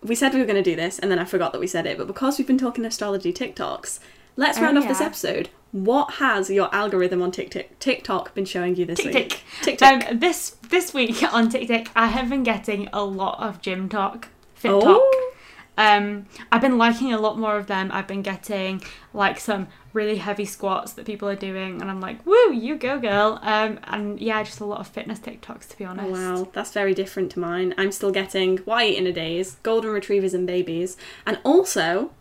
We 0.00 0.14
said 0.14 0.32
we 0.34 0.38
were 0.38 0.46
going 0.46 0.62
to 0.62 0.70
do 0.70 0.76
this, 0.76 1.00
and 1.00 1.10
then 1.10 1.18
I 1.18 1.24
forgot 1.24 1.52
that 1.52 1.58
we 1.58 1.66
said 1.66 1.84
it. 1.84 1.98
But 1.98 2.06
because 2.06 2.38
we've 2.38 2.46
been 2.46 2.58
talking 2.58 2.84
astrology 2.84 3.32
TikToks, 3.32 3.98
let's 4.36 4.56
Oh, 4.58 4.62
round 4.62 4.78
off 4.78 4.86
this 4.86 5.00
episode. 5.00 5.48
What 5.74 6.14
has 6.14 6.50
your 6.50 6.72
algorithm 6.72 7.20
on 7.20 7.32
TikTok 7.32 7.64
TikTok 7.80 8.32
been 8.32 8.44
showing 8.44 8.76
you 8.76 8.84
this 8.84 8.98
Tick 9.00 9.12
week? 9.12 9.28
tick. 9.30 9.42
TikTok. 9.78 10.08
Um, 10.08 10.18
this 10.20 10.50
this 10.70 10.94
week 10.94 11.20
on 11.34 11.48
TikTok, 11.48 11.88
I 11.96 12.06
have 12.06 12.30
been 12.30 12.44
getting 12.44 12.88
a 12.92 13.02
lot 13.02 13.40
of 13.42 13.60
gym 13.60 13.88
talk, 13.88 14.28
fit 14.54 14.70
Oh. 14.70 14.80
talk. 14.80 15.34
Um, 15.76 16.26
I've 16.52 16.60
been 16.60 16.78
liking 16.78 17.12
a 17.12 17.18
lot 17.18 17.36
more 17.40 17.56
of 17.56 17.66
them. 17.66 17.90
I've 17.92 18.06
been 18.06 18.22
getting 18.22 18.82
like 19.12 19.40
some 19.40 19.66
really 19.92 20.18
heavy 20.18 20.44
squats 20.44 20.92
that 20.92 21.06
people 21.06 21.28
are 21.28 21.34
doing, 21.34 21.80
and 21.82 21.90
I'm 21.90 22.00
like, 22.00 22.24
"Woo, 22.24 22.52
you 22.52 22.76
go, 22.76 23.00
girl!" 23.00 23.40
Um, 23.42 23.80
and 23.82 24.20
yeah, 24.20 24.40
just 24.44 24.60
a 24.60 24.64
lot 24.64 24.78
of 24.78 24.86
fitness 24.86 25.18
TikToks 25.18 25.66
to 25.70 25.76
be 25.76 25.84
honest. 25.84 26.08
Wow, 26.12 26.48
that's 26.52 26.70
very 26.70 26.94
different 26.94 27.32
to 27.32 27.40
mine. 27.40 27.74
I'm 27.76 27.90
still 27.90 28.12
getting 28.12 28.58
what 28.58 28.82
I 28.82 28.86
eat 28.90 28.98
in 28.98 29.08
a 29.08 29.12
days, 29.12 29.56
golden 29.64 29.90
retrievers 29.90 30.34
and 30.34 30.46
babies, 30.46 30.96
and 31.26 31.40
also 31.42 32.12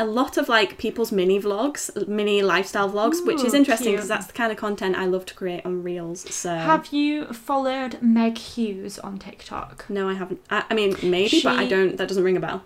a 0.00 0.04
lot 0.06 0.36
of 0.36 0.48
like 0.48 0.78
people's 0.78 1.10
mini 1.10 1.40
vlogs, 1.40 2.06
mini 2.06 2.40
lifestyle 2.42 2.88
vlogs, 2.90 3.24
which 3.26 3.42
is 3.42 3.52
interesting 3.54 3.92
because 3.92 4.08
that's 4.08 4.26
the 4.26 4.32
kind 4.32 4.52
of 4.52 4.58
content 4.58 4.94
I 4.96 5.06
love 5.06 5.26
to 5.26 5.34
create 5.34 5.66
on 5.66 5.82
Reels. 5.82 6.32
So 6.32 6.54
Have 6.54 6.92
you 6.92 7.26
followed 7.32 8.00
Meg 8.00 8.38
Hughes 8.38 8.98
on 9.00 9.18
TikTok? 9.18 9.84
no, 9.88 10.08
I 10.08 10.14
haven't. 10.14 10.40
I, 10.50 10.64
I 10.70 10.74
mean, 10.74 10.96
maybe, 11.02 11.40
but 11.42 11.58
I 11.58 11.66
don't. 11.66 11.96
That 11.96 12.08
doesn't 12.08 12.22
ring 12.24 12.36
a 12.36 12.40
bell. 12.40 12.62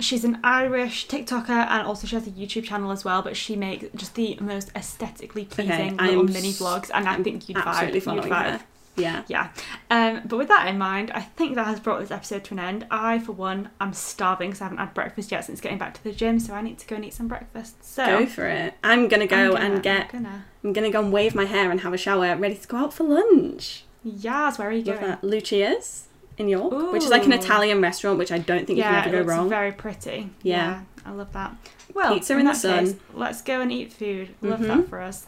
She's 0.00 0.24
an 0.24 0.38
Irish 0.42 1.06
TikToker 1.06 1.50
and 1.50 1.86
also 1.86 2.08
she 2.08 2.16
has 2.16 2.26
a 2.26 2.30
YouTube 2.32 2.64
channel 2.64 2.90
as 2.90 3.04
well, 3.04 3.22
but 3.22 3.36
she 3.36 3.54
makes 3.54 3.86
just 3.94 4.16
the 4.16 4.36
most 4.40 4.72
aesthetically 4.74 5.44
pleasing 5.44 5.94
I'm 6.00 6.08
little 6.08 6.28
s- 6.28 6.34
mini 6.34 6.48
vlogs, 6.50 6.90
and 6.92 7.08
I 7.08 7.14
I'm 7.14 7.22
think 7.22 7.48
you'd 7.48 7.58
vibe. 7.58 7.66
Absolutely 7.66 7.94
You'd 7.98 8.04
following 8.04 8.32
vibe. 8.32 8.50
her. 8.58 8.60
Yeah. 8.96 9.22
Yeah. 9.28 9.48
Um, 9.90 10.20
but 10.26 10.36
with 10.36 10.48
that 10.48 10.68
in 10.68 10.76
mind, 10.78 11.10
I 11.14 11.20
think 11.22 11.54
that 11.54 11.66
has 11.66 11.80
brought 11.80 12.00
this 12.00 12.10
episode 12.10 12.44
to 12.44 12.54
an 12.54 12.58
end. 12.58 12.86
I, 12.90 13.18
for 13.20 13.32
one, 13.32 13.70
am 13.80 13.92
starving 13.92 14.50
because 14.50 14.60
I 14.60 14.64
haven't 14.64 14.78
had 14.78 14.92
breakfast 14.94 15.32
yet 15.32 15.44
since 15.44 15.60
getting 15.60 15.78
back 15.78 15.94
to 15.94 16.04
the 16.04 16.12
gym, 16.12 16.38
so 16.38 16.52
I 16.54 16.60
need 16.62 16.78
to 16.78 16.86
go 16.86 16.96
and 16.96 17.04
eat 17.04 17.14
some 17.14 17.26
breakfast. 17.28 17.82
So 17.84 18.04
Go 18.04 18.26
for 18.26 18.46
it. 18.46 18.74
I'm 18.84 19.08
gonna 19.08 19.26
go 19.26 19.36
I'm 19.36 19.50
gonna- 19.52 19.64
and 19.74 19.82
get. 19.82 20.10
I'm 20.12 20.22
gonna. 20.22 20.44
I'm 20.64 20.72
gonna 20.72 20.90
go 20.90 21.00
and 21.02 21.12
wave 21.12 21.34
my 21.34 21.44
hair 21.46 21.70
and 21.70 21.80
have 21.80 21.92
a 21.94 21.98
shower, 21.98 22.36
ready 22.36 22.54
to 22.56 22.68
go 22.68 22.76
out 22.76 22.92
for 22.92 23.04
lunch. 23.04 23.84
Yes, 24.04 24.58
where 24.58 24.68
are 24.68 24.72
you 24.72 24.84
Love 24.84 25.00
going? 25.00 25.10
that. 25.10 25.24
Lucia's 25.24 26.08
in 26.38 26.48
York, 26.48 26.92
which 26.92 27.02
is 27.04 27.10
like 27.10 27.24
an 27.24 27.32
Italian 27.32 27.80
restaurant, 27.80 28.18
which 28.18 28.30
I 28.32 28.38
don't 28.38 28.66
think 28.66 28.78
yeah, 28.78 28.98
you 28.98 29.02
can 29.04 29.14
ever 29.14 29.24
go 29.24 29.28
wrong. 29.30 29.48
very 29.48 29.72
pretty. 29.72 30.30
Yeah. 30.42 30.82
I 31.04 31.10
love 31.12 31.32
that. 31.32 31.54
Well, 31.94 32.14
Pizza 32.14 32.34
in 32.34 32.40
the 32.46 32.52
that 32.52 32.56
sun. 32.56 32.84
case, 32.86 32.94
let's 33.12 33.42
go 33.42 33.60
and 33.60 33.72
eat 33.72 33.92
food. 33.92 34.34
Love 34.40 34.60
Mhm. 34.60 34.66
that 34.68 34.88
for 34.88 35.00
us. 35.00 35.26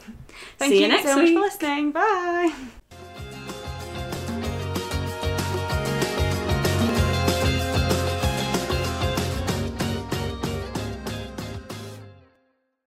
Thank 0.59 0.71
See 0.71 0.77
you 0.77 0.83
you 0.83 0.89
next 0.89 1.05
so 1.05 1.17
much 1.17 1.31
for 1.33 1.41
listening. 1.41 1.91
Bye. 1.93 2.53